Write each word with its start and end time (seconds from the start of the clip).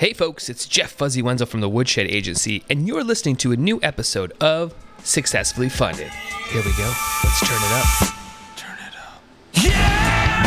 Hey, 0.00 0.14
folks, 0.14 0.48
it's 0.48 0.66
Jeff 0.66 0.92
Fuzzy 0.92 1.20
Wenzel 1.20 1.46
from 1.46 1.60
the 1.60 1.68
Woodshed 1.68 2.06
Agency, 2.06 2.64
and 2.70 2.88
you're 2.88 3.04
listening 3.04 3.36
to 3.36 3.52
a 3.52 3.56
new 3.58 3.78
episode 3.82 4.32
of 4.40 4.74
Successfully 5.04 5.68
Funded. 5.68 6.08
Here 6.08 6.62
we 6.64 6.72
go. 6.72 6.90
Let's 7.22 7.46
turn 7.46 7.58
it 7.60 7.70
up. 7.70 7.84
Turn 8.56 8.78
it 8.78 8.96
up. 8.96 9.22
Yeah! 9.52 10.46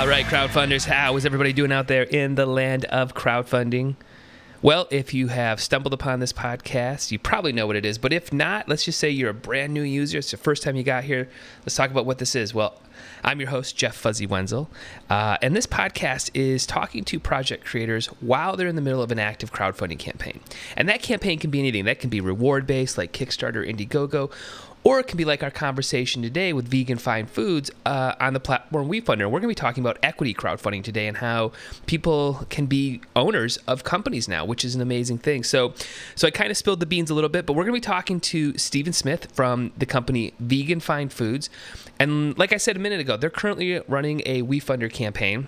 All 0.00 0.08
right, 0.08 0.26
crowdfunders, 0.26 0.84
how 0.84 1.16
is 1.16 1.24
everybody 1.24 1.52
doing 1.52 1.70
out 1.70 1.86
there 1.86 2.02
in 2.02 2.34
the 2.34 2.46
land 2.46 2.86
of 2.86 3.14
crowdfunding? 3.14 3.94
Well, 4.64 4.88
if 4.90 5.12
you 5.12 5.28
have 5.28 5.60
stumbled 5.60 5.92
upon 5.92 6.20
this 6.20 6.32
podcast, 6.32 7.10
you 7.10 7.18
probably 7.18 7.52
know 7.52 7.66
what 7.66 7.76
it 7.76 7.84
is. 7.84 7.98
But 7.98 8.14
if 8.14 8.32
not, 8.32 8.66
let's 8.66 8.82
just 8.82 8.98
say 8.98 9.10
you're 9.10 9.28
a 9.28 9.34
brand 9.34 9.74
new 9.74 9.82
user. 9.82 10.16
It's 10.16 10.30
the 10.30 10.38
first 10.38 10.62
time 10.62 10.74
you 10.74 10.82
got 10.82 11.04
here. 11.04 11.28
Let's 11.66 11.74
talk 11.74 11.90
about 11.90 12.06
what 12.06 12.16
this 12.16 12.34
is. 12.34 12.54
Well, 12.54 12.80
I'm 13.22 13.40
your 13.40 13.50
host, 13.50 13.76
Jeff 13.76 13.94
Fuzzy 13.94 14.24
Wenzel. 14.26 14.70
Uh, 15.10 15.36
and 15.42 15.54
this 15.54 15.66
podcast 15.66 16.30
is 16.32 16.64
talking 16.64 17.04
to 17.04 17.20
project 17.20 17.66
creators 17.66 18.06
while 18.22 18.56
they're 18.56 18.66
in 18.66 18.74
the 18.74 18.80
middle 18.80 19.02
of 19.02 19.12
an 19.12 19.18
active 19.18 19.52
crowdfunding 19.52 19.98
campaign. 19.98 20.40
And 20.78 20.88
that 20.88 21.02
campaign 21.02 21.38
can 21.38 21.50
be 21.50 21.58
anything. 21.58 21.84
That 21.84 21.98
can 21.98 22.08
be 22.08 22.22
reward 22.22 22.66
based, 22.66 22.96
like 22.96 23.12
Kickstarter, 23.12 23.70
Indiegogo, 23.70 24.32
or 24.84 25.00
it 25.00 25.06
can 25.06 25.16
be 25.16 25.24
like 25.24 25.42
our 25.42 25.50
conversation 25.50 26.20
today 26.22 26.52
with 26.52 26.68
Vegan 26.68 26.98
Fine 26.98 27.26
Foods 27.26 27.70
uh, 27.86 28.14
on 28.20 28.34
the 28.34 28.40
platform 28.40 28.88
WeFunder. 28.88 29.24
We're 29.24 29.40
going 29.40 29.42
to 29.42 29.48
be 29.48 29.54
talking 29.54 29.82
about 29.82 29.98
equity 30.02 30.34
crowdfunding 30.34 30.84
today 30.84 31.06
and 31.06 31.16
how 31.16 31.52
people 31.86 32.46
can 32.50 32.66
be 32.66 33.00
owners 33.16 33.56
of 33.66 33.82
companies 33.82 34.28
now, 34.28 34.44
which 34.44 34.62
is 34.62 34.74
an 34.74 34.82
amazing 34.82 35.18
thing. 35.18 35.42
So, 35.42 35.72
so 36.14 36.28
I 36.28 36.30
kind 36.30 36.50
of 36.50 36.58
spilled 36.58 36.80
the 36.80 36.86
beans 36.86 37.08
a 37.08 37.14
little 37.14 37.30
bit, 37.30 37.46
but 37.46 37.54
we're 37.54 37.64
going 37.64 37.74
to 37.74 37.80
be 37.80 37.92
talking 37.92 38.20
to 38.20 38.56
Stephen 38.58 38.92
Smith 38.92 39.32
from 39.32 39.72
the 39.78 39.86
company 39.86 40.34
Vegan 40.38 40.80
Fine 40.80 41.08
Foods. 41.08 41.48
And 41.98 42.36
like 42.38 42.52
I 42.52 42.58
said 42.58 42.76
a 42.76 42.80
minute 42.80 43.00
ago, 43.00 43.16
they're 43.16 43.30
currently 43.30 43.80
running 43.88 44.20
a 44.26 44.42
WeFunder 44.42 44.92
campaign. 44.92 45.46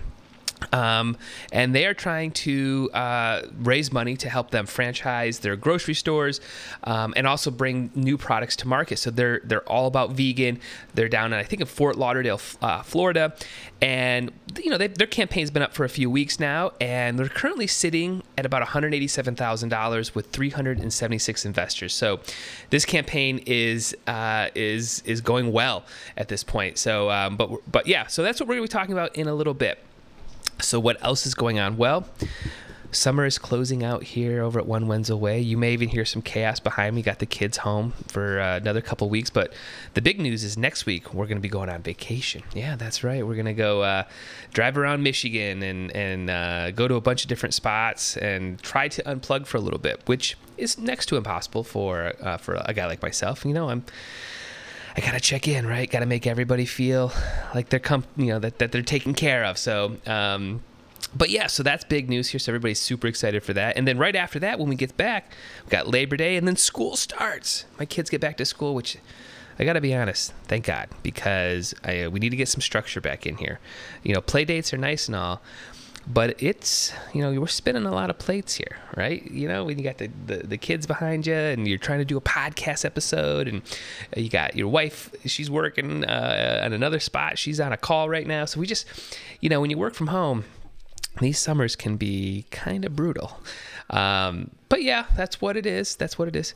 Um, 0.71 1.17
and 1.51 1.75
they 1.75 1.85
are 1.85 1.93
trying 1.93 2.31
to 2.31 2.89
uh, 2.93 3.43
raise 3.59 3.91
money 3.91 4.17
to 4.17 4.29
help 4.29 4.51
them 4.51 4.65
franchise 4.65 5.39
their 5.39 5.55
grocery 5.55 5.93
stores 5.93 6.41
um, 6.83 7.13
and 7.15 7.27
also 7.27 7.51
bring 7.51 7.91
new 7.93 8.17
products 8.17 8.55
to 8.57 8.67
market. 8.67 8.97
So 8.97 9.11
they're 9.11 9.41
they're 9.43 9.67
all 9.69 9.87
about 9.87 10.11
vegan. 10.13 10.59
They're 10.95 11.09
down 11.09 11.33
in 11.33 11.39
I 11.39 11.43
think 11.43 11.61
in 11.61 11.67
Fort 11.67 11.95
Lauderdale, 11.95 12.41
uh, 12.61 12.81
Florida, 12.81 13.35
and 13.81 14.31
you 14.57 14.71
know 14.71 14.77
their 14.77 15.07
campaign's 15.07 15.51
been 15.51 15.61
up 15.61 15.73
for 15.73 15.85
a 15.85 15.89
few 15.89 16.09
weeks 16.09 16.39
now, 16.39 16.71
and 16.81 17.19
they're 17.19 17.29
currently 17.29 17.67
sitting 17.67 18.23
at 18.37 18.45
about 18.45 18.61
one 18.61 18.69
hundred 18.69 18.93
eighty-seven 18.93 19.35
thousand 19.35 19.69
dollars 19.69 20.15
with 20.15 20.31
three 20.31 20.49
hundred 20.49 20.79
and 20.79 20.91
seventy-six 20.91 21.45
investors. 21.45 21.93
So 21.93 22.19
this 22.71 22.83
campaign 22.85 23.43
is 23.45 23.95
uh, 24.07 24.49
is 24.55 25.03
is 25.05 25.21
going 25.21 25.51
well 25.51 25.85
at 26.15 26.29
this 26.29 26.43
point. 26.43 26.77
So 26.77 27.11
um, 27.11 27.37
but 27.37 27.51
but 27.71 27.85
yeah, 27.85 28.07
so 28.07 28.23
that's 28.23 28.39
what 28.39 28.49
we're 28.49 28.55
going 28.55 28.67
to 28.67 28.73
be 28.73 28.79
talking 28.79 28.93
about 28.93 29.15
in 29.15 29.27
a 29.27 29.35
little 29.35 29.53
bit. 29.53 29.79
So, 30.59 30.79
what 30.79 31.03
else 31.03 31.25
is 31.25 31.35
going 31.35 31.59
on? 31.59 31.77
Well, 31.77 32.07
summer 32.91 33.25
is 33.25 33.37
closing 33.37 33.83
out 33.83 34.03
here 34.03 34.41
over 34.43 34.59
at 34.59 34.65
One 34.65 34.87
Wenzel 34.87 35.19
Way. 35.19 35.39
You 35.39 35.57
may 35.57 35.73
even 35.73 35.89
hear 35.89 36.05
some 36.05 36.21
chaos 36.21 36.59
behind 36.59 36.95
me. 36.95 37.01
Got 37.01 37.19
the 37.19 37.25
kids 37.25 37.57
home 37.57 37.93
for 38.07 38.39
uh, 38.39 38.57
another 38.57 38.81
couple 38.81 39.09
weeks, 39.09 39.29
but 39.29 39.53
the 39.93 40.01
big 40.01 40.19
news 40.19 40.43
is 40.43 40.57
next 40.57 40.85
week 40.85 41.13
we're 41.13 41.27
going 41.27 41.37
to 41.37 41.41
be 41.41 41.49
going 41.49 41.69
on 41.69 41.81
vacation. 41.81 42.43
Yeah, 42.53 42.75
that's 42.75 43.03
right. 43.03 43.25
We're 43.25 43.35
going 43.35 43.45
to 43.45 43.53
go 43.53 43.81
uh, 43.81 44.03
drive 44.53 44.77
around 44.77 45.03
Michigan 45.03 45.63
and 45.63 45.95
and 45.95 46.29
uh, 46.29 46.71
go 46.71 46.87
to 46.87 46.95
a 46.95 47.01
bunch 47.01 47.23
of 47.23 47.29
different 47.29 47.53
spots 47.53 48.17
and 48.17 48.61
try 48.61 48.87
to 48.87 49.03
unplug 49.03 49.45
for 49.45 49.57
a 49.57 49.61
little 49.61 49.79
bit, 49.79 50.01
which 50.05 50.37
is 50.57 50.77
next 50.77 51.07
to 51.07 51.17
impossible 51.17 51.63
for 51.63 52.13
uh, 52.21 52.37
for 52.37 52.61
a 52.65 52.73
guy 52.73 52.85
like 52.85 53.01
myself. 53.01 53.45
You 53.45 53.53
know, 53.53 53.69
I'm. 53.69 53.83
I 54.97 55.01
gotta 55.01 55.19
check 55.19 55.47
in, 55.47 55.67
right? 55.67 55.89
Gotta 55.89 56.07
make 56.07 56.25
everybody 56.25 56.65
feel 56.65 57.13
like 57.53 57.69
they're 57.69 57.79
com- 57.79 58.05
you 58.17 58.27
know 58.27 58.39
that, 58.39 58.57
that 58.57 58.71
they're 58.71 58.81
taken 58.81 59.13
care 59.13 59.45
of. 59.45 59.59
So, 59.59 59.97
um, 60.07 60.63
but 61.15 61.29
yeah, 61.29 61.45
so 61.45 61.61
that's 61.61 61.83
big 61.83 62.09
news 62.09 62.29
here. 62.29 62.39
So 62.39 62.51
everybody's 62.51 62.79
super 62.79 63.05
excited 63.05 63.43
for 63.43 63.53
that. 63.53 63.77
And 63.77 63.87
then 63.87 63.99
right 63.99 64.15
after 64.15 64.39
that, 64.39 64.57
when 64.57 64.69
we 64.69 64.75
get 64.75 64.97
back, 64.97 65.33
we 65.65 65.69
got 65.69 65.87
Labor 65.87 66.17
Day, 66.17 66.35
and 66.35 66.47
then 66.47 66.55
school 66.55 66.95
starts. 66.95 67.65
My 67.77 67.85
kids 67.85 68.09
get 68.09 68.21
back 68.21 68.37
to 68.37 68.45
school, 68.45 68.73
which 68.73 68.97
I 69.59 69.65
got 69.65 69.73
to 69.73 69.81
be 69.81 69.93
honest, 69.93 70.33
thank 70.43 70.65
God, 70.65 70.89
because 71.01 71.73
I, 71.83 72.07
we 72.07 72.19
need 72.19 72.29
to 72.29 72.35
get 72.35 72.47
some 72.47 72.61
structure 72.61 73.01
back 73.01 73.25
in 73.25 73.37
here. 73.37 73.59
You 74.03 74.13
know, 74.13 74.21
play 74.21 74.45
dates 74.45 74.73
are 74.73 74.77
nice 74.77 75.07
and 75.07 75.15
all, 75.15 75.41
but 76.07 76.41
it's 76.41 76.93
you 77.13 77.21
know 77.21 77.39
we're 77.39 77.47
spinning 77.47 77.85
a 77.85 77.91
lot 77.91 78.09
of 78.09 78.17
plates 78.17 78.55
here 78.55 78.77
right? 78.97 79.29
You 79.29 79.47
know 79.47 79.63
when 79.63 79.77
you 79.77 79.83
got 79.83 79.99
the, 79.99 80.09
the, 80.25 80.37
the, 80.37 80.57
kids 80.57 80.87
behind 80.87 81.27
you 81.27 81.35
and 81.35 81.67
you're 81.67 81.77
trying 81.77 81.99
to 81.99 82.05
do 82.05 82.17
a 82.17 82.21
podcast 82.21 82.83
episode 82.83 83.47
and 83.47 83.61
you 84.15 84.27
got 84.27 84.55
your 84.55 84.67
wife 84.67 85.11
she's 85.25 85.51
working 85.51 86.03
uh, 86.03 86.61
at 86.63 86.73
another 86.73 86.99
spot. 86.99 87.37
She's 87.37 87.59
on 87.59 87.71
a 87.71 87.77
call 87.77 88.09
right 88.09 88.25
now. 88.25 88.45
So 88.45 88.59
we 88.59 88.65
just 88.65 88.87
you 89.39 89.49
know 89.49 89.61
when 89.61 89.69
you 89.69 89.77
work 89.77 89.93
from 89.93 90.07
home 90.07 90.45
these 91.21 91.37
summers 91.39 91.75
can 91.75 91.95
be 91.95 92.45
kind 92.51 92.85
of 92.85 92.95
brutal. 92.95 93.39
Um, 93.91 94.51
but 94.67 94.81
yeah 94.81 95.05
that's 95.15 95.39
what 95.39 95.55
it 95.55 95.67
is. 95.67 95.95
That's 95.95 96.17
what 96.17 96.27
it 96.27 96.35
is. 96.35 96.55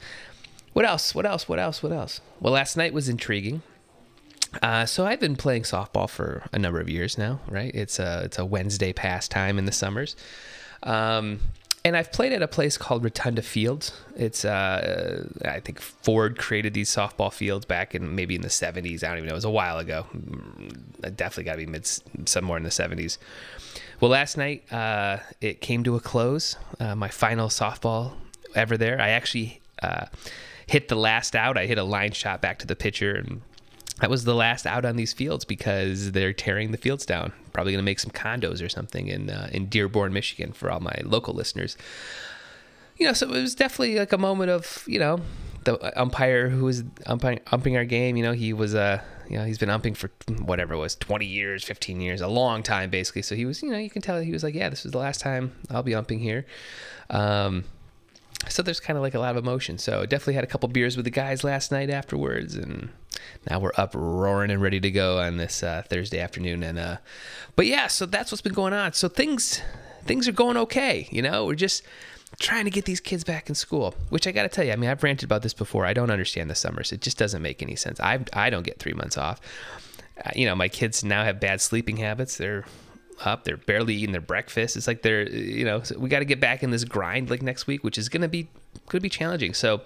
What 0.74 0.86
else? 0.86 1.14
What 1.14 1.28
else? 1.28 1.48
What 1.48 1.60
else? 1.60 1.84
What 1.84 1.92
else? 1.92 2.22
Well 2.40 2.54
last 2.54 2.76
night 2.76 2.92
was 2.92 3.08
intriguing 3.08 3.62
uh, 4.62 4.86
so 4.86 5.06
I've 5.06 5.20
been 5.20 5.36
playing 5.36 5.64
softball 5.64 6.10
for 6.10 6.44
a 6.52 6.60
number 6.60 6.80
of 6.80 6.90
years 6.90 7.18
now, 7.18 7.40
right? 7.48 7.74
It's 7.74 8.00
a 8.00 8.24
it's 8.26 8.38
a 8.38 8.46
Wednesday 8.46 8.92
pastime 8.92 9.58
in 9.58 9.66
the 9.66 9.72
summers, 9.72 10.16
um, 10.84 11.40
and 11.86 11.96
I've 11.96 12.12
played 12.12 12.34
at 12.34 12.42
a 12.42 12.48
place 12.48 12.78
called 12.78 13.04
Rotunda 13.04 13.42
Fields. 13.42 13.94
It's 14.16 14.44
uh, 14.44 15.26
I 15.46 15.62
think 15.62 15.80
Ford 15.80 16.38
created 16.38 16.74
these 16.74 16.90
softball 16.90 17.32
fields 17.32 17.66
back 17.66 17.96
in 17.96 18.14
maybe 18.14 18.36
in 18.36 18.42
the 18.42 18.50
'70s. 18.50 19.04
I 19.04 19.08
don't 19.08 19.18
even 19.18 19.28
know. 19.28 19.34
It 19.34 19.36
was 19.36 19.46
a 19.46 19.50
while 19.50 19.78
ago. 19.78 20.06
Mm, 20.14 21.16
definitely 21.16 21.46
got 21.46 21.54
to 21.54 21.58
be 21.58 21.66
mid 21.66 21.88
somewhere 22.28 22.58
in 22.58 22.64
the 22.64 22.70
'70s. 22.70 23.18
Well, 24.02 24.12
last 24.12 24.36
night 24.36 24.72
uh, 24.74 25.18
it 25.40 25.62
came 25.62 25.84
to 25.86 25.96
a 25.96 26.02
close. 26.02 26.58
Uh, 26.80 26.96
my 26.96 27.08
final 27.08 27.48
softball 27.48 28.14
ever 28.54 28.76
there. 28.76 29.00
I 29.00 29.10
actually 29.10 29.62
uh, 29.82 30.08
hit 30.68 30.90
the 30.90 30.96
last 30.96 31.36
out. 31.36 31.58
I 31.58 31.68
hit 31.68 31.78
a 31.78 31.84
line 31.84 32.12
shot 32.12 32.42
back 32.42 32.60
to 32.60 32.68
the 32.68 32.76
pitcher 32.76 33.16
and 33.16 33.42
that 34.02 34.10
was 34.10 34.24
the 34.24 34.34
last 34.34 34.66
out 34.66 34.84
on 34.84 34.96
these 34.96 35.14
fields 35.14 35.46
because 35.46 36.12
they're 36.12 36.34
tearing 36.34 36.72
the 36.72 36.78
fields 36.78 37.06
down. 37.06 37.32
Probably 37.54 37.72
going 37.72 37.84
to 37.84 37.86
make 37.86 38.00
some 38.00 38.12
condos 38.12 38.64
or 38.64 38.68
something 38.68 39.08
in 39.08 39.30
uh, 39.30 39.50
in 39.54 39.68
Dearborn, 39.68 40.12
Michigan, 40.12 40.52
for 40.52 40.72
all 40.72 40.80
my 40.80 41.00
local 41.04 41.36
listeners. 41.36 41.78
You 42.98 43.06
know, 43.06 43.14
so 43.14 43.28
it 43.28 43.32
was 43.32 43.56
definitely 43.56 44.00
like 44.00 44.12
a 44.12 44.18
moment 44.18 44.50
of 44.50 44.84
you 44.88 44.98
know 44.98 45.22
the 45.66 46.00
umpire 46.00 46.50
who 46.50 46.66
was 46.66 46.84
umping, 47.06 47.78
our 47.78 47.86
game. 47.86 48.18
You 48.18 48.24
know, 48.24 48.34
he 48.34 48.54
was 48.54 48.74
uh 48.74 49.02
you 49.30 49.38
know 49.38 49.46
he's 49.46 49.60
been 49.60 49.70
umping 49.70 49.96
for 49.96 50.10
whatever 50.40 50.74
it 50.74 50.78
was 50.78 50.96
20 50.96 51.26
years 51.26 51.64
15 51.64 52.02
years 52.02 52.20
a 52.20 52.28
long 52.28 52.62
time 52.62 52.90
basically 52.90 53.22
so 53.22 53.34
he 53.34 53.46
was 53.46 53.64
you 53.64 53.70
know 53.70 53.78
you 53.78 53.90
can 53.90 54.02
tell 54.02 54.20
he 54.20 54.34
was 54.34 54.44
like 54.44 54.54
yeah 54.54 54.68
this 54.68 54.86
is 54.86 54.92
the 54.92 54.98
last 54.98 55.22
time 55.22 55.54
i'll 55.70 55.84
be 55.84 55.96
umping 55.96 56.20
here 56.20 56.46
um, 57.10 57.64
so 58.50 58.62
there's 58.62 58.80
kind 58.80 58.98
of 58.98 59.04
like 59.04 59.14
a 59.14 59.20
lot 59.20 59.36
of 59.36 59.44
emotion. 59.44 59.78
So 59.78 60.06
definitely 60.06 60.36
had 60.36 60.44
a 60.44 60.48
couple 60.48 60.68
beers 60.70 60.96
with 60.96 61.06
the 61.06 61.12
guys 61.12 61.44
last 61.44 61.72
night 61.72 61.90
afterwards, 61.90 62.56
and 62.56 62.90
now 63.50 63.60
we're 63.60 63.72
up 63.78 63.92
roaring 63.94 64.52
and 64.52 64.62
ready 64.62 64.80
to 64.80 64.92
go 64.92 65.20
on 65.20 65.38
this 65.38 65.64
uh, 65.64 65.84
Thursday 65.88 66.20
afternoon. 66.20 66.64
And 66.64 66.80
uh, 66.80 66.98
but 67.56 67.68
yeah, 67.68 67.88
so 67.88 68.06
that's 68.06 68.32
what's 68.32 68.42
been 68.42 68.54
going 68.54 68.74
on. 68.74 68.94
So 68.94 69.08
things 69.08 69.62
things 70.04 70.28
are 70.28 70.34
going 70.34 70.58
okay. 70.58 71.08
You 71.12 71.22
know, 71.22 71.46
we're 71.46 71.56
just 71.56 71.84
trying 72.40 72.66
to 72.66 72.72
get 72.72 72.86
these 72.86 73.00
kids 73.00 73.24
back 73.24 73.50
in 73.50 73.56
school. 73.56 73.96
Which 74.10 74.28
I 74.28 74.32
got 74.32 74.44
to 74.44 74.50
tell 74.50 74.66
you, 74.66 74.72
I 74.72 74.76
mean, 74.76 74.90
I've 74.90 75.04
ranted 75.04 75.26
about 75.26 75.44
this 75.44 75.54
before. 75.54 75.86
I 75.86 75.94
don't 75.94 76.12
understand 76.12 76.50
the 76.50 76.56
summers. 76.56 76.92
It 76.92 77.02
just 77.02 77.18
doesn't 77.18 77.42
make 77.42 77.62
any 77.62 77.76
sense. 77.76 78.00
I 78.00 78.20
I 78.34 78.50
don't 78.50 78.64
get 78.64 78.80
three 78.80 78.94
months 78.94 79.18
off. 79.18 79.40
Uh, 80.24 80.32
you 80.36 80.46
know, 80.46 80.56
my 80.56 80.68
kids 80.68 81.04
now 81.04 81.24
have 81.24 81.40
bad 81.40 81.62
sleeping 81.62 81.98
habits. 81.98 82.38
They're 82.38 82.66
up. 83.26 83.44
They're 83.44 83.58
barely 83.58 83.96
eating 83.96 84.12
their 84.12 84.22
breakfast. 84.22 84.76
It's 84.76 84.88
like 84.88 85.02
they're, 85.02 85.30
you 85.30 85.66
know, 85.66 85.82
we 85.98 86.10
got 86.10 86.20
to 86.20 86.26
get 86.26 86.40
back 86.40 86.64
in 86.64 86.72
this 86.72 86.84
grind 86.84 87.30
like 87.30 87.42
next 87.42 87.68
week, 87.68 87.84
which 87.84 87.98
is 87.98 88.10
going 88.10 88.22
to 88.22 88.28
be 88.28 88.48
could 88.88 89.02
be 89.02 89.10
challenging. 89.10 89.54
So, 89.54 89.82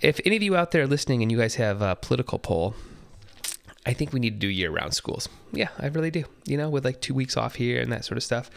if 0.00 0.20
any 0.24 0.36
of 0.36 0.42
you 0.42 0.56
out 0.56 0.72
there 0.72 0.86
listening 0.86 1.22
and 1.22 1.30
you 1.30 1.38
guys 1.38 1.54
have 1.56 1.82
a 1.82 1.96
political 1.96 2.38
poll, 2.38 2.74
I 3.86 3.92
think 3.92 4.12
we 4.12 4.20
need 4.20 4.30
to 4.30 4.38
do 4.38 4.48
year-round 4.48 4.92
schools. 4.94 5.28
Yeah, 5.52 5.68
I 5.78 5.86
really 5.86 6.10
do. 6.10 6.24
You 6.44 6.56
know, 6.56 6.68
with 6.68 6.84
like 6.84 7.00
two 7.00 7.14
weeks 7.14 7.36
off 7.36 7.54
here 7.54 7.80
and 7.80 7.92
that 7.92 8.04
sort 8.04 8.16
of 8.16 8.24
stuff. 8.24 8.50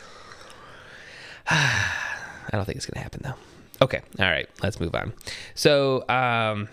I 1.50 2.50
don't 2.52 2.66
think 2.66 2.78
it's 2.78 2.86
going 2.86 2.98
to 2.98 3.04
happen 3.04 3.22
though. 3.24 3.36
Okay, 3.84 4.02
all 4.20 4.30
right, 4.30 4.48
let's 4.62 4.80
move 4.80 4.94
on. 4.94 5.14
So, 5.56 6.08
um, 6.08 6.70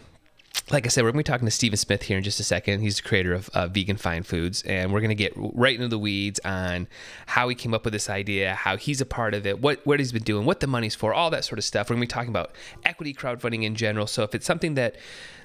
like 0.70 0.84
I 0.84 0.88
said, 0.88 1.02
we're 1.02 1.12
going 1.12 1.24
to 1.24 1.30
be 1.30 1.32
talking 1.32 1.46
to 1.46 1.50
Stephen 1.50 1.76
Smith 1.76 2.02
here 2.02 2.18
in 2.18 2.24
just 2.24 2.40
a 2.40 2.44
second. 2.44 2.80
He's 2.80 2.96
the 2.96 3.02
creator 3.02 3.32
of 3.32 3.48
uh, 3.50 3.68
Vegan 3.68 3.96
Fine 3.96 4.24
Foods, 4.24 4.62
and 4.62 4.92
we're 4.92 5.00
going 5.00 5.08
to 5.10 5.14
get 5.14 5.32
right 5.36 5.74
into 5.74 5.88
the 5.88 5.98
weeds 5.98 6.40
on 6.44 6.88
how 7.26 7.48
he 7.48 7.54
came 7.54 7.72
up 7.72 7.84
with 7.84 7.92
this 7.92 8.10
idea, 8.10 8.54
how 8.54 8.76
he's 8.76 9.00
a 9.00 9.06
part 9.06 9.34
of 9.34 9.46
it, 9.46 9.60
what 9.60 9.84
what 9.86 9.98
he's 9.98 10.12
been 10.12 10.22
doing, 10.22 10.44
what 10.44 10.60
the 10.60 10.66
money's 10.66 10.94
for, 10.94 11.14
all 11.14 11.30
that 11.30 11.44
sort 11.44 11.58
of 11.58 11.64
stuff. 11.64 11.88
We're 11.88 11.96
going 11.96 12.08
to 12.08 12.12
be 12.12 12.14
talking 12.14 12.30
about 12.30 12.52
equity 12.84 13.14
crowdfunding 13.14 13.64
in 13.64 13.74
general. 13.74 14.06
So 14.06 14.22
if 14.22 14.34
it's 14.34 14.46
something 14.46 14.74
that 14.74 14.96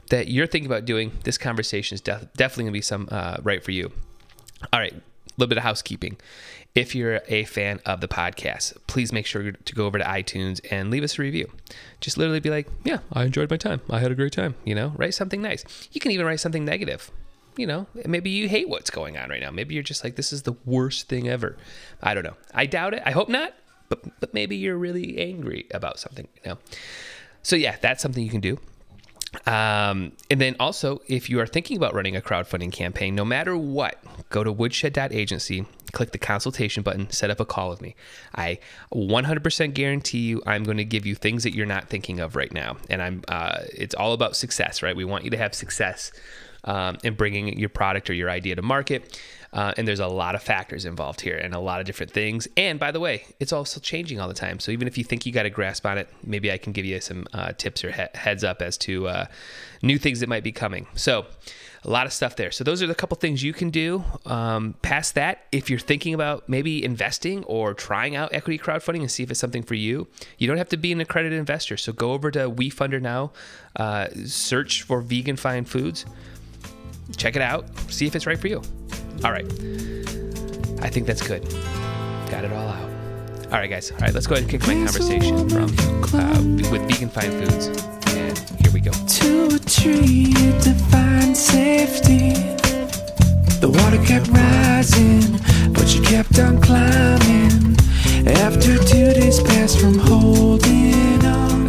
that 0.09 0.27
you're 0.27 0.47
thinking 0.47 0.69
about 0.69 0.85
doing, 0.85 1.11
this 1.23 1.37
conversation 1.37 1.95
is 1.95 2.01
def- 2.01 2.33
definitely 2.33 2.65
going 2.65 2.73
to 2.73 2.77
be 2.77 2.81
some 2.81 3.07
uh, 3.09 3.37
right 3.43 3.63
for 3.63 3.71
you. 3.71 3.91
All 4.71 4.79
right, 4.79 4.93
little 5.37 5.49
bit 5.49 5.57
of 5.57 5.63
housekeeping. 5.63 6.17
If 6.75 6.95
you're 6.95 7.21
a 7.27 7.43
fan 7.45 7.79
of 7.85 8.01
the 8.01 8.07
podcast, 8.07 8.75
please 8.87 9.13
make 9.13 9.25
sure 9.27 9.51
to 9.51 9.75
go 9.75 9.85
over 9.85 9.99
to 9.99 10.03
iTunes 10.03 10.59
and 10.71 10.89
leave 10.89 11.03
us 11.03 11.19
a 11.19 11.21
review. 11.21 11.51
Just 12.01 12.17
literally 12.17 12.39
be 12.39 12.49
like, 12.49 12.67
yeah, 12.83 12.99
I 13.11 13.25
enjoyed 13.25 13.51
my 13.51 13.57
time. 13.57 13.81
I 13.89 13.99
had 13.99 14.11
a 14.11 14.15
great 14.15 14.33
time. 14.33 14.55
You 14.65 14.73
know, 14.73 14.93
write 14.97 15.13
something 15.13 15.41
nice. 15.41 15.63
You 15.91 16.01
can 16.01 16.11
even 16.11 16.25
write 16.25 16.39
something 16.39 16.65
negative. 16.65 17.11
you 17.57 17.67
know, 17.67 17.87
maybe 18.05 18.29
you 18.29 18.47
hate 18.49 18.69
what's 18.69 18.89
going 18.89 19.17
on 19.17 19.29
right 19.29 19.41
now. 19.41 19.51
Maybe 19.51 19.73
you're 19.75 19.83
just 19.83 20.03
like, 20.03 20.15
this 20.15 20.33
is 20.33 20.43
the 20.43 20.53
worst 20.65 21.07
thing 21.07 21.27
ever. 21.27 21.57
I 22.01 22.13
don't 22.13 22.23
know. 22.23 22.35
I 22.53 22.65
doubt 22.65 22.93
it. 22.93 23.03
I 23.05 23.11
hope 23.11 23.29
not. 23.29 23.53
But 23.89 24.19
but 24.19 24.33
maybe 24.33 24.55
you're 24.55 24.77
really 24.77 25.19
angry 25.19 25.67
about 25.71 25.99
something. 25.99 26.27
You 26.43 26.51
know. 26.51 26.57
So 27.43 27.55
yeah, 27.55 27.75
that's 27.81 28.01
something 28.01 28.23
you 28.23 28.31
can 28.31 28.41
do. 28.41 28.57
Um, 29.45 30.13
and 30.29 30.39
then 30.39 30.55
also, 30.59 31.01
if 31.07 31.29
you 31.29 31.39
are 31.39 31.47
thinking 31.47 31.77
about 31.77 31.93
running 31.93 32.15
a 32.15 32.21
crowdfunding 32.21 32.71
campaign, 32.71 33.15
no 33.15 33.25
matter 33.25 33.57
what, 33.57 34.01
go 34.29 34.43
to 34.43 34.51
woodshed.agency, 34.51 35.65
click 35.91 36.11
the 36.11 36.17
consultation 36.17 36.83
button, 36.83 37.09
set 37.09 37.29
up 37.29 37.39
a 37.39 37.45
call 37.45 37.69
with 37.69 37.81
me. 37.81 37.95
I 38.35 38.59
100% 38.93 39.73
guarantee 39.73 40.19
you, 40.19 40.41
I'm 40.45 40.63
going 40.63 40.77
to 40.77 40.85
give 40.85 41.05
you 41.05 41.15
things 41.15 41.43
that 41.43 41.53
you're 41.53 41.65
not 41.65 41.89
thinking 41.89 42.19
of 42.19 42.35
right 42.35 42.53
now. 42.53 42.77
And 42.89 43.01
I'm, 43.01 43.23
uh, 43.27 43.59
it's 43.73 43.95
all 43.95 44.13
about 44.13 44.35
success, 44.35 44.81
right? 44.81 44.95
We 44.95 45.05
want 45.05 45.23
you 45.23 45.29
to 45.31 45.37
have 45.37 45.53
success 45.53 46.11
um, 46.63 46.97
in 47.03 47.15
bringing 47.15 47.59
your 47.59 47.69
product 47.69 48.09
or 48.09 48.13
your 48.13 48.29
idea 48.29 48.55
to 48.55 48.61
market. 48.61 49.19
Uh, 49.53 49.71
and 49.77 49.87
there's 49.87 49.99
a 49.99 50.07
lot 50.07 50.33
of 50.33 50.41
factors 50.41 50.83
involved 50.83 51.21
here 51.21 51.37
and 51.37 51.53
a 51.53 51.59
lot 51.59 51.79
of 51.79 51.85
different 51.85 52.11
things. 52.11 52.47
And 52.57 52.79
by 52.79 52.91
the 52.91 52.99
way, 52.99 53.25
it's 53.39 53.53
also 53.53 53.79
changing 53.79 54.19
all 54.19 54.27
the 54.27 54.33
time. 54.33 54.59
So 54.59 54.71
even 54.71 54.87
if 54.87 54.97
you 54.97 55.03
think 55.03 55.25
you 55.25 55.31
got 55.31 55.45
a 55.45 55.49
grasp 55.51 55.85
on 55.85 55.99
it, 55.99 56.09
maybe 56.23 56.51
I 56.51 56.57
can 56.57 56.73
give 56.73 56.85
you 56.85 56.99
some 56.99 57.27
uh, 57.33 57.53
tips 57.53 57.85
or 57.85 57.91
he- 57.91 58.03
heads 58.15 58.43
up 58.43 58.63
as 58.63 58.77
to 58.79 59.07
uh, 59.07 59.25
new 59.83 59.99
things 59.99 60.21
that 60.21 60.29
might 60.29 60.43
be 60.43 60.51
coming. 60.51 60.87
So 60.95 61.27
a 61.85 61.89
lot 61.89 62.05
of 62.05 62.13
stuff 62.13 62.35
there. 62.35 62.49
So 62.49 62.63
those 62.63 62.81
are 62.81 62.87
the 62.87 62.95
couple 62.95 63.15
things 63.17 63.43
you 63.43 63.53
can 63.53 63.69
do. 63.69 64.03
Um, 64.25 64.75
past 64.81 65.15
that, 65.15 65.45
if 65.51 65.69
you're 65.69 65.79
thinking 65.79 66.13
about 66.13 66.47
maybe 66.47 66.83
investing 66.83 67.43
or 67.43 67.73
trying 67.73 68.15
out 68.15 68.33
equity 68.33 68.57
crowdfunding 68.57 69.01
and 69.01 69.11
see 69.11 69.21
if 69.21 69.29
it's 69.29 69.39
something 69.39 69.63
for 69.63 69.75
you, 69.75 70.07
you 70.37 70.47
don't 70.47 70.57
have 70.57 70.69
to 70.69 70.77
be 70.77 70.91
an 70.91 71.01
accredited 71.01 71.37
investor. 71.37 71.77
So 71.77 71.91
go 71.91 72.13
over 72.13 72.31
to 72.31 72.49
WeFunder 72.49 73.01
now, 73.01 73.33
uh, 73.75 74.07
search 74.25 74.83
for 74.83 75.01
vegan 75.01 75.35
fine 75.35 75.65
foods, 75.65 76.05
check 77.17 77.35
it 77.35 77.41
out, 77.41 77.67
see 77.89 78.07
if 78.07 78.15
it's 78.15 78.25
right 78.25 78.39
for 78.39 78.47
you. 78.47 78.61
All 79.23 79.31
right. 79.31 79.45
I 80.81 80.89
think 80.89 81.07
that's 81.07 81.25
good. 81.25 81.43
Got 82.29 82.45
it 82.45 82.51
all 82.51 82.67
out. 82.67 82.89
All 83.45 83.59
right, 83.59 83.69
guys. 83.69 83.91
All 83.91 83.99
right, 83.99 84.13
let's 84.13 84.27
go 84.27 84.35
ahead 84.35 84.43
and 84.43 84.51
kick 84.51 84.67
my 84.67 84.73
conversation 84.73 85.47
from 85.47 85.69
uh, 86.13 86.71
with 86.71 86.81
vegan 86.89 87.09
fine 87.09 87.31
foods. 87.31 87.67
And 88.07 88.37
here 88.61 88.71
we 88.73 88.79
go. 88.79 88.91
To 88.91 89.55
a 89.55 89.59
tree 89.59 90.33
to 90.61 90.73
find 90.89 91.37
safety. 91.37 92.33
The 93.61 93.69
water 93.69 94.03
kept 94.05 94.27
rising, 94.29 95.39
but 95.73 95.93
you 95.95 96.01
kept 96.01 96.37
on 96.39 96.59
climbing. 96.61 97.77
After 98.27 98.77
two 98.77 99.13
days 99.13 99.41
passed 99.41 99.79
from 99.79 99.99
holding. 99.99 101.12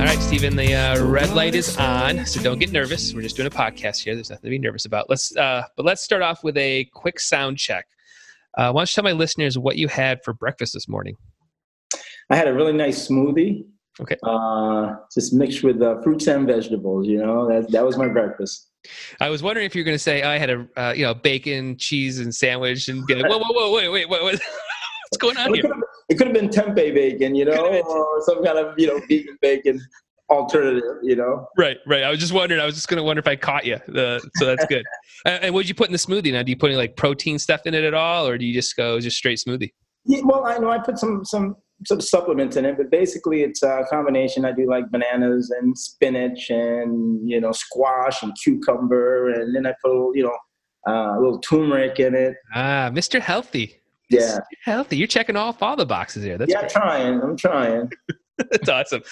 All 0.05 0.11
right, 0.11 0.21
Stephen, 0.21 0.55
the 0.55 0.75
uh, 0.75 1.03
red 1.03 1.31
light 1.31 1.55
is 1.55 1.79
on, 1.79 2.27
so 2.27 2.39
don't 2.43 2.59
get 2.59 2.71
nervous. 2.71 3.15
We're 3.15 3.23
just 3.23 3.37
doing 3.37 3.47
a 3.47 3.51
podcast 3.51 4.03
here. 4.03 4.15
There's 4.15 4.29
nothing 4.29 4.43
to 4.43 4.51
be 4.51 4.59
nervous 4.59 4.85
about. 4.85 5.09
Let's, 5.09 5.35
uh, 5.35 5.63
but 5.79 5.87
let's 5.87 6.03
start 6.03 6.21
off 6.21 6.45
with 6.45 6.59
a 6.59 6.85
quick 6.93 7.19
sound 7.19 7.57
check. 7.57 7.87
Uh, 8.59 8.71
why 8.71 8.81
don't 8.81 8.91
you 8.91 8.95
tell 8.97 9.05
my 9.05 9.13
listeners 9.13 9.57
what 9.57 9.79
you 9.79 9.89
had 9.89 10.23
for 10.23 10.35
breakfast 10.35 10.75
this 10.75 10.91
morning? 10.91 11.17
I 12.29 12.37
had 12.37 12.49
a 12.49 12.53
really 12.53 12.75
nice 12.75 13.09
smoothie. 13.09 13.65
Okay. 13.99 14.17
Uh, 14.23 14.97
just 15.15 15.33
mixed 15.33 15.63
with 15.63 15.81
uh, 15.81 16.03
fruits 16.03 16.27
and 16.27 16.47
vegetables. 16.47 17.07
You 17.07 17.25
know, 17.25 17.49
that 17.49 17.73
that 17.73 17.87
was 17.87 17.97
my 17.97 18.09
breakfast. 18.09 18.73
I 19.23 19.31
was 19.31 19.43
wondering 19.43 19.65
if 19.65 19.75
you 19.75 19.81
were 19.81 19.87
going 19.87 19.95
to 19.95 19.99
say 19.99 20.21
oh, 20.21 20.29
I 20.29 20.37
had 20.37 20.51
a 20.51 20.69
uh, 20.77 20.93
you 20.93 21.07
know 21.07 21.15
bacon, 21.15 21.79
cheese, 21.79 22.19
and 22.19 22.35
sandwich, 22.35 22.89
and 22.89 23.07
be 23.07 23.15
like, 23.15 23.31
whoa, 23.31 23.39
whoa, 23.39 23.53
whoa, 23.53 23.73
wait, 23.73 23.89
wait, 23.89 24.09
what, 24.11 24.23
what, 24.23 24.35
what's 25.09 25.17
going 25.19 25.39
on 25.39 25.55
here? 25.55 25.65
It 26.15 26.19
could 26.19 26.27
have 26.27 26.35
been 26.35 26.49
tempeh 26.49 26.95
bacon, 26.95 27.35
you 27.35 27.45
know, 27.45 27.81
or 27.81 28.23
some 28.23 28.45
kind 28.45 28.59
of 28.59 28.75
you 28.79 28.87
know 28.87 29.01
vegan 29.09 29.39
bacon 29.41 29.81
alternative. 30.31 30.99
You 31.03 31.17
know, 31.17 31.47
Right, 31.59 31.79
right. 31.87 32.03
I 32.03 32.11
was 32.11 32.21
just 32.21 32.33
wondering. 32.33 32.61
I 32.61 32.67
was 32.67 32.75
just 32.75 32.89
going 32.89 32.99
to 32.99 33.03
wonder 33.03 33.21
if 33.21 33.29
I 33.29 33.37
caught 33.37 33.67
you. 33.67 33.77
Uh, 33.77 34.21
so 34.37 34.47
that's 34.47 34.65
good. 34.67 34.85
Uh, 35.27 35.29
and 35.43 35.55
what 35.55 35.63
did 35.63 35.69
you 35.69 35.75
put 35.75 35.89
in 35.89 35.93
the 35.93 35.99
smoothie? 35.99 36.33
Now, 36.33 36.43
do 36.43 36.51
you 36.51 36.57
put 36.57 36.71
any 36.71 36.77
like 36.77 36.97
protein 36.97 37.39
stuff 37.39 37.63
in 37.67 37.75
it 37.75 37.85
at 37.85 37.95
all, 37.95 38.27
or 38.27 38.39
do 38.39 38.45
you 38.45 38.55
just 38.55 38.77
go 38.77 39.01
just 39.01 39.17
straight 39.17 39.39
smoothie? 39.39 39.71
yeah, 40.07 40.21
well, 40.25 40.47
I 40.47 40.59
know 40.59 40.71
I 40.71 40.79
put 40.79 40.99
some 40.99 41.25
some 41.25 41.57
some 41.87 42.01
supplements 42.01 42.57
in 42.57 42.65
it, 42.65 42.77
but 42.77 42.91
basically 42.91 43.43
it's 43.43 43.63
a 43.63 43.85
combination. 43.91 44.45
I 44.45 44.53
do 44.53 44.69
like 44.69 44.91
bananas 44.91 45.51
and 45.51 45.77
spinach 45.77 46.51
and 46.51 47.29
you 47.29 47.41
know 47.41 47.53
squash 47.53 48.23
and 48.23 48.33
cucumber, 48.43 49.31
and 49.31 49.55
then 49.55 49.67
I 49.67 49.75
put 49.83 49.91
a 49.91 49.95
little, 49.95 50.17
you 50.17 50.23
know 50.25 50.37
uh, 50.87 51.17
a 51.17 51.21
little 51.21 51.39
turmeric 51.41 51.99
in 52.01 52.15
it. 52.15 52.37
Ah, 52.55 52.91
Mr. 52.93 53.21
Healthy. 53.21 53.81
Yeah, 54.15 54.39
Healthy. 54.65 54.97
You're 54.97 55.07
checking 55.07 55.37
off 55.37 55.63
all 55.63 55.77
the 55.77 55.87
boxes 55.87 56.25
here. 56.25 56.39
That's 56.39 56.51
yeah, 56.51 56.61
great. 56.61 56.71
trying. 56.71 57.21
I'm 57.21 57.37
trying. 57.37 57.91
That's 58.39 58.69
awesome. 58.69 59.03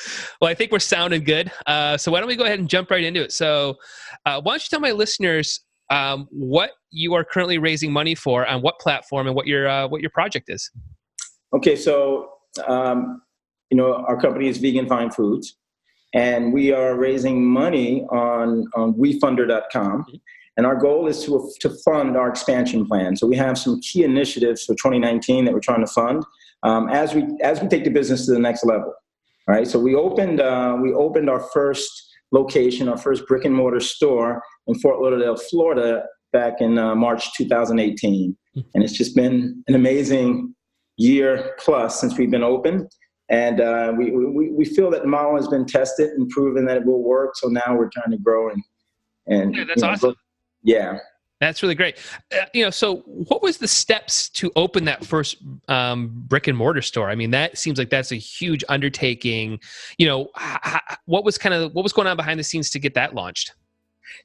Well, 0.40 0.50
I 0.50 0.54
think 0.54 0.72
we're 0.72 0.80
sounding 0.80 1.24
good. 1.24 1.50
Uh, 1.66 1.96
so 1.96 2.10
why 2.10 2.20
don't 2.20 2.28
we 2.28 2.36
go 2.36 2.44
ahead 2.44 2.58
and 2.58 2.68
jump 2.68 2.90
right 2.90 3.04
into 3.04 3.22
it? 3.22 3.32
So, 3.32 3.76
uh, 4.26 4.40
why 4.40 4.52
don't 4.52 4.62
you 4.62 4.68
tell 4.68 4.80
my 4.80 4.92
listeners 4.92 5.60
um, 5.90 6.26
what 6.30 6.72
you 6.90 7.14
are 7.14 7.24
currently 7.24 7.58
raising 7.58 7.92
money 7.92 8.14
for, 8.14 8.46
on 8.46 8.62
what 8.62 8.78
platform, 8.80 9.26
and 9.26 9.36
what 9.36 9.46
your 9.46 9.68
uh, 9.68 9.86
what 9.88 10.00
your 10.00 10.10
project 10.10 10.46
is? 10.48 10.70
Okay, 11.54 11.76
so 11.76 12.30
um, 12.66 13.22
you 13.70 13.76
know 13.76 13.94
our 14.08 14.20
company 14.20 14.48
is 14.48 14.58
Vegan 14.58 14.88
Fine 14.88 15.10
Foods, 15.10 15.56
and 16.14 16.52
we 16.52 16.72
are 16.72 16.96
raising 16.96 17.44
money 17.44 18.04
on 18.10 18.64
on 18.74 18.94
WeFunder.com, 18.94 20.06
and 20.56 20.66
our 20.66 20.76
goal 20.76 21.06
is 21.06 21.24
to 21.24 21.50
to 21.60 21.70
fund 21.84 22.16
our 22.16 22.28
expansion 22.28 22.86
plan. 22.86 23.16
So 23.16 23.26
we 23.26 23.36
have 23.36 23.58
some 23.58 23.80
key 23.80 24.04
initiatives 24.04 24.64
for 24.64 24.74
2019 24.74 25.44
that 25.44 25.54
we're 25.54 25.60
trying 25.60 25.84
to 25.84 25.92
fund 25.92 26.24
um, 26.62 26.88
as 26.88 27.14
we 27.14 27.26
as 27.42 27.60
we 27.60 27.68
take 27.68 27.84
the 27.84 27.90
business 27.90 28.26
to 28.26 28.32
the 28.32 28.38
next 28.38 28.64
level. 28.64 28.94
All 29.48 29.54
right, 29.54 29.66
so 29.66 29.78
we 29.78 29.94
opened 29.94 30.40
uh, 30.40 30.76
we 30.80 30.92
opened 30.92 31.28
our 31.28 31.40
first 31.52 31.90
location, 32.30 32.88
our 32.88 32.96
first 32.96 33.26
brick 33.26 33.44
and 33.44 33.54
mortar 33.54 33.80
store 33.80 34.42
in 34.66 34.74
Fort 34.76 35.00
Lauderdale, 35.00 35.36
Florida, 35.36 36.04
back 36.32 36.60
in 36.60 36.78
uh, 36.78 36.94
March 36.94 37.34
2018, 37.36 38.36
and 38.54 38.84
it's 38.84 38.92
just 38.92 39.14
been 39.14 39.62
an 39.68 39.74
amazing 39.74 40.54
year 40.96 41.54
plus 41.58 42.00
since 42.00 42.16
we've 42.16 42.30
been 42.30 42.42
open. 42.42 42.88
And 43.28 43.60
uh, 43.60 43.94
we, 43.96 44.10
we, 44.10 44.50
we 44.50 44.64
feel 44.64 44.90
that 44.90 45.02
the 45.02 45.08
model 45.08 45.36
has 45.36 45.48
been 45.48 45.64
tested 45.64 46.10
and 46.10 46.28
proven 46.28 46.66
that 46.66 46.76
it 46.76 46.84
will 46.84 47.02
work. 47.02 47.34
So 47.36 47.48
now 47.48 47.74
we're 47.74 47.88
trying 47.88 48.10
to 48.10 48.18
grow 48.18 48.50
and, 48.50 48.62
and 49.26 49.54
Yeah, 49.54 49.64
that's 49.64 49.80
you 49.80 49.86
know, 49.86 49.92
awesome. 49.92 50.14
Yeah. 50.62 50.98
That's 51.40 51.60
really 51.60 51.74
great. 51.74 51.98
Uh, 52.32 52.44
you 52.54 52.62
know, 52.64 52.70
so 52.70 52.98
what 53.06 53.42
was 53.42 53.58
the 53.58 53.66
steps 53.66 54.28
to 54.28 54.52
open 54.54 54.84
that 54.84 55.04
first 55.04 55.38
um, 55.66 56.12
brick 56.28 56.46
and 56.46 56.56
mortar 56.56 56.82
store? 56.82 57.10
I 57.10 57.16
mean, 57.16 57.32
that 57.32 57.58
seems 57.58 57.78
like 57.78 57.90
that's 57.90 58.12
a 58.12 58.16
huge 58.16 58.62
undertaking. 58.68 59.58
You 59.98 60.06
know, 60.06 60.28
h- 60.40 60.58
h- 60.64 60.98
what 61.06 61.24
was 61.24 61.38
kind 61.38 61.52
of 61.52 61.72
what 61.74 61.82
was 61.82 61.92
going 61.92 62.06
on 62.06 62.16
behind 62.16 62.38
the 62.38 62.44
scenes 62.44 62.70
to 62.70 62.78
get 62.78 62.94
that 62.94 63.16
launched? 63.16 63.54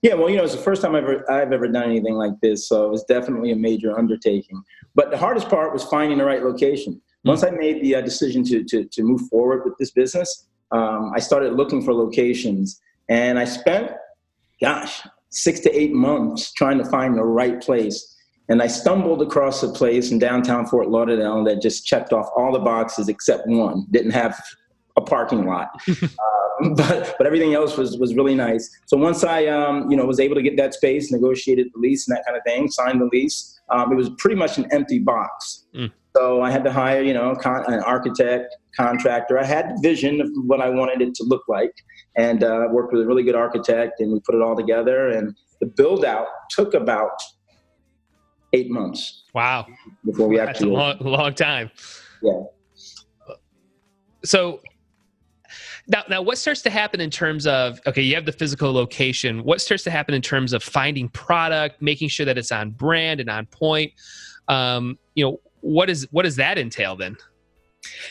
Yeah, 0.03 0.13
well, 0.13 0.29
you 0.29 0.37
know, 0.37 0.43
it's 0.43 0.55
the 0.55 0.61
first 0.61 0.83
time 0.83 0.95
I've 0.95 1.03
ever, 1.03 1.31
I've 1.31 1.51
ever 1.51 1.67
done 1.67 1.85
anything 1.85 2.13
like 2.13 2.39
this, 2.41 2.67
so 2.67 2.85
it 2.85 2.91
was 2.91 3.03
definitely 3.05 3.51
a 3.51 3.55
major 3.55 3.97
undertaking. 3.97 4.61
But 4.93 5.09
the 5.09 5.17
hardest 5.17 5.49
part 5.49 5.73
was 5.73 5.83
finding 5.85 6.19
the 6.19 6.25
right 6.25 6.43
location. 6.43 7.01
Once 7.23 7.43
I 7.43 7.49
made 7.49 7.81
the 7.81 7.95
uh, 7.95 8.01
decision 8.01 8.43
to, 8.45 8.63
to, 8.63 8.85
to 8.85 9.03
move 9.03 9.21
forward 9.29 9.63
with 9.65 9.75
this 9.77 9.91
business, 9.91 10.47
um, 10.71 11.11
I 11.15 11.19
started 11.19 11.53
looking 11.53 11.83
for 11.83 11.93
locations, 11.93 12.79
and 13.09 13.39
I 13.39 13.45
spent, 13.45 13.91
gosh, 14.61 15.01
six 15.29 15.59
to 15.61 15.75
eight 15.77 15.93
months 15.93 16.53
trying 16.53 16.77
to 16.77 16.85
find 16.85 17.17
the 17.17 17.23
right 17.23 17.61
place. 17.61 18.15
And 18.49 18.61
I 18.61 18.67
stumbled 18.67 19.21
across 19.21 19.61
a 19.61 19.69
place 19.69 20.11
in 20.11 20.19
downtown 20.19 20.65
Fort 20.67 20.89
Lauderdale 20.89 21.43
that 21.45 21.61
just 21.61 21.85
checked 21.85 22.13
off 22.13 22.29
all 22.35 22.53
the 22.53 22.59
boxes 22.59 23.09
except 23.09 23.45
one. 23.47 23.85
Didn't 23.91 24.11
have 24.11 24.39
a 24.97 25.01
parking 25.01 25.45
lot. 25.45 25.69
Um, 26.59 26.73
but 26.73 27.15
but 27.17 27.27
everything 27.27 27.53
else 27.53 27.77
was 27.77 27.97
was 27.97 28.15
really 28.15 28.33
nice. 28.33 28.67
So 28.87 28.97
once 28.97 29.23
I 29.23 29.45
um, 29.45 29.91
you 29.91 29.97
know 29.97 30.05
was 30.05 30.19
able 30.19 30.33
to 30.35 30.41
get 30.41 30.57
that 30.57 30.73
space, 30.73 31.11
negotiated 31.11 31.67
the 31.73 31.79
lease 31.79 32.07
and 32.07 32.17
that 32.17 32.25
kind 32.25 32.35
of 32.35 32.43
thing, 32.43 32.67
signed 32.69 32.99
the 32.99 33.09
lease, 33.11 33.59
um, 33.69 33.91
it 33.91 33.95
was 33.95 34.09
pretty 34.17 34.35
much 34.35 34.57
an 34.57 34.65
empty 34.71 34.97
box. 34.97 35.65
Mm. 35.75 35.91
So 36.17 36.41
I 36.41 36.49
had 36.49 36.63
to 36.63 36.71
hire 36.71 37.03
you 37.03 37.13
know 37.13 37.35
con- 37.35 37.63
an 37.67 37.79
architect, 37.81 38.55
contractor. 38.75 39.37
I 39.37 39.43
had 39.43 39.75
vision 39.83 40.19
of 40.19 40.29
what 40.45 40.61
I 40.61 40.69
wanted 40.69 41.01
it 41.01 41.13
to 41.15 41.23
look 41.23 41.43
like, 41.47 41.71
and 42.15 42.43
uh, 42.43 42.67
worked 42.71 42.91
with 42.91 43.03
a 43.03 43.05
really 43.05 43.23
good 43.23 43.35
architect, 43.35 43.99
and 43.99 44.11
we 44.11 44.19
put 44.21 44.33
it 44.33 44.41
all 44.41 44.55
together. 44.55 45.09
And 45.09 45.35
the 45.61 45.67
build 45.67 46.03
out 46.03 46.27
took 46.49 46.73
about 46.73 47.21
eight 48.53 48.71
months 48.71 49.25
Wow, 49.35 49.67
before 50.05 50.27
we 50.27 50.37
that's 50.37 50.47
a 50.47 50.49
actually. 50.51 50.71
long, 50.71 50.97
long 51.01 51.33
time. 51.35 51.69
Yeah. 52.23 52.41
So 54.25 54.61
now, 55.87 56.03
now, 56.09 56.21
what 56.23 56.39
starts 56.39 56.61
to 56.63 56.71
happen 56.71 56.99
in 56.99 57.11
terms 57.11 57.45
of 57.45 57.79
okay, 57.85 58.01
you 58.01 58.15
have 58.15 58.25
the 58.25 58.31
physical 58.31 58.73
location. 58.73 59.43
What 59.43 59.61
starts 59.61 59.83
to 59.83 59.91
happen 59.91 60.15
in 60.15 60.23
terms 60.23 60.51
of 60.51 60.63
finding 60.63 61.09
product, 61.09 61.79
making 61.79 62.09
sure 62.09 62.25
that 62.25 62.39
it's 62.39 62.51
on 62.51 62.71
brand 62.71 63.19
and 63.19 63.29
on 63.29 63.45
point? 63.45 63.93
Um, 64.47 64.97
you 65.13 65.25
know, 65.25 65.39
what 65.67 65.89
is 65.89 66.07
what 66.11 66.23
does 66.23 66.35
that 66.37 66.57
entail 66.57 66.95
then? 66.95 67.17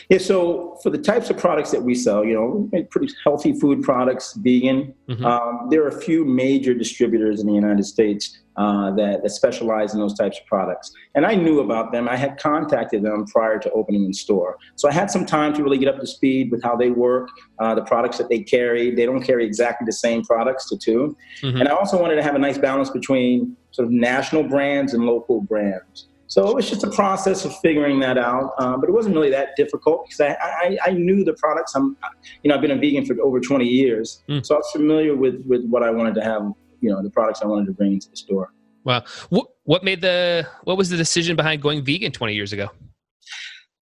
Yeah, 0.09 0.17
so 0.17 0.77
for 0.81 0.89
the 0.89 0.97
types 0.97 1.29
of 1.29 1.37
products 1.37 1.71
that 1.71 1.83
we 1.83 1.93
sell, 1.93 2.23
you 2.23 2.33
know, 2.33 2.69
we 2.71 2.83
pretty 2.83 3.13
healthy 3.23 3.53
food 3.53 3.83
products, 3.83 4.33
vegan. 4.37 4.93
Mhm. 5.09 5.23
Um, 5.23 5.67
there 5.69 5.83
are 5.83 5.89
a 5.89 6.01
few 6.01 6.25
major 6.25 6.73
distributors 6.73 7.41
in 7.41 7.47
the 7.47 7.53
United 7.53 7.83
States 7.83 8.39
uh, 8.55 8.89
that, 8.95 9.21
that 9.21 9.29
specialize 9.29 9.93
in 9.93 9.99
those 9.99 10.15
types 10.15 10.39
of 10.39 10.45
products. 10.47 10.91
And 11.13 11.27
I 11.27 11.35
knew 11.35 11.59
about 11.59 11.91
them. 11.91 12.09
I 12.09 12.15
had 12.15 12.39
contacted 12.39 13.03
them 13.03 13.25
prior 13.27 13.59
to 13.59 13.69
opening 13.71 14.07
the 14.07 14.13
store. 14.13 14.57
So 14.75 14.89
I 14.89 14.93
had 14.93 15.11
some 15.11 15.27
time 15.27 15.53
to 15.53 15.63
really 15.63 15.77
get 15.77 15.89
up 15.93 15.99
to 15.99 16.07
speed 16.07 16.49
with 16.51 16.63
how 16.63 16.75
they 16.75 16.89
work, 16.89 17.27
uh, 17.59 17.75
the 17.75 17.83
products 17.83 18.17
that 18.17 18.29
they 18.29 18.39
carry. 18.39 18.89
They 18.95 19.05
don't 19.05 19.21
carry 19.21 19.45
exactly 19.45 19.85
the 19.85 19.91
same 19.91 20.23
products 20.23 20.67
to 20.69 20.77
two. 20.77 21.15
Mhm. 21.43 21.59
And 21.59 21.69
I 21.69 21.73
also 21.73 22.01
wanted 22.01 22.15
to 22.15 22.23
have 22.23 22.33
a 22.33 22.39
nice 22.39 22.57
balance 22.57 22.89
between 22.89 23.55
sort 23.71 23.87
of 23.87 23.91
national 23.91 24.43
brands 24.43 24.95
and 24.95 25.05
local 25.05 25.41
brands. 25.41 26.07
So 26.27 26.47
it 26.49 26.55
was 26.55 26.69
just 26.69 26.83
a 26.83 26.91
process 26.91 27.45
of 27.45 27.57
figuring 27.59 27.99
that 28.01 28.17
out, 28.17 28.51
uh, 28.59 28.75
but 28.77 28.89
it 28.89 28.91
wasn't 28.91 29.15
really 29.15 29.29
that 29.31 29.55
difficult 29.55 30.05
because 30.05 30.19
I, 30.19 30.35
I, 30.41 30.77
I 30.87 30.91
knew 30.91 31.23
the 31.23 31.33
products. 31.33 31.73
I'm, 31.73 31.95
you 32.43 32.49
know, 32.49 32.55
I've 32.55 32.61
been 32.61 32.71
a 32.71 32.75
vegan 32.77 33.05
for 33.05 33.15
over 33.21 33.39
20 33.39 33.65
years, 33.65 34.23
Mm. 34.29 34.45
so 34.45 34.55
I 34.55 34.57
was 34.57 34.69
familiar 34.71 35.15
with 35.15 35.41
with 35.45 35.65
what 35.69 35.83
I 35.83 35.89
wanted 35.91 36.15
to 36.15 36.23
have. 36.23 36.51
You 36.81 36.91
know, 36.91 37.01
the 37.01 37.09
products 37.09 37.41
I 37.41 37.47
wanted 37.47 37.65
to 37.67 37.71
bring 37.71 37.93
into 37.93 38.09
the 38.09 38.17
store. 38.17 38.51
Wow. 38.83 39.03
What 39.29 39.47
what 39.63 39.83
made 39.83 40.01
the 40.01 40.47
what 40.63 40.77
was 40.77 40.89
the 40.89 40.97
decision 40.97 41.35
behind 41.35 41.61
going 41.61 41.83
vegan 41.83 42.11
20 42.11 42.33
years 42.33 42.53
ago? 42.53 42.69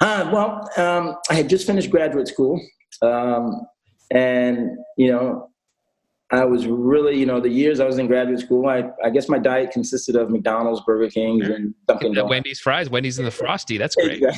Uh, 0.02 0.30
well, 0.32 0.70
um, 0.78 1.16
I 1.30 1.34
had 1.36 1.50
just 1.50 1.66
finished 1.66 1.90
graduate 1.90 2.28
school, 2.28 2.62
um, 3.02 3.62
and 4.12 4.78
you 4.98 5.12
know, 5.12 5.50
I 6.32 6.44
was 6.44 6.66
really, 6.66 7.18
you 7.20 7.26
know, 7.26 7.40
the 7.40 7.50
years 7.50 7.80
I 7.80 7.86
was 7.86 8.00
in 8.00 8.08
graduate 8.08 8.40
school, 8.40 8.68
I, 8.68 8.86
I 9.04 9.12
guess 9.12 9.30
my 9.30 9.38
diet 9.38 9.72
consisted 9.72 10.16
of 10.16 10.32
McDonald's, 10.32 10.82
Burger 10.86 11.10
Kings, 11.10 11.48
and 11.48 11.74
Dunkin' 11.88 12.14
Donuts. 12.14 12.32
Wendy's 12.32 12.60
fries, 12.60 12.90
Wendy's 12.90 13.20
and 13.20 13.28
the 13.28 13.32
Frosty. 13.32 13.78
That's 13.78 13.96
great. 13.96 14.24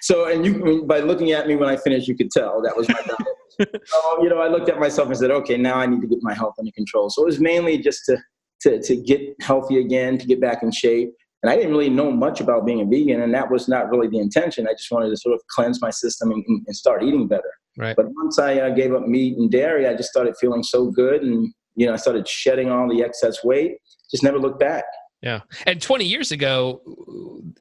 So, 0.00 0.26
and 0.28 0.44
you, 0.44 0.84
by 0.86 0.98
looking 0.98 1.30
at 1.30 1.46
me 1.46 1.54
when 1.54 1.68
I 1.68 1.76
finished, 1.76 2.08
you 2.08 2.16
could 2.16 2.32
tell 2.32 2.60
that 2.62 2.76
was 2.76 2.88
my 2.88 3.00
diet. 3.00 3.82
so, 3.86 4.12
um, 4.12 4.22
you 4.24 4.28
know, 4.28 4.38
I 4.38 4.48
looked 4.48 4.68
at 4.68 4.80
myself 4.80 5.08
and 5.08 5.16
said, 5.16 5.30
okay, 5.30 5.56
now 5.56 5.76
I 5.76 5.86
need 5.86 6.00
to 6.00 6.08
get 6.08 6.18
my 6.22 6.34
health 6.34 6.54
under 6.58 6.72
control. 6.72 7.08
So 7.10 7.22
it 7.22 7.26
was 7.26 7.38
mainly 7.38 7.78
just 7.78 8.04
to, 8.06 8.18
to, 8.62 8.82
to 8.82 8.96
get 8.96 9.20
healthy 9.40 9.78
again, 9.78 10.18
to 10.18 10.26
get 10.26 10.40
back 10.40 10.64
in 10.64 10.72
shape. 10.72 11.10
And 11.42 11.50
I 11.50 11.56
didn't 11.56 11.70
really 11.70 11.90
know 11.90 12.10
much 12.10 12.40
about 12.40 12.66
being 12.66 12.80
a 12.80 12.84
vegan, 12.84 13.22
and 13.22 13.32
that 13.34 13.50
was 13.50 13.68
not 13.68 13.90
really 13.90 14.08
the 14.08 14.18
intention. 14.18 14.66
I 14.66 14.72
just 14.72 14.90
wanted 14.90 15.10
to 15.10 15.16
sort 15.16 15.34
of 15.34 15.40
cleanse 15.48 15.80
my 15.80 15.90
system 15.90 16.32
and, 16.32 16.44
and 16.66 16.74
start 16.74 17.02
eating 17.02 17.28
better. 17.28 17.52
Right. 17.76 17.96
But 17.96 18.06
once 18.16 18.38
I 18.38 18.58
uh, 18.60 18.70
gave 18.70 18.94
up 18.94 19.06
meat 19.06 19.36
and 19.36 19.50
dairy, 19.50 19.88
I 19.88 19.94
just 19.94 20.10
started 20.10 20.34
feeling 20.40 20.62
so 20.62 20.90
good, 20.90 21.22
and 21.22 21.52
you 21.74 21.86
know, 21.86 21.92
I 21.92 21.96
started 21.96 22.28
shedding 22.28 22.70
all 22.70 22.88
the 22.88 23.02
excess 23.02 23.42
weight. 23.42 23.78
Just 24.10 24.22
never 24.22 24.38
looked 24.38 24.60
back. 24.60 24.84
Yeah. 25.24 25.40
And 25.66 25.80
20 25.80 26.04
years 26.04 26.32
ago 26.32 26.82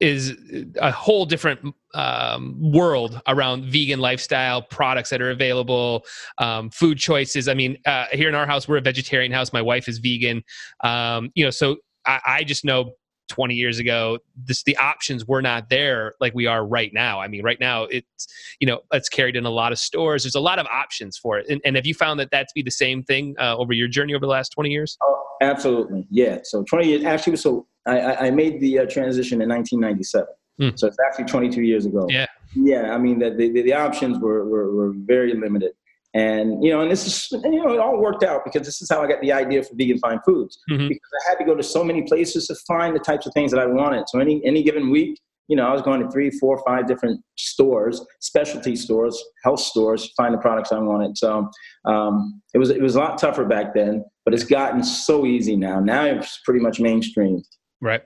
is 0.01 0.33
a 0.81 0.91
whole 0.91 1.25
different 1.25 1.73
um, 1.93 2.57
world 2.59 3.21
around 3.25 3.71
vegan 3.71 4.01
lifestyle 4.01 4.61
products 4.61 5.09
that 5.11 5.21
are 5.21 5.31
available, 5.31 6.03
um, 6.39 6.69
food 6.71 6.97
choices. 6.97 7.47
I 7.47 7.53
mean, 7.53 7.77
uh, 7.85 8.07
here 8.11 8.27
in 8.27 8.35
our 8.35 8.45
house, 8.45 8.67
we're 8.67 8.77
a 8.77 8.81
vegetarian 8.81 9.31
house. 9.31 9.53
My 9.53 9.61
wife 9.61 9.87
is 9.87 9.99
vegan. 9.99 10.43
Um, 10.83 11.31
you 11.35 11.45
know, 11.45 11.51
so 11.51 11.77
I, 12.05 12.19
I 12.27 12.43
just 12.43 12.65
know 12.65 12.95
20 13.29 13.55
years 13.55 13.79
ago, 13.79 14.19
this, 14.35 14.63
the 14.63 14.75
options 14.77 15.25
were 15.25 15.41
not 15.41 15.69
there 15.69 16.13
like 16.19 16.33
we 16.33 16.45
are 16.45 16.65
right 16.65 16.91
now. 16.93 17.19
I 17.19 17.27
mean, 17.27 17.43
right 17.43 17.59
now 17.59 17.83
it's, 17.83 18.27
you 18.59 18.67
know, 18.67 18.81
it's 18.91 19.09
carried 19.09 19.35
in 19.35 19.45
a 19.45 19.49
lot 19.49 19.71
of 19.71 19.79
stores. 19.79 20.23
There's 20.23 20.35
a 20.35 20.39
lot 20.39 20.59
of 20.59 20.67
options 20.67 21.17
for 21.17 21.37
it. 21.39 21.47
And, 21.49 21.61
and 21.65 21.75
have 21.75 21.85
you 21.85 21.93
found 21.93 22.19
that 22.19 22.31
that's 22.31 22.53
be 22.53 22.61
the 22.61 22.71
same 22.71 23.03
thing 23.03 23.35
uh, 23.39 23.55
over 23.57 23.73
your 23.73 23.87
journey 23.87 24.13
over 24.13 24.25
the 24.25 24.31
last 24.31 24.49
20 24.49 24.69
years? 24.69 24.97
Oh, 25.01 25.23
absolutely. 25.41 26.05
Yeah. 26.09 26.39
So 26.43 26.63
20 26.63 26.87
years, 26.87 27.03
actually, 27.03 27.37
so 27.37 27.67
I, 27.85 28.27
I 28.27 28.31
made 28.31 28.59
the 28.59 28.79
uh, 28.79 28.85
transition 28.85 29.41
in 29.41 29.49
1997. 29.49 30.27
Hmm. 30.59 30.69
So 30.75 30.87
it's 30.87 30.97
actually 31.05 31.25
22 31.25 31.61
years 31.61 31.85
ago. 31.85 32.05
Yeah. 32.09 32.27
Yeah. 32.55 32.93
I 32.93 32.97
mean, 32.97 33.19
the, 33.19 33.31
the, 33.31 33.49
the 33.49 33.73
options 33.73 34.19
were, 34.19 34.47
were, 34.47 34.73
were 34.75 34.93
very 34.95 35.33
limited. 35.33 35.71
And, 36.13 36.63
you 36.63 36.71
know, 36.71 36.81
and 36.81 36.91
this 36.91 37.07
is, 37.07 37.27
you 37.43 37.63
know, 37.63 37.73
it 37.73 37.79
all 37.79 37.97
worked 37.97 38.23
out 38.23 38.43
because 38.45 38.67
this 38.67 38.81
is 38.81 38.89
how 38.89 39.01
I 39.01 39.07
got 39.07 39.19
the 39.21 39.31
idea 39.31 39.63
for 39.63 39.73
Vegan 39.75 39.97
Fine 39.97 40.19
Foods. 40.25 40.59
Mhm. 40.69 40.87
Because 40.89 41.09
I 41.25 41.29
had 41.29 41.37
to 41.39 41.43
go 41.43 41.55
to 41.55 41.63
so 41.63 41.83
many 41.83 42.03
places 42.03 42.47
to 42.47 42.55
find 42.67 42.95
the 42.95 42.99
types 42.99 43.25
of 43.25 43.33
things 43.33 43.51
that 43.51 43.59
I 43.59 43.65
wanted. 43.65 44.07
So 44.09 44.19
any, 44.19 44.45
any 44.45 44.61
given 44.61 44.91
week, 44.91 45.19
you 45.47 45.57
know, 45.57 45.67
I 45.67 45.73
was 45.73 45.81
going 45.81 46.01
to 46.01 46.09
three, 46.09 46.29
four, 46.29 46.61
five 46.65 46.87
different 46.87 47.21
stores, 47.35 48.05
specialty 48.19 48.75
stores, 48.75 49.21
health 49.43 49.59
stores, 49.59 50.11
find 50.15 50.33
the 50.33 50.37
products 50.37 50.71
I 50.71 50.79
wanted. 50.79 51.17
So 51.17 51.49
um, 51.85 52.41
it 52.53 52.59
was 52.59 52.69
it 52.69 52.81
was 52.81 52.95
a 52.95 52.99
lot 52.99 53.17
tougher 53.17 53.43
back 53.43 53.73
then, 53.73 54.05
but 54.23 54.33
it's 54.33 54.45
gotten 54.45 54.83
so 54.83 55.25
easy 55.25 55.55
now. 55.57 55.79
Now 55.79 56.05
it's 56.05 56.39
pretty 56.45 56.61
much 56.61 56.79
mainstream. 56.79 57.43
Right. 57.81 58.03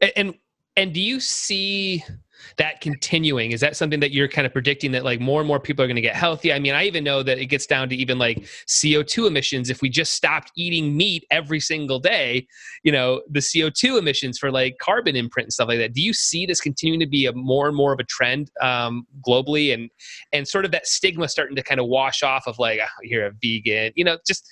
And, 0.00 0.12
and 0.16 0.34
and 0.76 0.94
do 0.94 1.00
you 1.00 1.18
see 1.18 2.04
that 2.56 2.80
continuing? 2.80 3.52
Is 3.52 3.60
that 3.60 3.76
something 3.76 4.00
that 4.00 4.12
you're 4.12 4.28
kind 4.28 4.46
of 4.46 4.52
predicting 4.52 4.92
that 4.92 5.04
like 5.04 5.20
more 5.20 5.40
and 5.40 5.48
more 5.48 5.60
people 5.60 5.84
are 5.84 5.88
going 5.88 5.96
to 5.96 6.02
get 6.02 6.16
healthy? 6.16 6.52
I 6.52 6.58
mean, 6.58 6.74
I 6.74 6.84
even 6.84 7.04
know 7.04 7.22
that 7.22 7.38
it 7.38 7.46
gets 7.46 7.66
down 7.66 7.88
to 7.90 7.96
even 7.96 8.18
like 8.18 8.38
CO2 8.66 9.26
emissions. 9.26 9.70
If 9.70 9.82
we 9.82 9.88
just 9.88 10.12
stopped 10.12 10.52
eating 10.56 10.96
meat 10.96 11.24
every 11.30 11.60
single 11.60 11.98
day, 11.98 12.46
you 12.82 12.92
know, 12.92 13.22
the 13.30 13.40
CO2 13.40 13.98
emissions 13.98 14.38
for 14.38 14.50
like 14.50 14.76
carbon 14.78 15.16
imprint 15.16 15.46
and 15.46 15.52
stuff 15.52 15.68
like 15.68 15.78
that. 15.78 15.94
Do 15.94 16.00
you 16.00 16.12
see 16.12 16.46
this 16.46 16.60
continuing 16.60 17.00
to 17.00 17.06
be 17.06 17.26
a 17.26 17.32
more 17.32 17.66
and 17.66 17.76
more 17.76 17.92
of 17.92 18.00
a 18.00 18.04
trend 18.04 18.50
um, 18.60 19.06
globally, 19.26 19.74
and 19.74 19.90
and 20.32 20.46
sort 20.46 20.64
of 20.64 20.70
that 20.72 20.86
stigma 20.86 21.28
starting 21.28 21.56
to 21.56 21.62
kind 21.62 21.80
of 21.80 21.86
wash 21.86 22.22
off 22.22 22.46
of 22.46 22.58
like 22.58 22.80
oh, 22.82 22.88
you're 23.02 23.26
a 23.26 23.32
vegan, 23.42 23.92
you 23.96 24.04
know, 24.04 24.18
just 24.26 24.48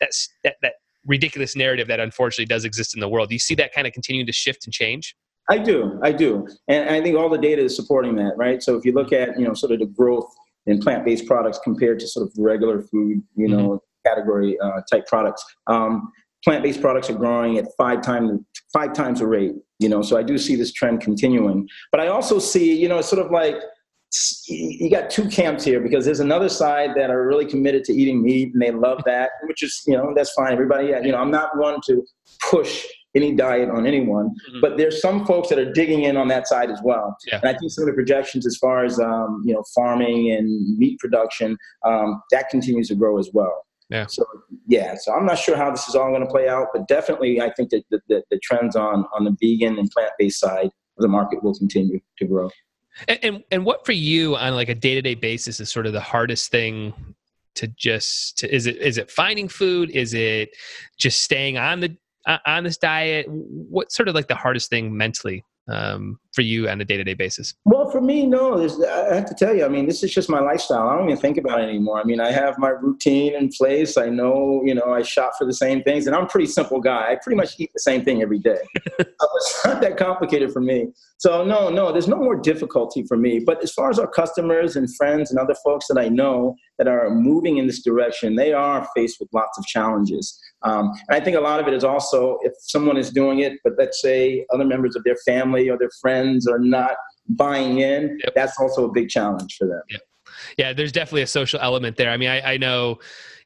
that's 0.00 0.28
that 0.44 0.56
that 0.62 0.74
ridiculous 1.06 1.56
narrative 1.56 1.88
that 1.88 2.00
unfortunately 2.00 2.46
does 2.46 2.64
exist 2.64 2.94
in 2.94 3.00
the 3.00 3.08
world. 3.08 3.28
Do 3.28 3.34
you 3.34 3.40
see 3.40 3.54
that 3.56 3.72
kind 3.72 3.86
of 3.86 3.92
continuing 3.92 4.26
to 4.26 4.32
shift 4.32 4.66
and 4.66 4.72
change? 4.72 5.16
I 5.50 5.58
do, 5.58 5.98
I 6.02 6.12
do, 6.12 6.46
and 6.68 6.90
I 6.90 7.02
think 7.02 7.16
all 7.16 7.30
the 7.30 7.38
data 7.38 7.62
is 7.62 7.74
supporting 7.74 8.14
that, 8.16 8.36
right? 8.36 8.62
So 8.62 8.76
if 8.76 8.84
you 8.84 8.92
look 8.92 9.12
at 9.12 9.38
you 9.38 9.46
know 9.46 9.54
sort 9.54 9.72
of 9.72 9.78
the 9.78 9.86
growth 9.86 10.28
in 10.66 10.78
plant-based 10.80 11.26
products 11.26 11.58
compared 11.64 11.98
to 12.00 12.06
sort 12.06 12.26
of 12.26 12.32
regular 12.36 12.82
food, 12.82 13.22
you 13.34 13.48
know, 13.48 13.82
category 14.06 14.58
uh, 14.60 14.82
type 14.90 15.06
products, 15.06 15.42
um, 15.66 16.12
plant-based 16.44 16.82
products 16.82 17.08
are 17.08 17.14
growing 17.14 17.56
at 17.56 17.64
five 17.78 18.02
times 18.02 18.40
five 18.72 18.92
times 18.92 19.20
the 19.20 19.26
rate. 19.26 19.54
You 19.78 19.88
know, 19.88 20.02
so 20.02 20.18
I 20.18 20.22
do 20.22 20.36
see 20.36 20.54
this 20.54 20.72
trend 20.72 21.00
continuing, 21.00 21.66
but 21.92 22.00
I 22.00 22.08
also 22.08 22.38
see 22.38 22.78
you 22.78 22.88
know 22.88 22.98
it's 22.98 23.08
sort 23.08 23.24
of 23.24 23.32
like 23.32 23.56
you 24.48 24.90
got 24.90 25.10
two 25.10 25.28
camps 25.28 25.64
here 25.64 25.80
because 25.80 26.04
there's 26.04 26.20
another 26.20 26.48
side 26.48 26.90
that 26.96 27.10
are 27.10 27.26
really 27.26 27.44
committed 27.44 27.84
to 27.84 27.92
eating 27.92 28.22
meat 28.22 28.52
and 28.52 28.62
they 28.62 28.70
love 28.70 29.02
that, 29.06 29.30
which 29.44 29.62
is 29.62 29.82
you 29.86 29.96
know 29.96 30.12
that's 30.14 30.32
fine. 30.32 30.52
Everybody, 30.52 30.88
you 30.88 31.12
know, 31.12 31.18
I'm 31.18 31.30
not 31.30 31.56
one 31.56 31.80
to 31.86 32.04
push 32.50 32.84
any 33.14 33.34
diet 33.34 33.70
on 33.70 33.86
anyone, 33.86 34.30
Mhm. 34.52 34.60
but 34.60 34.76
there's 34.76 35.00
some 35.00 35.24
folks 35.26 35.48
that 35.48 35.58
are 35.58 35.72
digging 35.72 36.02
in 36.04 36.16
on 36.16 36.28
that 36.28 36.46
side 36.46 36.70
as 36.70 36.80
well. 36.84 37.16
Yeah. 37.26 37.40
And 37.40 37.48
I 37.48 37.58
think 37.58 37.72
some 37.72 37.82
of 37.84 37.86
the 37.86 37.94
projections 37.94 38.46
as 38.46 38.56
far 38.56 38.84
as 38.84 39.00
um, 39.00 39.42
you 39.46 39.54
know 39.54 39.62
farming 39.74 40.32
and 40.32 40.78
meat 40.78 40.98
production 40.98 41.56
um, 41.84 42.22
that 42.30 42.48
continues 42.50 42.88
to 42.88 42.94
grow 42.94 43.18
as 43.18 43.30
well. 43.32 43.64
Yeah. 43.90 44.06
So 44.06 44.24
yeah, 44.66 44.94
so 45.00 45.12
I'm 45.14 45.24
not 45.24 45.38
sure 45.38 45.56
how 45.56 45.70
this 45.70 45.88
is 45.88 45.94
all 45.94 46.10
going 46.10 46.20
to 46.20 46.26
play 46.26 46.48
out, 46.48 46.68
but 46.74 46.86
definitely 46.88 47.40
I 47.40 47.50
think 47.54 47.70
that 47.70 47.84
the, 47.90 48.00
the, 48.08 48.22
the 48.30 48.38
trends 48.42 48.76
on 48.76 49.06
on 49.14 49.24
the 49.24 49.34
vegan 49.40 49.78
and 49.78 49.90
plant 49.90 50.12
based 50.18 50.40
side 50.40 50.66
of 50.66 51.02
the 51.02 51.08
market 51.08 51.42
will 51.42 51.54
continue 51.54 52.00
to 52.18 52.26
grow. 52.26 52.50
And, 53.06 53.18
and 53.22 53.44
and 53.50 53.64
what 53.64 53.86
for 53.86 53.92
you 53.92 54.36
on 54.36 54.54
like 54.54 54.68
a 54.68 54.74
day 54.74 54.94
to 54.94 55.02
day 55.02 55.14
basis 55.14 55.60
is 55.60 55.70
sort 55.70 55.86
of 55.86 55.92
the 55.94 56.00
hardest 56.00 56.50
thing 56.50 56.92
to 57.54 57.66
just 57.68 58.38
to, 58.38 58.54
is 58.54 58.66
it 58.66 58.76
is 58.76 58.98
it 58.98 59.10
finding 59.10 59.48
food? 59.48 59.90
Is 59.90 60.12
it 60.14 60.50
just 60.98 61.22
staying 61.22 61.56
on 61.56 61.80
the 61.80 61.96
on 62.46 62.64
this 62.64 62.76
diet? 62.76 63.26
What's 63.28 63.96
sort 63.96 64.08
of 64.08 64.14
like 64.14 64.28
the 64.28 64.34
hardest 64.34 64.70
thing 64.70 64.96
mentally 64.96 65.44
um, 65.68 66.18
for 66.38 66.42
you 66.42 66.68
on 66.68 66.80
a 66.80 66.84
day 66.84 66.96
to 66.96 67.02
day 67.02 67.14
basis? 67.14 67.52
Well, 67.64 67.90
for 67.90 68.00
me, 68.00 68.24
no. 68.24 68.56
There's, 68.56 68.80
I 68.80 69.12
have 69.16 69.24
to 69.26 69.34
tell 69.34 69.56
you. 69.56 69.64
I 69.64 69.68
mean, 69.68 69.86
this 69.86 70.04
is 70.04 70.14
just 70.14 70.30
my 70.30 70.38
lifestyle. 70.38 70.88
I 70.88 70.96
don't 70.96 71.10
even 71.10 71.20
think 71.20 71.36
about 71.36 71.58
it 71.60 71.64
anymore. 71.64 71.98
I 71.98 72.04
mean, 72.04 72.20
I 72.20 72.30
have 72.30 72.56
my 72.58 72.68
routine 72.68 73.34
in 73.34 73.48
place. 73.48 73.96
I 73.96 74.08
know, 74.08 74.62
you 74.64 74.72
know, 74.72 74.92
I 74.92 75.02
shop 75.02 75.32
for 75.36 75.46
the 75.46 75.52
same 75.52 75.82
things, 75.82 76.06
and 76.06 76.14
I'm 76.14 76.26
a 76.26 76.28
pretty 76.28 76.46
simple 76.46 76.80
guy. 76.80 77.10
I 77.10 77.16
pretty 77.20 77.36
much 77.36 77.58
eat 77.58 77.70
the 77.74 77.80
same 77.80 78.04
thing 78.04 78.22
every 78.22 78.38
day. 78.38 78.60
it's 79.00 79.64
not 79.64 79.80
that 79.80 79.96
complicated 79.96 80.52
for 80.52 80.60
me. 80.60 80.92
So 81.18 81.44
no, 81.44 81.68
no, 81.68 81.90
there's 81.90 82.06
no 82.06 82.18
more 82.18 82.36
difficulty 82.36 83.02
for 83.08 83.16
me. 83.16 83.40
But 83.40 83.60
as 83.64 83.72
far 83.72 83.90
as 83.90 83.98
our 83.98 84.06
customers 84.06 84.76
and 84.76 84.94
friends 84.94 85.32
and 85.32 85.40
other 85.40 85.56
folks 85.64 85.88
that 85.88 85.98
I 85.98 86.08
know 86.08 86.54
that 86.78 86.86
are 86.86 87.10
moving 87.10 87.58
in 87.58 87.66
this 87.66 87.82
direction, 87.82 88.36
they 88.36 88.52
are 88.52 88.86
faced 88.94 89.18
with 89.18 89.28
lots 89.32 89.58
of 89.58 89.66
challenges. 89.66 90.38
Um, 90.62 90.92
and 91.08 91.20
I 91.20 91.20
think 91.20 91.36
a 91.36 91.40
lot 91.40 91.58
of 91.58 91.66
it 91.66 91.74
is 91.74 91.82
also 91.82 92.38
if 92.42 92.52
someone 92.60 92.96
is 92.96 93.10
doing 93.10 93.40
it, 93.40 93.54
but 93.64 93.72
let's 93.76 94.00
say 94.00 94.46
other 94.54 94.64
members 94.64 94.94
of 94.94 95.02
their 95.02 95.16
family 95.26 95.68
or 95.68 95.76
their 95.76 95.90
friends 96.00 96.27
are 96.46 96.58
not 96.58 96.92
buying 97.28 97.78
in, 97.80 98.18
Yep. 98.24 98.34
that's 98.34 98.58
also 98.58 98.84
a 98.88 98.92
big 98.92 99.08
challenge 99.08 99.56
for 99.56 99.66
them. 99.66 99.82
Yeah, 100.56 100.72
there's 100.72 100.92
definitely 100.92 101.22
a 101.22 101.26
social 101.26 101.58
element 101.60 101.96
there. 101.96 102.10
I 102.10 102.16
mean, 102.16 102.28
I, 102.28 102.54
I 102.54 102.56
know 102.58 102.98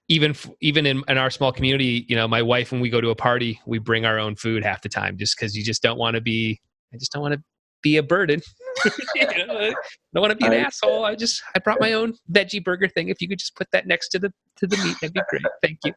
even 0.08 0.34
even 0.60 0.84
in, 0.86 1.02
in 1.08 1.16
our 1.18 1.30
small 1.30 1.52
community, 1.52 2.04
you 2.08 2.16
know, 2.16 2.26
my 2.28 2.42
wife 2.42 2.72
when 2.72 2.80
we 2.80 2.90
go 2.90 3.00
to 3.00 3.10
a 3.10 3.14
party, 3.14 3.60
we 3.66 3.78
bring 3.78 4.04
our 4.04 4.18
own 4.18 4.34
food 4.36 4.62
half 4.64 4.82
the 4.82 4.88
time, 4.88 5.16
just 5.16 5.36
because 5.36 5.56
you 5.56 5.64
just 5.64 5.82
don't 5.82 5.98
want 5.98 6.16
to 6.16 6.20
be. 6.20 6.60
I 6.92 6.98
just 6.98 7.12
don't 7.12 7.22
want 7.22 7.34
to 7.34 7.42
be 7.82 7.96
a 7.96 8.02
burden. 8.02 8.40
you 9.14 9.26
know, 9.26 9.32
I 9.58 9.74
don't 10.14 10.20
want 10.20 10.30
to 10.32 10.36
be 10.36 10.46
an 10.46 10.52
I- 10.52 10.56
asshole. 10.56 11.04
I 11.04 11.14
just 11.14 11.42
I 11.56 11.60
brought 11.60 11.80
my 11.80 11.92
own 11.92 12.14
veggie 12.30 12.62
burger 12.62 12.88
thing. 12.88 13.08
If 13.08 13.20
you 13.22 13.28
could 13.28 13.38
just 13.38 13.56
put 13.56 13.68
that 13.72 13.86
next 13.86 14.08
to 14.10 14.18
the 14.18 14.32
to 14.58 14.66
the 14.66 14.76
meat, 14.78 14.96
that'd 15.00 15.14
be 15.14 15.20
great. 15.30 15.42
Thank 15.62 15.78
you. 15.84 15.92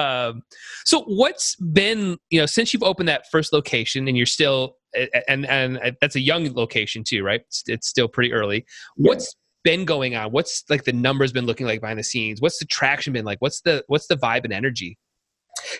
Um, 0.00 0.42
so 0.84 1.02
what's 1.04 1.56
been 1.56 2.16
you 2.30 2.38
know 2.40 2.46
since 2.46 2.72
you've 2.72 2.82
opened 2.82 3.08
that 3.08 3.24
first 3.30 3.52
location 3.52 4.06
and 4.08 4.16
you're 4.16 4.26
still 4.26 4.76
and 5.28 5.46
and 5.46 5.96
that's 6.00 6.16
a 6.16 6.20
young 6.20 6.52
location 6.54 7.04
too, 7.04 7.22
right? 7.22 7.40
It's, 7.46 7.62
it's 7.66 7.88
still 7.88 8.08
pretty 8.08 8.32
early. 8.32 8.64
What's 8.96 9.34
been 9.64 9.84
going 9.84 10.16
on? 10.16 10.30
What's 10.32 10.64
like 10.68 10.84
the 10.84 10.92
numbers 10.92 11.32
been 11.32 11.46
looking 11.46 11.66
like 11.66 11.80
behind 11.80 11.98
the 11.98 12.04
scenes? 12.04 12.40
What's 12.40 12.58
the 12.58 12.64
traction 12.66 13.12
been 13.12 13.24
like? 13.24 13.38
What's 13.40 13.60
the 13.60 13.84
what's 13.88 14.06
the 14.06 14.16
vibe 14.16 14.44
and 14.44 14.52
energy? 14.52 14.98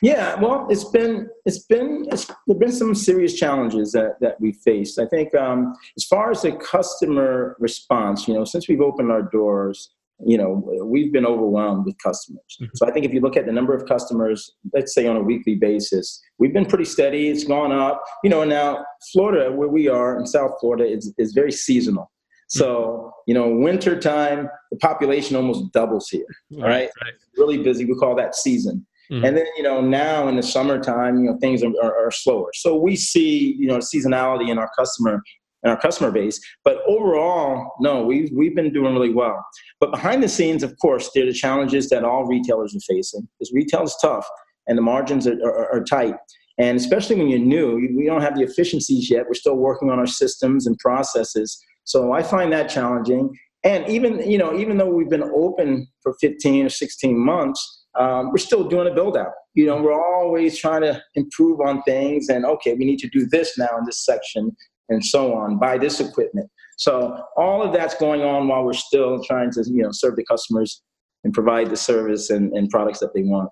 Yeah, 0.02 0.34
well, 0.40 0.66
it's 0.70 0.84
been 0.84 1.28
it's 1.44 1.64
been 1.66 2.06
it's, 2.10 2.26
there've 2.46 2.58
been 2.58 2.72
some 2.72 2.94
serious 2.94 3.34
challenges 3.34 3.92
that 3.92 4.20
that 4.20 4.40
we 4.40 4.52
faced. 4.52 4.98
I 4.98 5.06
think 5.06 5.34
um, 5.34 5.74
as 5.96 6.04
far 6.04 6.30
as 6.30 6.42
the 6.42 6.52
customer 6.52 7.56
response, 7.58 8.26
you 8.28 8.34
know, 8.34 8.44
since 8.44 8.68
we've 8.68 8.80
opened 8.80 9.12
our 9.12 9.22
doors, 9.22 9.90
you 10.25 10.37
know, 10.37 10.68
we've 10.84 11.12
been 11.12 11.26
overwhelmed 11.26 11.87
with 11.87 11.96
customers. 12.02 12.42
Mm-hmm. 12.60 12.70
So 12.75 12.87
I 12.87 12.90
think 12.90 13.06
if 13.06 13.12
you 13.12 13.20
look 13.20 13.37
at 13.37 13.46
the 13.46 13.52
number 13.52 13.75
of 13.75 13.87
customers, 13.87 14.52
let's 14.72 14.94
say 14.94 15.06
on 15.06 15.16
a 15.16 15.22
weekly 15.22 15.54
basis, 15.54 16.20
we've 16.38 16.52
been 16.52 16.66
pretty 16.66 16.87
steady. 16.87 17.28
It's 17.28 17.44
gone 17.44 17.72
up. 17.72 18.02
You 18.25 18.30
know, 18.30 18.44
now 18.44 18.84
Florida, 19.12 19.52
where 19.52 19.68
we 19.68 19.88
are 19.88 20.18
in 20.18 20.26
South 20.26 20.52
Florida, 20.60 20.84
is 20.84 21.14
is 21.18 21.32
very 21.32 21.52
seasonal. 21.52 22.10
So, 22.48 22.66
mm-hmm. 22.66 23.08
you 23.26 23.34
know, 23.34 23.48
winter 23.48 23.98
time, 24.00 24.48
the 24.70 24.78
population 24.78 25.37
almost 25.37 25.72
doubles 25.72 26.08
here. 26.08 26.26
All 26.56 26.62
right. 26.62 26.90
right. 27.02 27.12
Really 27.37 27.62
busy. 27.62 27.84
We 27.84 27.94
call 27.94 28.16
that 28.16 28.34
season. 28.34 28.87
Mm-hmm. 29.10 29.25
And 29.25 29.37
then, 29.37 29.46
you 29.56 29.62
know, 29.62 29.80
now 29.80 30.28
in 30.28 30.37
the 30.37 30.42
summertime, 30.42 31.18
you 31.18 31.30
know, 31.30 31.38
things 31.38 31.62
are, 31.62 31.72
are, 31.82 32.06
are, 32.06 32.10
slower. 32.10 32.50
So 32.52 32.76
we 32.76 32.94
see, 32.94 33.54
you 33.58 33.66
know, 33.66 33.78
seasonality 33.78 34.50
in 34.50 34.58
our 34.58 34.70
customer 34.78 35.22
in 35.64 35.70
our 35.70 35.78
customer 35.78 36.10
base. 36.10 36.40
But 36.64 36.78
overall, 36.86 37.72
no, 37.80 38.04
we've 38.04 38.30
we've 38.34 38.54
been 38.54 38.72
doing 38.72 38.94
really 38.94 39.12
well. 39.12 39.44
But 39.80 39.90
behind 39.90 40.22
the 40.22 40.28
scenes, 40.28 40.62
of 40.62 40.76
course, 40.78 41.10
there 41.14 41.24
are 41.24 41.26
the 41.26 41.32
challenges 41.32 41.88
that 41.90 42.04
all 42.04 42.24
retailers 42.24 42.74
are 42.74 42.94
facing. 42.94 43.28
Because 43.38 43.52
retail 43.52 43.82
is 43.82 43.96
tough 44.00 44.26
and 44.66 44.76
the 44.76 44.82
margins 44.82 45.26
are, 45.26 45.40
are, 45.44 45.72
are 45.74 45.84
tight. 45.84 46.14
And 46.58 46.76
especially 46.76 47.16
when 47.16 47.28
you're 47.28 47.38
new, 47.38 47.76
we 47.96 48.06
don't 48.06 48.20
have 48.20 48.36
the 48.36 48.42
efficiencies 48.42 49.10
yet. 49.10 49.26
We're 49.26 49.34
still 49.34 49.56
working 49.56 49.90
on 49.90 49.98
our 49.98 50.06
systems 50.06 50.66
and 50.66 50.76
processes. 50.78 51.64
So 51.84 52.12
I 52.12 52.22
find 52.22 52.52
that 52.52 52.68
challenging. 52.68 53.30
And 53.64 53.88
even, 53.88 54.28
you 54.28 54.38
know, 54.38 54.56
even 54.56 54.76
though 54.76 54.88
we've 54.88 55.08
been 55.08 55.22
open 55.22 55.86
for 56.02 56.14
15 56.20 56.66
or 56.66 56.68
16 56.68 57.18
months, 57.18 57.86
um, 57.98 58.30
we're 58.30 58.38
still 58.38 58.64
doing 58.64 58.88
a 58.88 58.94
build 58.94 59.16
out. 59.16 59.32
You 59.54 59.66
know, 59.66 59.80
we're 59.80 59.98
always 59.98 60.58
trying 60.58 60.82
to 60.82 61.00
improve 61.14 61.60
on 61.60 61.82
things 61.82 62.28
and 62.28 62.44
okay, 62.44 62.74
we 62.74 62.84
need 62.84 62.98
to 63.00 63.08
do 63.08 63.26
this 63.26 63.56
now 63.56 63.68
in 63.78 63.84
this 63.84 64.04
section 64.04 64.56
and 64.88 65.04
so 65.04 65.35
on, 65.35 65.59
buy 65.59 65.78
this 65.78 66.00
equipment. 66.00 66.50
So 66.76 67.25
all 67.37 67.62
of 67.62 67.73
that's 67.73 67.95
going 67.97 68.23
on 68.23 68.49
while 68.49 68.64
we're 68.64 68.73
still 68.73 69.23
trying 69.25 69.50
to, 69.52 69.64
you 69.66 69.83
know, 69.83 69.90
serve 69.92 70.16
the 70.16 70.25
customers 70.25 70.83
and 71.25 71.33
provide 71.33 71.71
the 71.71 71.76
service 71.76 72.30
and, 72.30 72.52
and 72.52 72.71
products 72.71 73.00
that 73.00 73.12
they 73.14 73.23
want. 73.23 73.50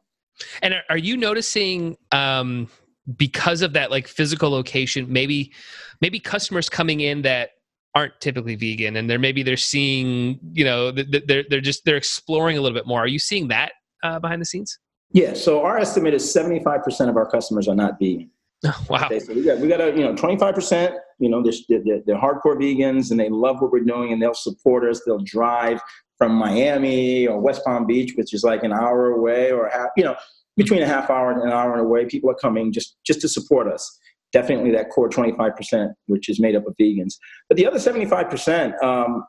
And 0.62 0.74
are 0.88 0.98
you 0.98 1.16
noticing 1.16 1.96
um, 2.12 2.68
because 3.16 3.62
of 3.62 3.72
that 3.72 3.90
like 3.90 4.06
physical 4.06 4.50
location, 4.50 5.06
maybe 5.08 5.52
maybe 6.00 6.20
customers 6.20 6.68
coming 6.68 7.00
in 7.00 7.22
that 7.22 7.50
aren't 7.94 8.20
typically 8.20 8.54
vegan 8.54 8.96
and 8.96 9.08
they're 9.08 9.18
maybe 9.18 9.42
they're 9.42 9.56
seeing, 9.56 10.38
you 10.52 10.64
know, 10.64 10.90
they're 10.90 11.44
they're 11.48 11.60
just 11.60 11.84
they're 11.84 11.96
exploring 11.96 12.58
a 12.58 12.60
little 12.60 12.76
bit 12.76 12.86
more. 12.86 13.00
Are 13.00 13.08
you 13.08 13.18
seeing 13.18 13.48
that 13.48 13.72
uh, 14.02 14.18
behind 14.18 14.40
the 14.40 14.46
scenes? 14.46 14.78
Yeah. 15.12 15.34
So 15.34 15.62
our 15.62 15.78
estimate 15.78 16.14
is 16.14 16.22
75% 16.24 17.08
of 17.08 17.16
our 17.16 17.28
customers 17.30 17.68
are 17.68 17.74
not 17.74 17.98
vegan. 17.98 18.30
wow. 18.88 19.06
Okay, 19.06 19.20
so 19.20 19.32
we 19.32 19.42
got 19.42 19.58
we 19.58 19.68
got 19.68 19.80
a 19.80 19.88
you 19.88 20.02
know 20.02 20.14
25%. 20.14 20.96
You 21.18 21.30
know 21.30 21.42
they're, 21.42 21.80
they're, 21.84 22.00
they're 22.06 22.16
hardcore 22.16 22.56
vegans 22.60 23.10
and 23.10 23.18
they 23.18 23.30
love 23.30 23.60
what 23.60 23.72
we're 23.72 23.84
doing 23.84 24.12
and 24.12 24.20
they'll 24.20 24.34
support 24.34 24.88
us. 24.88 25.00
They'll 25.06 25.18
drive 25.18 25.80
from 26.18 26.32
Miami 26.32 27.26
or 27.26 27.38
West 27.40 27.62
Palm 27.64 27.86
Beach, 27.86 28.14
which 28.16 28.32
is 28.32 28.42
like 28.42 28.62
an 28.62 28.72
hour 28.72 29.10
away 29.12 29.52
or 29.52 29.68
half, 29.68 29.90
you 29.96 30.04
know 30.04 30.16
between 30.56 30.82
a 30.82 30.86
half 30.86 31.10
hour 31.10 31.30
and 31.30 31.42
an 31.42 31.50
hour 31.50 31.78
away. 31.78 32.06
People 32.06 32.30
are 32.30 32.34
coming 32.34 32.72
just 32.72 32.96
just 33.04 33.20
to 33.20 33.28
support 33.28 33.68
us. 33.68 33.98
Definitely 34.32 34.72
that 34.72 34.90
core 34.90 35.08
25%, 35.08 35.92
which 36.06 36.28
is 36.28 36.40
made 36.40 36.56
up 36.56 36.66
of 36.66 36.74
vegans. 36.80 37.14
But 37.48 37.56
the 37.56 37.66
other 37.66 37.78
75%, 37.78 38.82
um, 38.82 39.24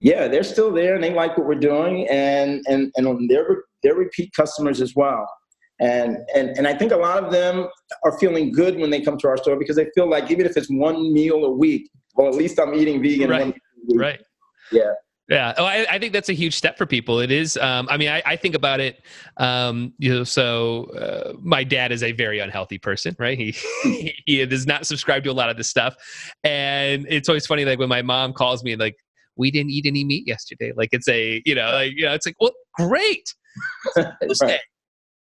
yeah, 0.00 0.26
they're 0.26 0.42
still 0.42 0.72
there 0.72 0.94
and 0.94 1.04
they 1.04 1.14
like 1.14 1.38
what 1.38 1.46
we're 1.46 1.54
doing 1.54 2.08
and 2.08 2.62
and 2.68 2.90
and 2.96 3.30
they're 3.30 3.64
they're 3.82 3.94
repeat 3.94 4.32
customers 4.34 4.80
as 4.80 4.94
well. 4.96 5.28
And, 5.80 6.18
and 6.34 6.50
and 6.58 6.66
I 6.66 6.74
think 6.74 6.92
a 6.92 6.96
lot 6.96 7.24
of 7.24 7.32
them 7.32 7.66
are 8.04 8.18
feeling 8.18 8.52
good 8.52 8.76
when 8.76 8.90
they 8.90 9.00
come 9.00 9.16
to 9.18 9.28
our 9.28 9.38
store 9.38 9.56
because 9.56 9.76
they 9.76 9.86
feel 9.94 10.08
like 10.08 10.30
even 10.30 10.44
if 10.44 10.56
it's 10.56 10.68
one 10.68 11.12
meal 11.12 11.44
a 11.44 11.50
week, 11.50 11.90
well, 12.16 12.28
at 12.28 12.34
least 12.34 12.60
I'm 12.60 12.74
eating 12.74 13.02
vegan. 13.02 13.30
Right. 13.30 13.54
Right. 13.94 14.20
Yeah. 14.70 14.92
Yeah, 15.30 15.54
oh, 15.58 15.64
I, 15.64 15.86
I, 15.88 15.98
think 16.00 16.12
that's 16.12 16.28
a 16.28 16.32
huge 16.32 16.56
step 16.56 16.76
for 16.76 16.86
people. 16.86 17.20
It 17.20 17.30
is. 17.30 17.56
Um, 17.56 17.86
I 17.88 17.96
mean, 17.96 18.08
I, 18.08 18.20
I, 18.26 18.34
think 18.34 18.56
about 18.56 18.80
it. 18.80 19.04
Um, 19.36 19.94
you 19.96 20.12
know, 20.12 20.24
so 20.24 20.86
uh, 20.86 21.34
my 21.40 21.62
dad 21.62 21.92
is 21.92 22.02
a 22.02 22.10
very 22.10 22.40
unhealthy 22.40 22.78
person, 22.78 23.14
right? 23.16 23.38
He 23.38 23.54
he 24.26 24.44
does 24.44 24.66
not 24.66 24.86
subscribe 24.86 25.22
to 25.22 25.30
a 25.30 25.32
lot 25.32 25.48
of 25.48 25.56
this 25.56 25.68
stuff, 25.68 25.94
and 26.42 27.06
it's 27.08 27.28
always 27.28 27.46
funny. 27.46 27.64
Like 27.64 27.78
when 27.78 27.88
my 27.88 28.02
mom 28.02 28.32
calls 28.32 28.64
me, 28.64 28.74
like 28.74 28.96
we 29.36 29.52
didn't 29.52 29.70
eat 29.70 29.86
any 29.86 30.02
meat 30.02 30.26
yesterday. 30.26 30.72
Like 30.74 30.88
it's 30.90 31.08
a, 31.08 31.40
you 31.46 31.54
know, 31.54 31.70
like 31.70 31.92
you 31.94 32.06
know, 32.06 32.12
it's 32.12 32.26
like, 32.26 32.34
well, 32.40 32.52
great. 32.76 33.32
right. 33.96 34.60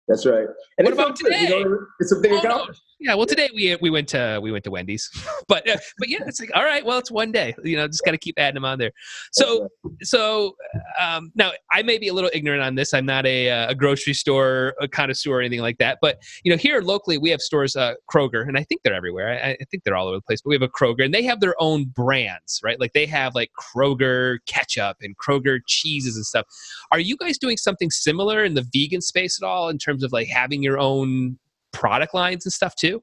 That's 0.09 0.27
right. 0.27 0.47
And 0.79 0.87
what 0.87 0.95
about 0.95 1.17
today? 1.17 1.43
You 1.43 1.65
know, 1.65 1.79
it's 2.01 2.13
a 2.13 2.17
oh, 2.17 2.41
no. 2.43 2.67
Yeah, 3.01 3.15
well, 3.15 3.27
today 3.27 3.49
we 3.55 3.77
we 3.81 3.91
went 3.91 4.09
to 4.09 4.41
we 4.43 4.51
went 4.51 4.65
to 4.65 4.73
Wendy's, 4.73 5.09
but 5.49 5.69
uh, 5.71 5.77
but 5.99 6.09
yeah, 6.09 6.19
it's 6.27 6.41
like 6.41 6.51
all 6.53 6.65
right. 6.65 6.85
Well, 6.85 6.99
it's 6.99 7.13
one 7.13 7.31
day. 7.31 7.55
You 7.63 7.77
know, 7.77 7.87
just 7.87 8.05
got 8.05 8.11
to 8.11 8.19
keep 8.19 8.35
adding 8.39 8.55
them 8.55 8.65
on 8.65 8.79
there. 8.79 8.91
So 9.33 9.69
so 10.03 10.57
um, 11.01 11.31
now 11.37 11.53
I 11.73 11.83
may 11.83 11.99
be 11.99 12.09
a 12.09 12.13
little 12.13 12.31
ignorant 12.35 12.61
on 12.61 12.75
this. 12.75 12.93
I'm 12.93 13.07
not 13.07 13.25
a, 13.25 13.51
uh, 13.51 13.71
a 13.71 13.75
grocery 13.75 14.15
store 14.15 14.75
a 14.81 14.89
connoisseur 14.89 15.31
or 15.31 15.41
anything 15.41 15.61
like 15.61 15.79
that. 15.79 15.99
But 16.03 16.21
you 16.43 16.51
know, 16.51 16.57
here 16.57 16.81
locally 16.81 17.19
we 17.19 17.31
have 17.31 17.41
stores, 17.41 17.77
uh, 17.77 17.95
Kroger, 18.13 18.49
and 18.49 18.59
I 18.59 18.65
think 18.65 18.83
they're 18.83 18.95
everywhere. 18.95 19.41
I, 19.45 19.51
I 19.51 19.65
think 19.71 19.85
they're 19.85 19.97
all 19.97 20.09
over 20.09 20.17
the 20.17 20.23
place. 20.23 20.41
But 20.43 20.49
we 20.49 20.57
have 20.57 20.63
a 20.63 20.69
Kroger, 20.69 21.05
and 21.05 21.15
they 21.15 21.23
have 21.23 21.39
their 21.39 21.55
own 21.61 21.85
brands, 21.85 22.61
right? 22.65 22.81
Like 22.81 22.95
they 22.95 23.07
have 23.07 23.33
like 23.37 23.53
Kroger 23.59 24.39
ketchup 24.47 24.97
and 25.03 25.17
Kroger 25.17 25.61
cheeses 25.69 26.17
and 26.17 26.27
stuff. 26.27 26.47
Are 26.91 26.99
you 26.99 27.17
guys 27.17 27.39
doing 27.39 27.59
something 27.59 27.91
similar 27.91 28.43
in 28.43 28.55
the 28.55 28.67
vegan 28.73 29.03
space 29.03 29.41
at 29.41 29.47
all 29.47 29.69
in 29.69 29.79
terms 29.79 30.03
of 30.03 30.13
like 30.13 30.27
having 30.27 30.65
your 30.65 30.81
own 30.81 31.39
product 31.79 32.13
lines 32.13 32.45
and 32.45 32.53
stuff 32.53 32.75
too? 32.75 33.03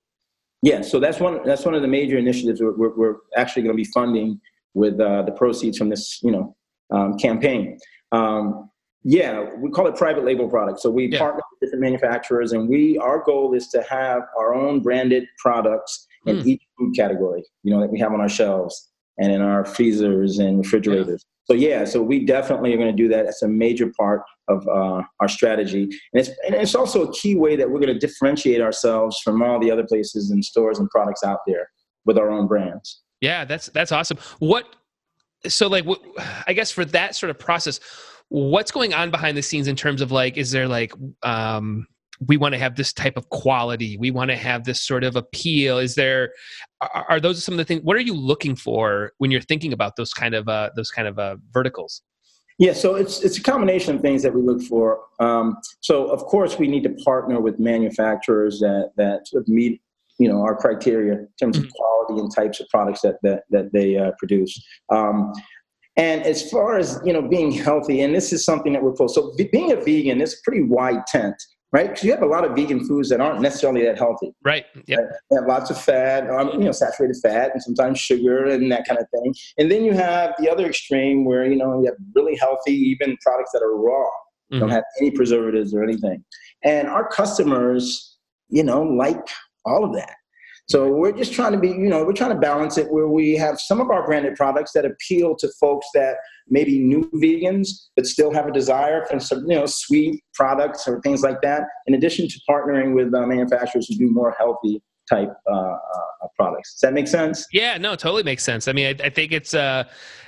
Yeah, 0.61 0.81
so 0.81 0.99
that's 0.99 1.19
one 1.19 1.39
that's 1.45 1.63
one 1.63 1.75
of 1.75 1.81
the 1.81 1.87
major 1.87 2.17
initiatives 2.17 2.61
we're, 2.61 2.75
we're, 2.75 2.95
we're 2.95 3.15
actually 3.37 3.63
going 3.63 3.73
to 3.73 3.81
be 3.81 3.89
funding 3.91 4.39
with 4.73 4.99
uh, 4.99 5.21
the 5.21 5.31
proceeds 5.31 5.77
from 5.77 5.89
this 5.89 6.19
you 6.21 6.31
know 6.31 6.55
um, 6.91 7.17
campaign. 7.17 7.77
Um, 8.11 8.69
yeah, 9.03 9.45
we 9.57 9.69
call 9.69 9.87
it 9.87 9.95
private 9.95 10.25
label 10.25 10.49
products. 10.49 10.81
So 10.81 10.89
we 10.89 11.07
yeah. 11.07 11.19
partner 11.19 11.41
with 11.51 11.67
different 11.67 11.83
manufacturers, 11.83 12.51
and 12.51 12.67
we 12.67 12.97
our 12.97 13.23
goal 13.23 13.53
is 13.53 13.67
to 13.69 13.83
have 13.83 14.23
our 14.37 14.53
own 14.53 14.81
branded 14.81 15.25
products 15.37 16.07
in 16.25 16.37
mm. 16.37 16.45
each 16.45 16.63
food 16.77 16.95
category. 16.95 17.43
You 17.63 17.73
know 17.73 17.79
that 17.81 17.91
we 17.91 17.99
have 17.99 18.11
on 18.11 18.19
our 18.19 18.29
shelves 18.29 18.89
and 19.17 19.31
in 19.31 19.41
our 19.41 19.65
freezers 19.65 20.39
and 20.39 20.57
refrigerators. 20.59 21.25
So 21.45 21.53
yeah, 21.53 21.85
so 21.85 22.01
we 22.01 22.25
definitely 22.25 22.73
are 22.73 22.77
going 22.77 22.95
to 22.95 23.03
do 23.03 23.07
that. 23.09 23.25
That's 23.25 23.43
a 23.43 23.47
major 23.47 23.91
part 23.97 24.23
of 24.47 24.67
uh, 24.67 25.03
our 25.19 25.27
strategy, 25.27 25.83
and 25.83 25.91
it's 26.13 26.29
and 26.45 26.55
it's 26.55 26.73
also 26.73 27.03
a 27.07 27.13
key 27.13 27.35
way 27.35 27.55
that 27.55 27.69
we're 27.69 27.79
going 27.79 27.93
to 27.93 27.99
differentiate 27.99 28.61
ourselves 28.61 29.19
from 29.23 29.43
all 29.43 29.59
the 29.59 29.69
other 29.69 29.85
places 29.85 30.31
and 30.31 30.43
stores 30.43 30.79
and 30.79 30.89
products 30.89 31.23
out 31.23 31.39
there 31.45 31.69
with 32.05 32.17
our 32.17 32.31
own 32.31 32.47
brands. 32.47 33.03
Yeah, 33.21 33.45
that's 33.45 33.67
that's 33.67 33.91
awesome. 33.91 34.17
What 34.39 34.75
so 35.47 35.67
like 35.67 35.85
I 36.47 36.53
guess 36.53 36.71
for 36.71 36.83
that 36.85 37.15
sort 37.15 37.29
of 37.29 37.37
process, 37.37 37.79
what's 38.29 38.71
going 38.71 38.95
on 38.95 39.11
behind 39.11 39.37
the 39.37 39.43
scenes 39.43 39.67
in 39.67 39.75
terms 39.75 40.01
of 40.01 40.11
like 40.11 40.37
is 40.37 40.51
there 40.51 40.67
like 40.67 40.93
um 41.21 41.87
we 42.27 42.37
want 42.37 42.53
to 42.53 42.59
have 42.59 42.75
this 42.75 42.93
type 42.93 43.17
of 43.17 43.29
quality. 43.29 43.97
We 43.97 44.11
want 44.11 44.29
to 44.29 44.37
have 44.37 44.63
this 44.63 44.81
sort 44.81 45.03
of 45.03 45.15
appeal. 45.15 45.77
Is 45.77 45.95
there 45.95 46.31
are, 46.81 47.05
are, 47.09 47.19
those 47.19 47.43
some 47.43 47.53
of 47.53 47.57
the 47.57 47.65
things 47.65 47.81
what 47.83 47.95
are 47.95 48.01
you 48.01 48.13
looking 48.13 48.55
for 48.55 49.11
when 49.17 49.31
you're 49.31 49.41
thinking 49.41 49.73
about 49.73 49.95
those 49.95 50.13
kind 50.13 50.35
of 50.35 50.47
uh, 50.47 50.71
those 50.75 50.91
kind 50.91 51.07
of 51.07 51.19
uh, 51.19 51.37
verticals? 51.51 52.01
Yeah 52.57 52.73
so 52.73 52.95
it's 52.95 53.21
it's 53.21 53.37
a 53.37 53.43
combination 53.43 53.95
of 53.95 54.01
things 54.01 54.23
that 54.23 54.33
we 54.33 54.41
look 54.41 54.61
for. 54.61 55.01
Um, 55.19 55.57
so 55.81 56.07
of 56.07 56.21
course 56.21 56.57
we 56.57 56.67
need 56.67 56.83
to 56.83 56.93
partner 57.03 57.39
with 57.41 57.59
manufacturers 57.59 58.59
that 58.59 58.91
that 58.97 59.27
sort 59.27 59.43
of 59.43 59.47
meet 59.47 59.81
you 60.19 60.29
know 60.29 60.41
our 60.41 60.55
criteria 60.55 61.13
in 61.13 61.27
terms 61.39 61.57
mm-hmm. 61.57 61.65
of 61.65 61.73
quality 61.73 62.21
and 62.21 62.33
types 62.33 62.59
of 62.59 62.67
products 62.69 63.01
that 63.01 63.17
that, 63.23 63.43
that 63.49 63.73
they 63.73 63.97
uh, 63.97 64.11
produce. 64.19 64.63
Um, 64.89 65.33
and 65.97 66.23
as 66.23 66.49
far 66.49 66.77
as 66.77 66.99
you 67.05 67.13
know, 67.13 67.21
being 67.21 67.51
healthy, 67.51 68.01
and 68.01 68.13
this 68.13 68.33
is 68.33 68.43
something 68.43 68.73
that 68.73 68.83
we're 68.83 68.91
close. 68.91 69.15
So 69.15 69.33
being 69.51 69.71
a 69.71 69.77
vegan 69.77 70.19
is 70.21 70.33
a 70.33 70.37
pretty 70.43 70.63
wide 70.63 71.07
tent 71.07 71.35
right? 71.71 71.89
Because 71.89 72.03
you 72.03 72.11
have 72.11 72.21
a 72.21 72.27
lot 72.27 72.45
of 72.45 72.55
vegan 72.55 72.85
foods 72.87 73.09
that 73.09 73.19
aren't 73.19 73.41
necessarily 73.41 73.83
that 73.83 73.97
healthy. 73.97 74.33
Right. 74.43 74.65
Yeah. 74.87 74.97
They 75.29 75.35
have 75.35 75.47
lots 75.47 75.69
of 75.69 75.79
fat, 75.79 76.29
um, 76.29 76.49
you 76.53 76.65
know, 76.65 76.71
saturated 76.71 77.17
fat, 77.21 77.51
and 77.53 77.61
sometimes 77.61 77.99
sugar 77.99 78.45
and 78.45 78.71
that 78.71 78.87
kind 78.87 78.99
of 78.99 79.07
thing. 79.09 79.33
And 79.57 79.71
then 79.71 79.83
you 79.83 79.93
have 79.93 80.33
the 80.39 80.49
other 80.49 80.65
extreme 80.65 81.25
where 81.25 81.45
you 81.45 81.57
know 81.57 81.79
you 81.81 81.85
have 81.87 81.97
really 82.15 82.35
healthy, 82.37 82.73
even 82.73 83.17
products 83.21 83.51
that 83.53 83.61
are 83.61 83.75
raw, 83.75 84.05
mm-hmm. 84.51 84.59
don't 84.59 84.69
have 84.69 84.83
any 84.99 85.11
preservatives 85.11 85.73
or 85.73 85.83
anything. 85.83 86.23
And 86.63 86.87
our 86.87 87.07
customers, 87.07 88.17
you 88.49 88.63
know, 88.63 88.81
like 88.81 89.27
all 89.65 89.83
of 89.83 89.93
that. 89.95 90.15
So 90.67 90.91
we're 90.91 91.11
just 91.11 91.33
trying 91.33 91.51
to 91.51 91.59
be, 91.59 91.69
you 91.69 91.89
know, 91.89 92.03
we're 92.03 92.13
trying 92.13 92.31
to 92.31 92.39
balance 92.39 92.77
it 92.77 92.91
where 92.91 93.07
we 93.07 93.35
have 93.35 93.59
some 93.59 93.79
of 93.79 93.91
our 93.91 94.05
branded 94.05 94.35
products 94.35 94.71
that 94.73 94.83
appeal 94.83 95.35
to 95.37 95.49
folks 95.59 95.85
that 95.93 96.15
maybe 96.47 96.79
new 96.79 97.09
vegans 97.15 97.67
but 97.95 98.07
still 98.07 98.33
have 98.33 98.47
a 98.47 98.51
desire 98.51 99.05
for 99.05 99.19
some, 99.19 99.45
you 99.47 99.55
know, 99.55 99.67
sweet 99.67 100.23
products 100.33 100.87
or 100.87 101.01
things 101.01 101.21
like 101.21 101.41
that. 101.41 101.63
In 101.85 101.93
addition 101.93 102.27
to 102.27 102.39
partnering 102.49 102.95
with 102.95 103.13
uh, 103.13 103.27
manufacturers 103.27 103.87
who 103.87 103.95
do 103.95 104.11
more 104.11 104.35
healthy 104.37 104.81
type 105.09 105.31
uh, 105.49 105.55
uh, 105.55 106.27
products. 106.35 106.73
Does 106.73 106.81
that 106.81 106.93
make 106.93 107.07
sense? 107.07 107.45
Yeah, 107.51 107.77
no, 107.77 107.95
totally 107.95 108.23
makes 108.23 108.43
sense. 108.43 108.67
I 108.67 108.73
mean, 108.73 108.87
I, 108.87 109.05
I 109.05 109.09
think 109.09 109.31
it's 109.31 109.53
uh, 109.53 109.85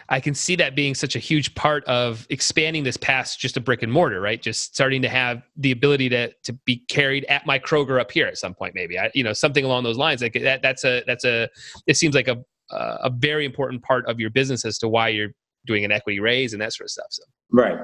I 0.10 0.20
can 0.20 0.34
see 0.34 0.56
that 0.56 0.76
being 0.76 0.96
such 0.96 1.16
a 1.16 1.20
huge 1.20 1.54
part 1.56 1.84
of 1.86 2.26
expanding 2.30 2.84
this 2.84 2.98
past 2.98 3.40
just 3.40 3.58
a 3.58 3.62
brick 3.62 3.84
and 3.84 3.92
mortar, 3.92 4.22
right? 4.22 4.42
Just 4.42 4.74
starting 4.74 5.02
to 5.02 5.10
have 5.10 5.42
the 5.56 5.72
ability 5.72 6.10
to 6.10 6.32
to 6.44 6.54
be 6.66 6.78
carried 6.90 7.26
at 7.26 7.46
my 7.46 7.60
Kroger 7.60 8.00
up 8.00 8.12
here 8.12 8.28
at 8.28 8.38
some 8.38 8.54
point, 8.54 8.76
maybe. 8.76 8.98
I, 8.98 9.12
you 9.14 9.24
know, 9.24 9.34
something 9.34 9.66
along 9.66 9.84
those 9.84 9.98
lines. 9.98 10.22
Like 10.22 10.34
that, 10.34 10.62
that's 10.62 10.84
a 10.86 11.04
that's 11.08 11.26
a. 11.26 11.50
It 11.88 11.98
seems 11.98 12.16
like 12.16 12.28
a 12.28 12.38
a 12.70 13.10
very 13.10 13.46
important 13.46 13.82
part 13.82 14.06
of 14.08 14.20
your 14.20 14.30
business 14.30 14.66
as 14.66 14.78
to 14.80 14.90
why 14.90 15.10
you're 15.10 15.30
doing 15.66 15.86
an 15.86 15.92
equity 15.92 16.20
raise 16.20 16.54
and 16.54 16.62
that 16.62 16.74
sort 16.74 16.86
of 16.86 16.92
stuff. 16.92 17.08
So 17.10 17.24
right, 17.52 17.78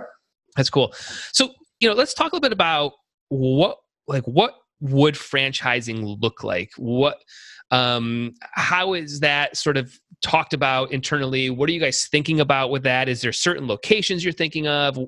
that's 0.56 0.70
cool. 0.70 0.94
So 1.32 1.50
you 1.80 1.90
know, 1.90 1.96
let's 1.96 2.14
talk 2.14 2.32
a 2.32 2.36
little 2.36 2.42
bit 2.42 2.54
about 2.54 2.94
what 3.30 3.78
like 4.08 4.24
what 4.24 4.54
would 4.84 5.16
franchising 5.16 6.22
look 6.22 6.44
like? 6.44 6.72
What 6.78 7.24
um, 7.72 8.34
how 8.52 8.94
is 8.94 9.22
that 9.22 9.58
sort 9.58 9.78
of 9.78 9.98
talked 10.22 10.54
about 10.54 10.92
internally? 10.92 11.50
What 11.50 11.70
are 11.70 11.72
you 11.72 11.80
guys 11.80 12.08
thinking 12.08 12.40
about 12.42 12.70
with 12.70 12.84
that? 12.84 13.10
Is 13.10 13.22
there 13.22 13.32
certain 13.32 13.66
locations 13.66 14.24
you're 14.24 14.34
thinking 14.34 14.68
of? 14.68 15.00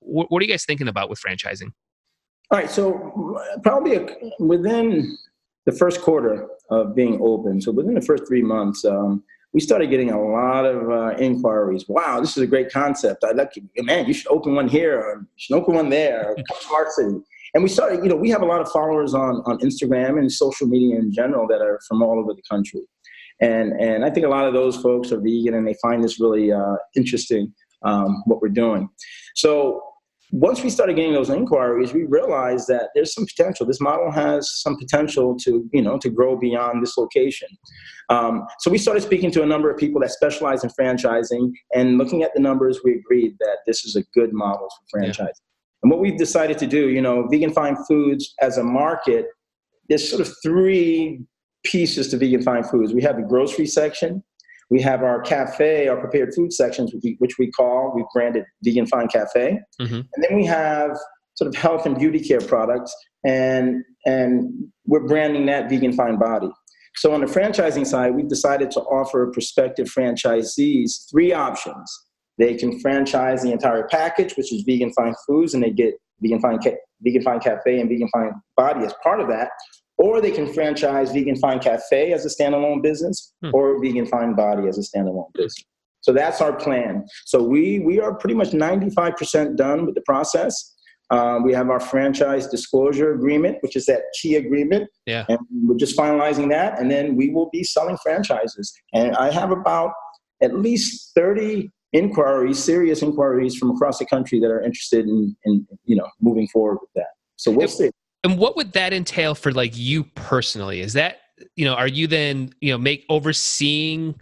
What, 0.00 0.30
what 0.30 0.42
are 0.42 0.44
you 0.44 0.50
guys 0.50 0.64
thinking 0.64 0.88
about 0.88 1.10
with 1.10 1.20
franchising? 1.20 1.70
All 2.50 2.58
right, 2.58 2.70
so 2.70 3.38
probably 3.62 3.96
a, 3.96 4.06
within 4.40 5.16
the 5.66 5.72
first 5.72 6.00
quarter 6.00 6.48
of 6.70 6.96
being 6.96 7.20
open, 7.22 7.60
so 7.60 7.70
within 7.70 7.94
the 7.94 8.00
first 8.00 8.26
three 8.26 8.42
months, 8.42 8.84
um, 8.84 9.22
we 9.52 9.60
started 9.60 9.90
getting 9.90 10.10
a 10.10 10.20
lot 10.20 10.64
of 10.64 10.90
uh, 10.90 11.16
inquiries. 11.18 11.84
Wow, 11.88 12.20
this 12.20 12.36
is 12.36 12.42
a 12.42 12.46
great 12.46 12.72
concept. 12.72 13.22
I'd 13.22 13.36
like, 13.36 13.52
man, 13.76 14.06
you 14.06 14.14
should 14.14 14.32
open 14.32 14.54
one 14.54 14.66
here, 14.66 14.98
or 14.98 15.18
you 15.20 15.26
should 15.36 15.56
open 15.56 15.74
one 15.74 15.90
there, 15.90 16.34
come 16.34 16.58
to 16.60 16.74
our 16.74 16.90
city. 16.90 17.18
And 17.54 17.62
we 17.62 17.68
started, 17.68 18.02
you 18.02 18.08
know, 18.08 18.16
we 18.16 18.30
have 18.30 18.42
a 18.42 18.46
lot 18.46 18.60
of 18.60 18.70
followers 18.70 19.14
on, 19.14 19.42
on 19.46 19.58
Instagram 19.58 20.18
and 20.18 20.30
social 20.30 20.66
media 20.66 20.96
in 20.96 21.12
general 21.12 21.46
that 21.48 21.60
are 21.60 21.80
from 21.88 22.02
all 22.02 22.18
over 22.18 22.32
the 22.34 22.42
country. 22.48 22.82
And, 23.40 23.72
and 23.80 24.04
I 24.04 24.10
think 24.10 24.26
a 24.26 24.28
lot 24.28 24.46
of 24.46 24.54
those 24.54 24.76
folks 24.76 25.12
are 25.12 25.20
vegan 25.20 25.54
and 25.54 25.66
they 25.66 25.76
find 25.80 26.04
this 26.04 26.20
really 26.20 26.52
uh, 26.52 26.76
interesting, 26.94 27.52
um, 27.84 28.22
what 28.26 28.40
we're 28.42 28.48
doing. 28.48 28.88
So 29.34 29.82
once 30.32 30.62
we 30.62 30.70
started 30.70 30.94
getting 30.94 31.12
those 31.12 31.30
inquiries, 31.30 31.92
we 31.92 32.04
realized 32.04 32.68
that 32.68 32.90
there's 32.94 33.12
some 33.12 33.26
potential. 33.26 33.66
This 33.66 33.80
model 33.80 34.12
has 34.12 34.48
some 34.60 34.76
potential 34.76 35.36
to, 35.38 35.68
you 35.72 35.82
know, 35.82 35.98
to 35.98 36.08
grow 36.08 36.38
beyond 36.38 36.82
this 36.82 36.96
location. 36.96 37.48
Um, 38.10 38.46
so 38.60 38.70
we 38.70 38.78
started 38.78 39.02
speaking 39.02 39.30
to 39.32 39.42
a 39.42 39.46
number 39.46 39.70
of 39.70 39.76
people 39.76 40.00
that 40.02 40.10
specialize 40.10 40.62
in 40.62 40.70
franchising, 40.78 41.50
and 41.74 41.98
looking 41.98 42.22
at 42.22 42.32
the 42.34 42.40
numbers, 42.40 42.80
we 42.84 42.94
agreed 42.94 43.36
that 43.40 43.58
this 43.66 43.84
is 43.84 43.96
a 43.96 44.02
good 44.14 44.32
model 44.32 44.68
for 44.90 45.00
franchising. 45.00 45.18
Yeah. 45.18 45.49
And 45.82 45.90
what 45.90 46.00
we've 46.00 46.18
decided 46.18 46.58
to 46.58 46.66
do, 46.66 46.88
you 46.88 47.00
know, 47.00 47.26
Vegan 47.28 47.52
Fine 47.52 47.76
Foods 47.88 48.34
as 48.40 48.58
a 48.58 48.64
market, 48.64 49.26
there's 49.88 50.08
sort 50.08 50.20
of 50.20 50.32
three 50.42 51.20
pieces 51.64 52.08
to 52.08 52.16
Vegan 52.16 52.42
Fine 52.42 52.64
Foods. 52.64 52.92
We 52.92 53.02
have 53.02 53.16
the 53.16 53.22
grocery 53.22 53.66
section, 53.66 54.22
we 54.70 54.80
have 54.82 55.02
our 55.02 55.20
cafe, 55.20 55.88
our 55.88 55.96
prepared 55.96 56.32
food 56.34 56.52
sections, 56.52 56.92
which 56.94 57.02
we, 57.02 57.16
which 57.18 57.38
we 57.38 57.50
call, 57.50 57.92
we've 57.94 58.04
branded 58.14 58.44
Vegan 58.62 58.86
Fine 58.86 59.08
Cafe. 59.08 59.58
Mm-hmm. 59.80 59.94
And 59.94 60.24
then 60.24 60.36
we 60.36 60.46
have 60.46 60.96
sort 61.34 61.48
of 61.48 61.54
health 61.54 61.86
and 61.86 61.98
beauty 61.98 62.20
care 62.20 62.40
products, 62.40 62.94
and, 63.24 63.82
and 64.06 64.48
we're 64.86 65.06
branding 65.06 65.46
that 65.46 65.68
Vegan 65.68 65.92
Fine 65.92 66.18
Body. 66.18 66.50
So 66.96 67.12
on 67.14 67.20
the 67.20 67.26
franchising 67.26 67.86
side, 67.86 68.14
we've 68.14 68.28
decided 68.28 68.70
to 68.72 68.80
offer 68.80 69.30
prospective 69.32 69.88
franchisees 69.88 71.10
three 71.10 71.32
options. 71.32 71.90
They 72.40 72.54
can 72.54 72.80
franchise 72.80 73.42
the 73.42 73.52
entire 73.52 73.86
package, 73.86 74.34
which 74.36 74.52
is 74.52 74.62
Vegan 74.62 74.92
Fine 74.94 75.14
Foods, 75.26 75.54
and 75.54 75.62
they 75.62 75.70
get 75.70 75.94
Vegan 76.20 76.40
Fine, 76.40 76.58
Ca- 76.58 76.78
Vegan 77.02 77.22
Fine 77.22 77.40
Cafe 77.40 77.80
and 77.80 77.88
Vegan 77.88 78.08
Fine 78.08 78.32
Body 78.56 78.84
as 78.84 78.94
part 79.04 79.20
of 79.20 79.28
that 79.28 79.50
or 80.00 80.22
they 80.22 80.30
can 80.30 80.50
franchise 80.52 81.12
Vegan 81.12 81.36
Fine 81.36 81.58
Cafe 81.60 82.12
as 82.14 82.24
a 82.24 82.28
standalone 82.28 82.82
business 82.82 83.34
hmm. 83.42 83.50
or 83.52 83.78
Vegan 83.82 84.06
Fine 84.06 84.34
Body 84.34 84.66
as 84.66 84.78
a 84.78 84.80
standalone 84.80 85.30
business. 85.34 85.64
So 86.00 86.14
that's 86.14 86.40
our 86.40 86.54
plan. 86.54 87.06
So 87.26 87.42
we 87.42 87.80
we 87.80 88.00
are 88.00 88.14
pretty 88.14 88.34
much 88.34 88.50
95% 88.50 89.56
done 89.56 89.84
with 89.84 89.94
the 89.94 90.00
process. 90.02 90.74
Um, 91.10 91.42
we 91.42 91.52
have 91.52 91.68
our 91.68 91.80
franchise 91.80 92.46
disclosure 92.46 93.12
agreement, 93.12 93.58
which 93.60 93.76
is 93.76 93.84
that 93.86 94.02
key 94.18 94.36
agreement. 94.36 94.88
Yeah. 95.04 95.26
And 95.28 95.38
we're 95.64 95.76
just 95.76 95.98
finalizing 95.98 96.48
that, 96.50 96.78
and 96.78 96.90
then 96.90 97.16
we 97.16 97.28
will 97.30 97.50
be 97.50 97.62
selling 97.62 97.98
franchises. 98.02 98.72
And 98.94 99.14
I 99.16 99.30
have 99.30 99.50
about 99.50 99.92
at 100.40 100.54
least 100.54 101.12
30 101.14 101.68
inquiries, 101.92 102.62
serious 102.62 103.02
inquiries 103.02 103.56
from 103.56 103.70
across 103.70 103.98
the 103.98 104.06
country 104.06 104.40
that 104.40 104.50
are 104.50 104.62
interested 104.62 105.06
in, 105.06 105.36
in 105.44 105.66
you 105.84 105.96
know 105.96 106.08
moving 106.20 106.48
forward 106.48 106.78
with 106.80 106.90
that. 106.94 107.10
So 107.36 107.50
we'll 107.50 107.68
see. 107.68 107.90
and 108.24 108.38
what 108.38 108.56
would 108.56 108.72
that 108.72 108.92
entail 108.92 109.34
for 109.34 109.52
like 109.52 109.76
you 109.76 110.04
personally? 110.04 110.80
Is 110.80 110.92
that 110.94 111.18
you 111.56 111.64
know 111.64 111.74
are 111.74 111.88
you 111.88 112.06
then 112.06 112.52
you 112.60 112.72
know 112.72 112.78
make 112.78 113.04
overseeing 113.08 114.14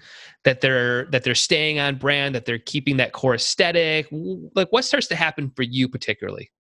that 0.45 0.61
they're 0.61 1.07
that 1.07 1.25
they're 1.25 1.35
staying 1.35 1.79
on 1.79 1.97
brand 1.97 2.35
that 2.35 2.47
they're 2.47 2.59
keeping 2.59 2.97
that 2.99 3.13
core 3.13 3.35
aesthetic? 3.35 4.09
Like 4.55 4.69
what 4.71 4.85
starts 4.85 5.07
to 5.09 5.17
happen 5.17 5.53
for 5.55 5.63
you 5.63 5.89
particularly? 5.89 6.51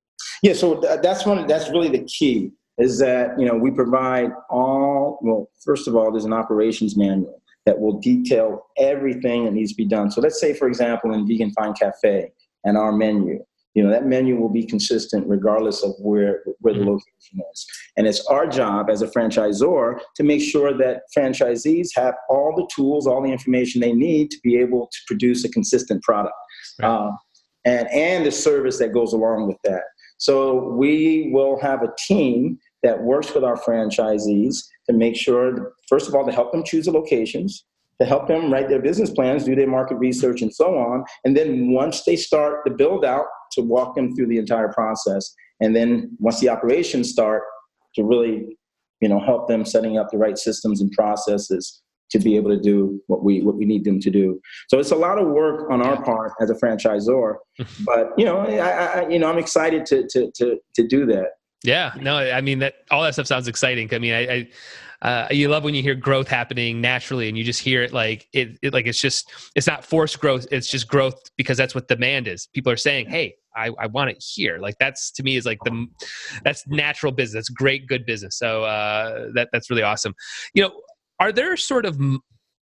Yeah 0.42 0.52
so 0.52 0.80
that's 1.02 1.24
one 1.24 1.46
that's 1.46 1.70
really 1.70 1.88
the 1.88 2.04
key 2.04 2.52
is 2.78 2.98
that 2.98 3.38
you 3.38 3.46
know 3.46 3.56
we 3.56 3.70
provide 3.70 4.30
all 4.50 5.18
well 5.22 5.48
first 5.64 5.88
of 5.88 5.96
all 5.96 6.10
there's 6.10 6.24
an 6.24 6.32
operations 6.32 6.96
manual 6.96 7.42
that 7.68 7.78
will 7.78 8.00
detail 8.00 8.64
everything 8.78 9.44
that 9.44 9.52
needs 9.52 9.72
to 9.72 9.76
be 9.76 9.84
done 9.84 10.10
so 10.10 10.22
let's 10.22 10.40
say 10.40 10.54
for 10.54 10.68
example 10.68 11.12
in 11.12 11.28
vegan 11.28 11.50
fine 11.52 11.74
cafe 11.74 12.32
and 12.64 12.78
our 12.78 12.92
menu 12.92 13.38
you 13.74 13.82
know 13.82 13.90
that 13.90 14.06
menu 14.06 14.36
will 14.36 14.48
be 14.48 14.64
consistent 14.64 15.26
regardless 15.28 15.82
of 15.84 15.92
where 15.98 16.42
where 16.60 16.72
the 16.72 16.80
mm-hmm. 16.80 16.88
location 16.88 17.42
is 17.52 17.66
and 17.98 18.06
it's 18.06 18.24
our 18.26 18.46
job 18.46 18.88
as 18.88 19.02
a 19.02 19.06
franchisor 19.08 20.00
to 20.16 20.22
make 20.22 20.40
sure 20.40 20.72
that 20.72 21.02
franchisees 21.14 21.88
have 21.94 22.14
all 22.30 22.54
the 22.56 22.66
tools 22.74 23.06
all 23.06 23.22
the 23.22 23.30
information 23.30 23.82
they 23.82 23.92
need 23.92 24.30
to 24.30 24.38
be 24.42 24.56
able 24.56 24.88
to 24.90 24.98
produce 25.06 25.44
a 25.44 25.50
consistent 25.50 26.02
product 26.02 26.34
right. 26.80 26.88
um, 26.88 27.18
and 27.66 27.86
and 27.90 28.24
the 28.24 28.32
service 28.32 28.78
that 28.78 28.94
goes 28.94 29.12
along 29.12 29.46
with 29.46 29.58
that 29.62 29.82
so 30.16 30.70
we 30.70 31.30
will 31.34 31.60
have 31.60 31.82
a 31.82 31.92
team 31.98 32.58
that 32.82 33.02
works 33.02 33.34
with 33.34 33.44
our 33.44 33.60
franchisees 33.60 34.64
to 34.88 34.96
make 34.96 35.16
sure 35.16 35.72
first 35.88 36.08
of 36.08 36.14
all 36.14 36.24
to 36.26 36.32
help 36.32 36.52
them 36.52 36.64
choose 36.64 36.86
the 36.86 36.92
locations 36.92 37.64
to 38.00 38.06
help 38.06 38.28
them 38.28 38.52
write 38.52 38.68
their 38.68 38.80
business 38.80 39.10
plans, 39.10 39.44
do 39.44 39.56
their 39.56 39.66
market 39.66 39.96
research, 39.96 40.40
and 40.40 40.54
so 40.54 40.78
on. 40.78 41.04
And 41.24 41.36
then 41.36 41.72
once 41.72 42.04
they 42.04 42.14
start 42.14 42.60
the 42.64 42.70
build 42.70 43.04
out, 43.04 43.26
to 43.52 43.62
walk 43.62 43.94
them 43.94 44.14
through 44.14 44.26
the 44.26 44.38
entire 44.38 44.72
process. 44.72 45.34
And 45.60 45.74
then 45.74 46.16
once 46.18 46.38
the 46.40 46.48
operations 46.48 47.10
start, 47.10 47.42
to 47.94 48.04
really, 48.04 48.56
you 49.00 49.08
know, 49.08 49.18
help 49.18 49.48
them 49.48 49.64
setting 49.64 49.98
up 49.98 50.10
the 50.10 50.18
right 50.18 50.36
systems 50.38 50.80
and 50.80 50.92
processes 50.92 51.82
to 52.10 52.18
be 52.18 52.36
able 52.36 52.50
to 52.50 52.60
do 52.60 53.02
what 53.06 53.24
we 53.24 53.42
what 53.42 53.56
we 53.56 53.64
need 53.64 53.84
them 53.84 54.00
to 54.00 54.10
do. 54.10 54.40
So 54.68 54.78
it's 54.78 54.90
a 54.90 54.96
lot 54.96 55.18
of 55.18 55.28
work 55.28 55.70
on 55.70 55.82
our 55.84 56.00
part 56.02 56.32
as 56.40 56.50
a 56.50 56.54
franchisor, 56.54 57.36
but 57.84 58.10
you 58.16 58.24
know, 58.24 58.40
I, 58.40 59.00
I 59.02 59.08
you 59.08 59.18
know 59.18 59.28
I'm 59.28 59.38
excited 59.38 59.86
to 59.86 60.06
to 60.08 60.30
to 60.36 60.58
to 60.74 60.86
do 60.86 61.06
that. 61.06 61.28
Yeah, 61.64 61.92
no, 62.00 62.16
I 62.16 62.40
mean 62.40 62.60
that 62.60 62.74
all 62.90 63.02
that 63.02 63.14
stuff 63.14 63.26
sounds 63.26 63.48
exciting. 63.48 63.92
I 63.92 63.98
mean, 63.98 64.14
I, 64.14 64.32
I 64.32 64.48
uh, 65.00 65.28
you 65.30 65.48
love 65.48 65.62
when 65.62 65.74
you 65.74 65.82
hear 65.82 65.94
growth 65.94 66.26
happening 66.28 66.80
naturally 66.80 67.28
and 67.28 67.38
you 67.38 67.44
just 67.44 67.60
hear 67.60 67.82
it 67.82 67.92
like 67.92 68.28
it, 68.32 68.58
it, 68.62 68.72
like 68.72 68.86
it's 68.86 69.00
just 69.00 69.30
it's 69.54 69.66
not 69.66 69.84
forced 69.84 70.18
growth 70.18 70.44
it's 70.50 70.68
just 70.68 70.88
growth 70.88 71.14
because 71.36 71.56
that's 71.56 71.74
what 71.74 71.86
demand 71.88 72.26
is. 72.26 72.48
People 72.52 72.72
are 72.72 72.76
saying 72.76 73.08
hey 73.08 73.34
I, 73.54 73.70
I 73.78 73.86
want 73.86 74.10
it 74.10 74.22
here. 74.24 74.58
Like 74.58 74.76
that's 74.78 75.10
to 75.12 75.22
me 75.22 75.36
is 75.36 75.46
like 75.46 75.58
the 75.64 75.86
that's 76.44 76.66
natural 76.66 77.12
business 77.12 77.34
that's 77.34 77.48
great 77.48 77.86
good 77.86 78.06
business. 78.06 78.38
So 78.38 78.64
uh, 78.64 79.28
that 79.34 79.48
that's 79.52 79.70
really 79.70 79.82
awesome. 79.82 80.14
You 80.54 80.62
know 80.64 80.72
are 81.20 81.32
there 81.32 81.56
sort 81.56 81.86
of 81.86 81.98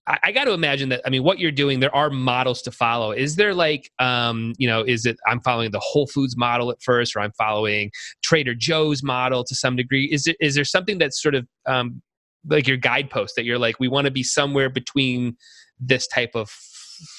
I, 0.07 0.19
I 0.25 0.33
got 0.33 0.45
to 0.45 0.53
imagine 0.53 0.89
that. 0.91 1.01
I 1.05 1.11
mean, 1.11 1.23
what 1.23 1.39
you're 1.39 1.51
doing, 1.51 1.81
there 1.81 1.95
are 1.95 2.11
models 2.11 2.63
to 2.63 2.71
follow. 2.71 3.13
Is 3.13 3.37
there 3.37 3.55
like, 3.55 3.91
um, 3.99 4.55
you 4.59 4.69
know, 4.69 4.83
is 4.83 5.07
it 5.07 5.17
I'm 5.27 5.41
following 5.41 5.71
the 5.71 5.81
Whole 5.81 6.07
Foods 6.07 6.37
model 6.37 6.71
at 6.71 6.83
first, 6.83 7.17
or 7.17 7.21
I'm 7.21 7.33
following 7.33 7.91
Trader 8.23 8.55
Joe's 8.55 9.03
model 9.03 9.45
to 9.45 9.55
some 9.55 9.77
degree? 9.77 10.07
Is 10.07 10.27
it 10.27 10.37
is 10.41 10.55
there 10.55 10.65
something 10.65 10.99
that's 10.99 11.21
sort 11.21 11.35
of 11.35 11.47
um, 11.67 12.03
like 12.49 12.67
your 12.67 12.77
guidepost 12.77 13.35
that 13.37 13.45
you're 13.45 13.59
like 13.59 13.79
we 13.81 13.89
want 13.89 14.05
to 14.05 14.11
be 14.11 14.23
somewhere 14.23 14.71
between 14.71 15.37
this 15.81 16.07
type 16.07 16.31
of 16.35 16.49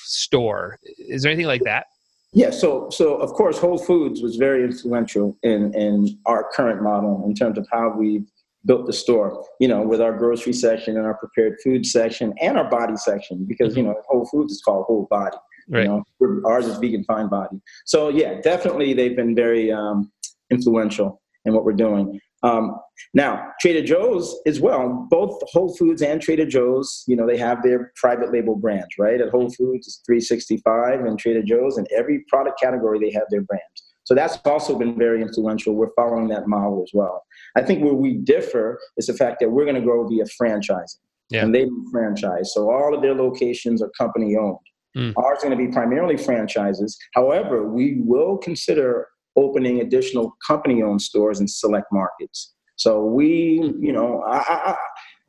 store 0.04 0.80
is 0.97 1.23
there 1.23 1.32
anything 1.32 1.47
like 1.47 1.63
that 1.63 1.86
yeah 2.34 2.50
so 2.50 2.89
so 2.89 3.15
of 3.17 3.32
course 3.34 3.58
whole 3.58 3.78
foods 3.78 4.21
was 4.21 4.36
very 4.36 4.63
influential 4.63 5.38
in 5.43 5.73
in 5.73 6.17
our 6.26 6.50
current 6.54 6.82
model 6.82 7.23
in 7.26 7.34
terms 7.34 7.58
of 7.58 7.67
how 7.71 7.93
we 7.95 8.23
built 8.67 8.86
the 8.86 8.93
store 8.93 9.43
you 9.60 9.67
know 9.67 9.82
with 9.82 10.01
our 10.01 10.15
grocery 10.15 10.53
section 10.53 10.97
and 10.97 11.06
our 11.06 11.15
prepared 11.15 11.56
food 11.63 11.86
section 11.86 12.34
and 12.41 12.58
our 12.58 12.69
body 12.69 12.95
section 12.95 13.45
because 13.47 13.75
you 13.75 13.84
mm-hmm. 13.84 13.93
know 13.93 14.01
whole 14.08 14.25
foods 14.25 14.53
is 14.53 14.62
called 14.62 14.86
whole 14.86 15.08
body 15.10 15.38
right. 15.69 15.84
you 15.84 15.89
know 15.89 16.03
ours 16.45 16.67
is 16.67 16.77
vegan 16.77 17.03
fine 17.06 17.27
body 17.27 17.60
so 17.86 18.10
yeah 18.10 18.39
definitely 18.41 18.93
they've 18.93 19.15
been 19.15 19.36
very 19.36 19.71
um, 19.71 20.12
influential 20.51 21.21
in 21.45 21.53
what 21.53 21.65
we're 21.65 21.73
doing 21.73 22.19
um, 22.43 22.75
now, 23.13 23.51
Trader 23.60 23.84
Joe's 23.84 24.39
as 24.45 24.60
well, 24.60 25.08
both 25.10 25.39
Whole 25.51 25.75
Foods 25.75 26.01
and 26.01 26.21
Trader 26.21 26.45
Joe's, 26.45 27.03
you 27.08 27.15
know, 27.15 27.25
they 27.25 27.38
have 27.38 27.63
their 27.63 27.91
private 27.95 28.32
label 28.32 28.56
brands, 28.56 28.95
right? 28.99 29.19
At 29.19 29.30
Whole 29.30 29.49
Foods, 29.49 29.88
it's 29.88 30.01
365 30.06 31.01
and 31.01 31.17
Trader 31.17 31.41
Joe's, 31.41 31.77
and 31.77 31.88
every 31.95 32.23
product 32.27 32.60
category, 32.60 32.99
they 32.99 33.12
have 33.12 33.23
their 33.30 33.41
brands. 33.41 33.87
So 34.08 34.15
that's 34.15 34.38
also 34.46 34.80
been 34.80 34.98
very 34.98 35.22
influential. 35.22 35.76
We're 35.76 35.93
following 35.93 36.30
that 36.30 36.48
model 36.48 36.82
as 36.82 36.91
well. 36.93 37.26
I 37.58 37.62
think 37.62 37.84
where 37.84 37.93
we 37.93 38.13
differ 38.13 38.80
is 38.96 39.08
the 39.08 39.13
fact 39.13 39.41
that 39.41 39.50
we're 39.50 39.65
going 39.65 39.76
to 39.76 39.82
grow 39.82 40.08
via 40.08 40.24
franchising. 40.41 41.00
Yeah. 41.30 41.43
And 41.43 41.54
they 41.54 41.65
do 41.65 41.86
franchise. 41.91 42.54
So 42.54 42.72
all 42.72 42.96
of 42.96 43.02
their 43.02 43.13
locations 43.13 43.82
are 43.82 43.89
company 43.98 44.38
owned. 44.38 44.60
Mm. 44.96 45.13
Ours 45.17 45.39
are 45.43 45.50
going 45.50 45.60
to 45.60 45.67
be 45.67 45.70
primarily 45.74 46.15
franchises. 46.15 46.98
However, 47.15 47.67
we 47.67 47.98
will 48.00 48.38
consider 48.38 49.10
opening 49.36 49.82
additional 49.82 50.38
company 50.48 50.82
owned 50.82 51.02
stores 51.02 51.41
in 51.41 51.48
select 51.50 51.88
markets. 51.91 52.54
So 52.78 53.04
we, 53.04 53.74
you 53.78 53.91
know, 53.91 54.24
I, 54.26 54.38
I 54.38 54.76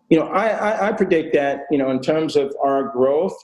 you 0.09 0.21
know, 0.21 0.29
I, 0.29 0.51
I, 0.51 0.89
I 0.89 0.93
predict 0.93 1.35
that, 1.35 1.63
you 1.73 1.79
know, 1.79 1.91
in 1.91 2.01
terms 2.01 2.37
of 2.37 2.55
our 2.65 2.93
growth, 2.93 3.35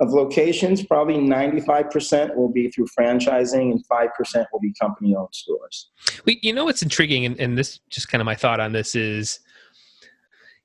of 0.00 0.10
locations, 0.10 0.84
probably 0.84 1.16
95% 1.16 2.34
will 2.36 2.50
be 2.50 2.70
through 2.70 2.86
franchising 2.98 3.70
and 3.72 3.84
5% 3.88 4.46
will 4.52 4.60
be 4.60 4.72
company 4.80 5.14
owned 5.14 5.34
stores. 5.34 5.90
We, 6.24 6.38
you 6.42 6.52
know 6.52 6.64
what's 6.64 6.82
intriguing, 6.82 7.24
and, 7.24 7.38
and 7.40 7.56
this 7.56 7.80
just 7.90 8.08
kind 8.08 8.20
of 8.20 8.26
my 8.26 8.34
thought 8.34 8.60
on 8.60 8.72
this 8.72 8.94
is, 8.94 9.40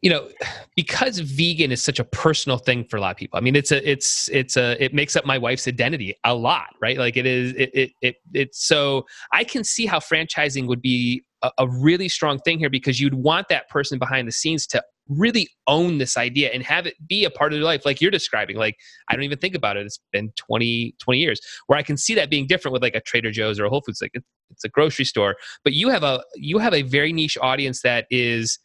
you 0.01 0.09
know, 0.09 0.27
because 0.75 1.19
vegan 1.19 1.71
is 1.71 1.81
such 1.81 1.99
a 1.99 2.03
personal 2.03 2.57
thing 2.57 2.83
for 2.83 2.97
a 2.97 3.01
lot 3.01 3.11
of 3.11 3.17
people. 3.17 3.37
I 3.37 3.41
mean, 3.41 3.55
it's 3.55 3.71
a, 3.71 3.89
it's, 3.89 4.29
it's 4.29 4.57
a, 4.57 4.83
it 4.83 4.93
makes 4.93 5.15
up 5.15 5.25
my 5.25 5.37
wife's 5.37 5.67
identity 5.67 6.15
a 6.25 6.33
lot, 6.33 6.67
right? 6.81 6.97
Like 6.97 7.17
it 7.17 7.25
is, 7.25 7.53
it, 7.53 7.69
it, 7.73 7.91
it 8.01 8.15
it's 8.33 8.65
so 8.65 9.05
I 9.31 9.43
can 9.43 9.63
see 9.63 9.85
how 9.85 9.99
franchising 9.99 10.67
would 10.67 10.81
be 10.81 11.23
a, 11.41 11.51
a 11.59 11.67
really 11.69 12.09
strong 12.09 12.39
thing 12.39 12.59
here 12.59 12.69
because 12.69 12.99
you'd 12.99 13.13
want 13.13 13.47
that 13.49 13.69
person 13.69 13.99
behind 13.99 14.27
the 14.27 14.31
scenes 14.31 14.65
to 14.67 14.83
really 15.17 15.49
own 15.67 15.97
this 15.97 16.17
idea 16.17 16.49
and 16.53 16.63
have 16.63 16.85
it 16.85 16.95
be 17.07 17.25
a 17.25 17.29
part 17.29 17.51
of 17.51 17.57
their 17.57 17.65
life 17.65 17.85
like 17.85 17.99
you're 18.01 18.11
describing 18.11 18.55
like 18.55 18.75
i 19.09 19.13
don't 19.13 19.23
even 19.23 19.37
think 19.37 19.55
about 19.55 19.77
it 19.77 19.85
it's 19.85 19.99
been 20.11 20.31
20 20.37 20.95
20 20.99 21.19
years 21.19 21.39
where 21.67 21.77
i 21.77 21.83
can 21.83 21.97
see 21.97 22.15
that 22.15 22.29
being 22.29 22.47
different 22.47 22.73
with 22.73 22.81
like 22.81 22.95
a 22.95 23.01
trader 23.01 23.31
joe's 23.31 23.59
or 23.59 23.65
a 23.65 23.69
whole 23.69 23.81
foods 23.81 24.01
like 24.01 24.11
it, 24.13 24.23
it's 24.49 24.63
a 24.63 24.69
grocery 24.69 25.05
store 25.05 25.35
but 25.63 25.73
you 25.73 25.89
have 25.89 26.03
a 26.03 26.23
you 26.35 26.57
have 26.57 26.73
a 26.73 26.81
very 26.81 27.11
niche 27.11 27.37
audience 27.41 27.81
that 27.81 28.05
is 28.09 28.59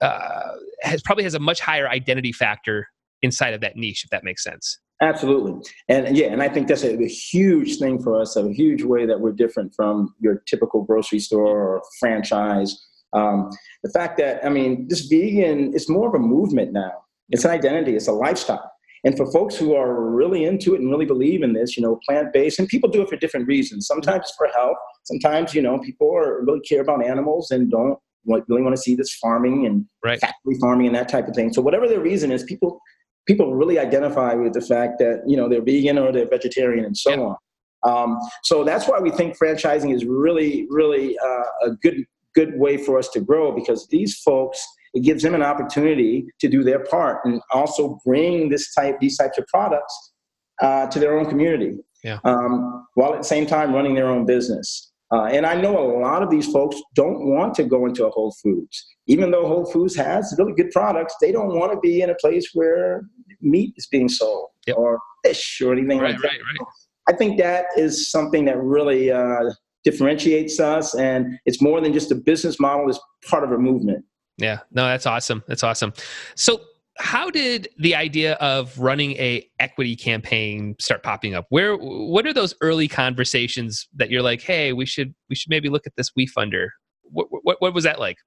uh, 0.00 0.56
has 0.80 1.00
probably 1.00 1.22
has 1.22 1.34
a 1.34 1.38
much 1.38 1.60
higher 1.60 1.88
identity 1.88 2.32
factor 2.32 2.88
inside 3.22 3.54
of 3.54 3.60
that 3.60 3.76
niche 3.76 4.02
if 4.04 4.10
that 4.10 4.24
makes 4.24 4.42
sense 4.42 4.78
Absolutely. 5.00 5.68
And 5.88 6.16
yeah, 6.16 6.28
and 6.28 6.40
I 6.40 6.48
think 6.48 6.68
that's 6.68 6.84
a, 6.84 6.96
a, 6.96 7.08
huge 7.08 7.78
thing 7.78 8.00
for 8.00 8.20
us, 8.20 8.36
a 8.36 8.52
huge 8.52 8.84
way 8.84 9.04
that 9.04 9.18
we're 9.18 9.32
different 9.32 9.74
from 9.74 10.14
your 10.20 10.44
typical 10.46 10.84
grocery 10.84 11.18
store 11.18 11.44
or 11.44 11.82
franchise. 11.98 12.86
Um, 13.12 13.50
the 13.82 13.90
fact 13.90 14.16
that, 14.18 14.44
I 14.44 14.48
mean, 14.48 14.88
this 14.88 15.02
vegan, 15.02 15.72
it's 15.74 15.88
more 15.88 16.08
of 16.08 16.14
a 16.14 16.18
movement 16.18 16.72
now. 16.72 16.92
It's 17.30 17.44
an 17.44 17.50
identity, 17.50 17.94
it's 17.94 18.08
a 18.08 18.12
lifestyle. 18.12 18.70
And 19.04 19.16
for 19.16 19.30
folks 19.32 19.56
who 19.56 19.74
are 19.74 20.10
really 20.10 20.44
into 20.44 20.74
it 20.74 20.80
and 20.80 20.90
really 20.90 21.06
believe 21.06 21.42
in 21.42 21.52
this, 21.54 21.76
you 21.76 21.82
know, 21.82 21.98
plant 22.06 22.32
based, 22.32 22.58
and 22.58 22.68
people 22.68 22.88
do 22.88 23.02
it 23.02 23.08
for 23.08 23.16
different 23.16 23.48
reasons. 23.48 23.86
Sometimes 23.86 24.22
it's 24.22 24.34
for 24.36 24.48
health. 24.54 24.76
Sometimes, 25.04 25.54
you 25.54 25.62
know, 25.62 25.78
people 25.78 26.14
are 26.16 26.44
really 26.44 26.60
care 26.60 26.82
about 26.82 27.04
animals 27.04 27.50
and 27.50 27.70
don't 27.70 27.98
really 28.24 28.62
want 28.62 28.76
to 28.76 28.80
see 28.80 28.94
this 28.94 29.12
farming 29.14 29.66
and 29.66 29.84
right. 30.04 30.20
factory 30.20 30.54
farming 30.60 30.86
and 30.86 30.94
that 30.94 31.08
type 31.08 31.26
of 31.26 31.34
thing. 31.34 31.52
So 31.52 31.60
whatever 31.60 31.88
their 31.88 32.00
reason 32.00 32.30
is, 32.30 32.44
people 32.44 32.80
people 33.26 33.54
really 33.54 33.78
identify 33.78 34.34
with 34.34 34.52
the 34.52 34.60
fact 34.60 34.98
that 34.98 35.22
you 35.26 35.36
know 35.36 35.48
they're 35.48 35.62
vegan 35.62 35.98
or 35.98 36.12
they're 36.12 36.28
vegetarian 36.28 36.84
and 36.84 36.96
so 36.96 37.10
Yeah. 37.10 37.18
on. 37.18 37.36
Um, 37.84 38.18
so 38.44 38.62
that's 38.62 38.86
why 38.86 39.00
we 39.00 39.10
think 39.10 39.36
franchising 39.36 39.92
is 39.92 40.04
really, 40.04 40.68
really 40.70 41.18
uh, 41.18 41.66
a 41.66 41.70
good 41.82 42.04
good 42.34 42.58
way 42.58 42.76
for 42.76 42.98
us 42.98 43.08
to 43.10 43.20
grow 43.20 43.52
because 43.52 43.86
these 43.88 44.18
folks 44.20 44.64
it 44.94 45.02
gives 45.02 45.22
them 45.22 45.34
an 45.34 45.42
opportunity 45.42 46.26
to 46.38 46.48
do 46.48 46.62
their 46.62 46.80
part 46.84 47.20
and 47.24 47.40
also 47.50 47.98
bring 48.04 48.48
this 48.50 48.74
type 48.74 49.00
these 49.00 49.16
types 49.16 49.38
of 49.38 49.46
products 49.46 50.12
uh, 50.60 50.86
to 50.88 50.98
their 50.98 51.18
own 51.18 51.26
community. 51.28 51.76
Yeah. 52.04 52.18
Um, 52.24 52.86
while 52.94 53.14
at 53.14 53.18
the 53.22 53.28
same 53.28 53.46
time 53.46 53.74
running 53.74 53.94
their 53.94 54.08
own 54.08 54.26
business. 54.26 54.90
Uh, 55.12 55.24
and 55.26 55.44
I 55.46 55.60
know 55.60 55.78
a 55.78 56.00
lot 56.00 56.22
of 56.22 56.30
these 56.30 56.50
folks 56.50 56.76
don't 56.94 57.26
want 57.26 57.54
to 57.56 57.64
go 57.64 57.84
into 57.86 58.06
a 58.06 58.10
Whole 58.10 58.34
Foods. 58.42 58.82
Even 59.06 59.30
though 59.30 59.46
Whole 59.46 59.66
Foods 59.66 59.94
has 59.96 60.34
really 60.38 60.54
good 60.54 60.70
products, 60.70 61.14
they 61.20 61.30
don't 61.30 61.54
want 61.54 61.70
to 61.72 61.78
be 61.80 62.00
in 62.00 62.08
a 62.10 62.14
place 62.14 62.48
where 62.54 63.02
meat 63.40 63.74
is 63.76 63.86
being 63.86 64.08
sold 64.08 64.48
Yep. 64.66 64.76
or 64.78 64.98
fish 65.24 65.60
or 65.64 65.72
anything 65.72 65.98
right 65.98 66.12
like 66.12 66.22
that. 66.22 66.28
right 66.28 66.38
right 66.38 66.68
I 67.08 67.12
think 67.12 67.38
that 67.40 67.66
is 67.76 68.10
something 68.10 68.44
that 68.46 68.56
really 68.58 69.10
uh, 69.10 69.50
differentiates 69.84 70.60
us, 70.60 70.94
and 70.94 71.38
it's 71.46 71.60
more 71.60 71.80
than 71.80 71.92
just 71.92 72.10
a 72.10 72.14
business 72.14 72.58
model; 72.60 72.88
it's 72.88 73.00
part 73.28 73.44
of 73.44 73.52
a 73.52 73.58
movement. 73.58 74.04
Yeah, 74.38 74.60
no, 74.70 74.86
that's 74.86 75.06
awesome. 75.06 75.42
That's 75.46 75.62
awesome. 75.62 75.92
So, 76.34 76.60
how 76.98 77.30
did 77.30 77.68
the 77.78 77.94
idea 77.94 78.34
of 78.34 78.78
running 78.78 79.12
a 79.12 79.48
equity 79.60 79.96
campaign 79.96 80.76
start 80.80 81.02
popping 81.02 81.34
up? 81.34 81.46
Where, 81.48 81.76
what 81.76 82.26
are 82.26 82.32
those 82.32 82.54
early 82.60 82.88
conversations 82.88 83.88
that 83.94 84.10
you're 84.10 84.22
like, 84.22 84.42
hey, 84.42 84.72
we 84.72 84.86
should, 84.86 85.14
we 85.28 85.36
should 85.36 85.50
maybe 85.50 85.68
look 85.68 85.86
at 85.86 85.94
this 85.96 86.10
We 86.14 86.26
Funder? 86.26 86.68
What, 87.02 87.28
what, 87.30 87.56
what 87.60 87.74
was 87.74 87.84
that 87.84 87.98
like? 87.98 88.18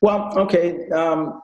Well, 0.00 0.36
okay. 0.38 0.88
Um, 0.90 1.40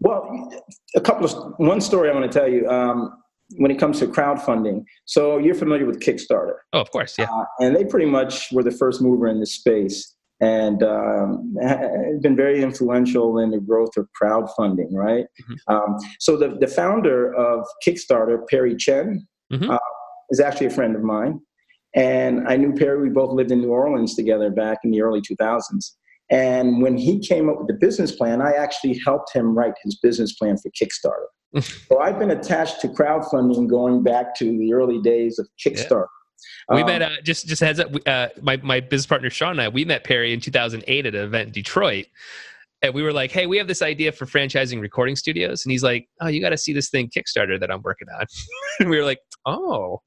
well, 0.00 0.52
a 0.94 1.00
couple 1.00 1.24
of 1.24 1.54
one 1.58 1.80
story 1.80 2.10
I 2.10 2.14
want 2.14 2.30
to 2.30 2.38
tell 2.38 2.48
you 2.48 2.68
um, 2.68 3.22
when 3.56 3.70
it 3.70 3.78
comes 3.78 3.98
to 4.00 4.06
crowdfunding. 4.06 4.84
So 5.04 5.38
you're 5.38 5.54
familiar 5.54 5.86
with 5.86 6.00
Kickstarter, 6.00 6.56
Oh, 6.72 6.80
of 6.80 6.90
course, 6.90 7.16
yeah. 7.18 7.26
uh, 7.30 7.44
and 7.60 7.74
they 7.76 7.84
pretty 7.84 8.06
much 8.06 8.50
were 8.52 8.62
the 8.62 8.70
first 8.70 9.00
mover 9.02 9.26
in 9.28 9.40
this 9.40 9.54
space, 9.54 10.14
and 10.40 10.82
um, 10.82 11.54
been 12.20 12.36
very 12.36 12.62
influential 12.62 13.38
in 13.38 13.50
the 13.50 13.60
growth 13.60 13.96
of 13.96 14.08
crowdfunding. 14.20 14.92
Right. 14.92 15.26
Um, 15.68 15.96
so 16.20 16.36
the 16.36 16.56
the 16.60 16.66
founder 16.68 17.32
of 17.34 17.64
Kickstarter, 17.86 18.38
Perry 18.48 18.76
Chen, 18.76 19.26
Mhm. 19.52 19.70
uh, 19.70 19.78
is 20.30 20.40
actually 20.40 20.66
a 20.68 20.70
friend 20.70 20.96
of 20.96 21.02
mine, 21.02 21.40
and 21.94 22.48
I 22.48 22.56
knew 22.56 22.72
Perry. 22.72 23.00
We 23.02 23.10
both 23.10 23.30
lived 23.32 23.52
in 23.52 23.60
New 23.60 23.70
Orleans 23.70 24.14
together 24.16 24.50
back 24.50 24.78
in 24.84 24.90
the 24.90 25.02
early 25.02 25.20
2000s. 25.20 25.96
And 26.30 26.80
when 26.82 26.96
he 26.96 27.18
came 27.18 27.50
up 27.50 27.58
with 27.58 27.68
the 27.68 27.74
business 27.74 28.12
plan, 28.12 28.40
I 28.40 28.52
actually 28.52 28.98
helped 29.04 29.34
him 29.34 29.56
write 29.56 29.74
his 29.82 29.98
business 30.02 30.34
plan 30.34 30.56
for 30.56 30.70
Kickstarter. 30.70 31.26
so 31.88 32.00
I've 32.00 32.18
been 32.18 32.30
attached 32.30 32.80
to 32.80 32.88
crowdfunding 32.88 33.68
going 33.68 34.02
back 34.02 34.34
to 34.36 34.58
the 34.58 34.72
early 34.72 35.00
days 35.00 35.38
of 35.38 35.48
Kickstarter. 35.64 36.06
We 36.70 36.80
Um, 36.80 36.86
met 36.86 37.02
uh, 37.02 37.10
just 37.22 37.46
just 37.46 37.60
heads 37.60 37.78
up. 37.78 37.90
Uh, 38.06 38.28
my 38.42 38.56
my 38.58 38.80
business 38.80 39.06
partner 39.06 39.30
Sean 39.30 39.52
and 39.52 39.60
I 39.60 39.68
we 39.68 39.84
met 39.84 40.04
Perry 40.04 40.32
in 40.32 40.40
2008 40.40 41.06
at 41.06 41.14
an 41.14 41.24
event 41.24 41.48
in 41.48 41.52
Detroit, 41.52 42.06
and 42.82 42.94
we 42.94 43.02
were 43.02 43.12
like, 43.12 43.30
"Hey, 43.30 43.46
we 43.46 43.58
have 43.58 43.68
this 43.68 43.82
idea 43.82 44.12
for 44.12 44.26
franchising 44.26 44.80
recording 44.80 45.16
studios," 45.16 45.64
and 45.64 45.72
he's 45.72 45.82
like, 45.82 46.08
"Oh, 46.20 46.28
you 46.28 46.40
got 46.40 46.50
to 46.50 46.58
see 46.58 46.72
this 46.72 46.90
thing 46.90 47.10
Kickstarter 47.14 47.60
that 47.60 47.70
I'm 47.70 47.82
working 47.82 48.08
on," 48.18 48.26
and 48.80 48.90
we 48.90 48.96
were 48.96 49.04
like, 49.04 49.20
"Oh, 49.46 50.00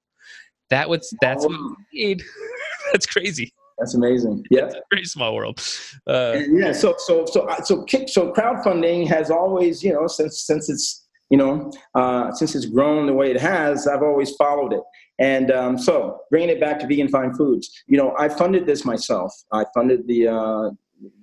that 0.70 0.90
was 0.90 1.12
that's 1.22 1.46
what 1.46 1.52
we 1.52 2.06
need." 2.06 2.24
that's 2.92 3.06
crazy. 3.06 3.54
That's 3.78 3.94
amazing. 3.94 4.44
Yeah. 4.50 4.66
It's 4.66 4.76
a 4.76 4.82
very 4.92 5.06
small 5.06 5.36
world. 5.36 5.62
Uh, 6.08 6.40
yeah 6.50 6.72
so 6.72 6.96
so 6.98 7.26
so 7.26 7.48
so 7.64 7.84
kick 7.84 8.10
so 8.10 8.32
crowdfunding 8.32 9.08
has 9.08 9.30
always 9.30 9.84
you 9.84 9.94
know 9.94 10.08
since 10.08 10.46
since 10.46 10.70
it's 10.70 11.08
you 11.30 11.38
know 11.38 11.72
uh, 11.96 12.32
since 12.32 12.56
it's 12.56 12.66
grown 12.66 13.06
the 13.06 13.14
way 13.14 13.30
it 13.30 13.40
has 13.40 13.88
i've 13.88 14.04
always 14.04 14.32
followed 14.36 14.74
it 14.74 14.82
and 15.20 15.52
um, 15.52 15.78
so 15.78 16.20
bringing 16.32 16.50
it 16.50 16.60
back 16.60 16.80
to 16.80 16.88
vegan 16.88 17.10
fine 17.10 17.34
foods 17.34 17.70
you 17.88 17.98
know 17.98 18.16
i 18.18 18.30
funded 18.30 18.66
this 18.66 18.86
myself 18.86 19.34
i 19.52 19.66
funded 19.74 20.08
the 20.08 20.28
uh, 20.28 20.70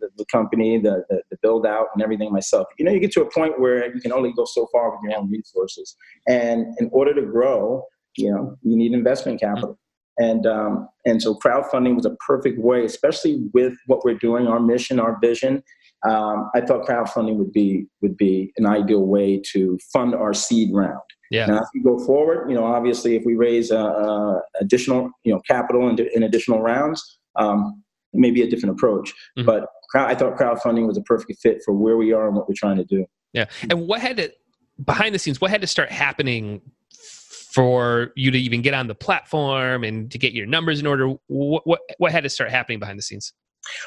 the, 0.00 0.08
the 0.18 0.24
company 0.30 0.78
the, 0.78 1.04
the 1.08 1.22
the 1.30 1.36
build 1.42 1.66
out 1.66 1.86
and 1.94 2.02
everything 2.02 2.30
myself 2.32 2.66
you 2.78 2.84
know 2.84 2.92
you 2.92 3.00
get 3.00 3.12
to 3.12 3.22
a 3.22 3.30
point 3.30 3.58
where 3.58 3.92
you 3.94 4.00
can 4.00 4.12
only 4.12 4.32
go 4.32 4.44
so 4.44 4.68
far 4.70 4.90
with 4.90 5.00
your 5.04 5.18
own 5.18 5.30
resources 5.30 5.96
and 6.28 6.66
in 6.78 6.88
order 6.92 7.14
to 7.14 7.22
grow 7.22 7.82
you 8.16 8.30
know 8.30 8.56
you 8.62 8.76
need 8.76 8.92
investment 8.92 9.40
capital 9.40 9.78
and 10.18 10.46
um, 10.46 10.88
and 11.04 11.20
so 11.20 11.34
crowdfunding 11.34 11.96
was 11.96 12.06
a 12.06 12.14
perfect 12.26 12.58
way, 12.58 12.84
especially 12.84 13.48
with 13.52 13.74
what 13.86 14.04
we're 14.04 14.18
doing, 14.18 14.46
our 14.46 14.60
mission, 14.60 15.00
our 15.00 15.18
vision. 15.20 15.62
Um, 16.08 16.50
I 16.54 16.60
thought 16.60 16.86
crowdfunding 16.86 17.36
would 17.36 17.52
be 17.52 17.86
would 18.02 18.16
be 18.16 18.52
an 18.56 18.66
ideal 18.66 19.06
way 19.06 19.40
to 19.52 19.78
fund 19.92 20.14
our 20.14 20.34
seed 20.34 20.70
round. 20.72 21.00
Yeah. 21.30 21.46
Now, 21.46 21.58
as 21.58 21.68
we 21.74 21.82
go 21.82 21.98
forward, 21.98 22.48
you 22.48 22.54
know, 22.54 22.64
obviously, 22.64 23.16
if 23.16 23.24
we 23.24 23.34
raise 23.34 23.72
uh, 23.72 23.84
uh, 23.84 24.40
additional, 24.60 25.10
you 25.24 25.32
know, 25.32 25.40
capital 25.48 25.88
in, 25.88 25.98
in 26.14 26.22
additional 26.22 26.60
rounds, 26.60 27.18
um, 27.36 27.82
it 28.12 28.20
may 28.20 28.30
be 28.30 28.42
a 28.42 28.48
different 28.48 28.74
approach. 28.74 29.12
Mhm. 29.38 29.46
But 29.46 29.66
crowd, 29.90 30.10
I 30.10 30.14
thought 30.14 30.36
crowdfunding 30.36 30.86
was 30.86 30.96
a 30.96 31.02
perfect 31.02 31.40
fit 31.40 31.62
for 31.64 31.72
where 31.72 31.96
we 31.96 32.12
are 32.12 32.26
and 32.28 32.36
what 32.36 32.48
we're 32.48 32.54
trying 32.56 32.76
to 32.76 32.84
do. 32.84 33.06
Yeah. 33.32 33.46
And 33.68 33.88
what 33.88 34.00
had 34.00 34.18
to 34.18 34.32
behind 34.84 35.14
the 35.14 35.18
scenes, 35.18 35.40
what 35.40 35.50
had 35.50 35.60
to 35.60 35.66
start 35.66 35.90
happening 35.90 36.60
for 37.54 38.12
you 38.16 38.30
to 38.30 38.38
even 38.38 38.62
get 38.62 38.74
on 38.74 38.86
the 38.88 38.94
platform 38.94 39.84
and 39.84 40.10
to 40.10 40.18
get 40.18 40.32
your 40.32 40.46
numbers 40.46 40.80
in 40.80 40.86
order? 40.86 41.08
What 41.28 41.66
what, 41.66 41.80
what 41.98 42.12
had 42.12 42.24
to 42.24 42.28
start 42.28 42.50
happening 42.50 42.78
behind 42.78 42.98
the 42.98 43.02
scenes? 43.02 43.32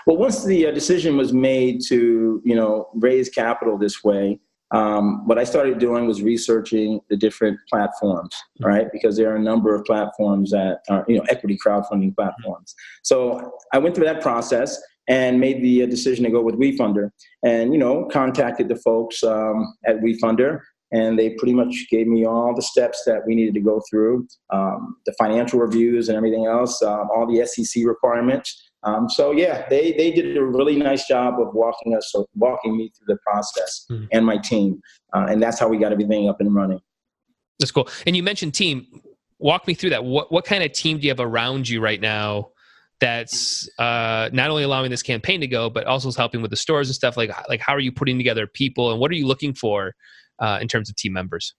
Well, 0.05 0.17
once 0.17 0.43
the 0.43 0.67
uh, 0.67 0.71
decision 0.71 1.17
was 1.17 1.33
made 1.33 1.81
to, 1.87 2.41
you 2.43 2.55
know, 2.55 2.89
raise 2.95 3.29
capital 3.29 3.77
this 3.77 4.03
way, 4.03 4.39
um, 4.71 5.25
what 5.27 5.37
I 5.37 5.43
started 5.43 5.79
doing 5.79 6.07
was 6.07 6.21
researching 6.21 6.99
the 7.09 7.15
different 7.15 7.59
platforms, 7.69 8.35
right? 8.61 8.87
Because 8.91 9.15
there 9.15 9.31
are 9.31 9.35
a 9.35 9.41
number 9.41 9.73
of 9.75 9.85
platforms 9.85 10.51
that 10.51 10.79
are, 10.89 11.05
you 11.07 11.17
know, 11.17 11.23
equity 11.29 11.57
crowdfunding 11.63 12.15
platforms. 12.15 12.75
So 13.03 13.53
I 13.71 13.77
went 13.77 13.95
through 13.95 14.05
that 14.05 14.21
process 14.21 14.81
and 15.07 15.39
made 15.39 15.63
the 15.63 15.83
uh, 15.83 15.85
decision 15.85 16.25
to 16.25 16.31
go 16.31 16.41
with 16.41 16.55
WeFunder, 16.55 17.11
and 17.43 17.71
you 17.71 17.79
know, 17.79 18.05
contacted 18.11 18.67
the 18.67 18.75
folks 18.75 19.23
um, 19.23 19.73
at 19.85 20.01
WeFunder. 20.01 20.59
And 20.91 21.19
they 21.19 21.31
pretty 21.31 21.53
much 21.53 21.87
gave 21.91 22.07
me 22.07 22.25
all 22.25 22.55
the 22.55 22.61
steps 22.61 23.03
that 23.05 23.21
we 23.25 23.35
needed 23.35 23.53
to 23.55 23.59
go 23.59 23.81
through, 23.89 24.27
um, 24.51 24.95
the 25.05 25.13
financial 25.17 25.59
reviews 25.59 26.07
and 26.07 26.17
everything 26.17 26.45
else, 26.45 26.81
um, 26.81 27.09
all 27.13 27.27
the 27.27 27.45
SEC 27.45 27.83
requirements. 27.85 28.69
Um, 28.83 29.09
so 29.09 29.31
yeah, 29.31 29.67
they 29.69 29.93
they 29.93 30.11
did 30.11 30.37
a 30.37 30.43
really 30.43 30.75
nice 30.75 31.07
job 31.07 31.35
of 31.39 31.53
walking 31.53 31.95
us, 31.95 32.13
walking 32.35 32.77
me 32.77 32.91
through 32.97 33.15
the 33.15 33.19
process 33.25 33.85
mm-hmm. 33.91 34.05
and 34.11 34.25
my 34.25 34.37
team, 34.37 34.79
uh, 35.13 35.25
and 35.29 35.41
that's 35.41 35.59
how 35.59 35.67
we 35.67 35.77
got 35.77 35.91
everything 35.91 36.29
up 36.29 36.39
and 36.39 36.53
running. 36.53 36.79
That's 37.59 37.71
cool. 37.71 37.89
And 38.05 38.15
you 38.15 38.23
mentioned 38.23 38.53
team. 38.53 38.85
Walk 39.39 39.67
me 39.67 39.73
through 39.73 39.91
that. 39.91 40.03
What 40.03 40.31
what 40.31 40.45
kind 40.45 40.63
of 40.63 40.71
team 40.71 40.97
do 40.97 41.03
you 41.03 41.09
have 41.09 41.19
around 41.19 41.67
you 41.67 41.81
right 41.81 41.99
now? 41.99 42.49
That's 42.99 43.69
uh, 43.77 44.29
not 44.33 44.49
only 44.49 44.63
allowing 44.63 44.89
this 44.89 45.03
campaign 45.03 45.41
to 45.41 45.47
go, 45.47 45.69
but 45.69 45.85
also 45.85 46.07
is 46.07 46.15
helping 46.15 46.41
with 46.41 46.49
the 46.49 46.57
stores 46.57 46.87
and 46.87 46.95
stuff. 46.95 47.17
Like 47.17 47.31
like 47.49 47.59
how 47.59 47.73
are 47.73 47.79
you 47.79 47.91
putting 47.91 48.17
together 48.17 48.47
people, 48.47 48.91
and 48.91 48.99
what 48.99 49.11
are 49.11 49.15
you 49.15 49.27
looking 49.27 49.53
for 49.53 49.93
uh, 50.39 50.59
in 50.61 50.67
terms 50.67 50.89
of 50.89 50.95
team 50.95 51.13
members? 51.13 51.53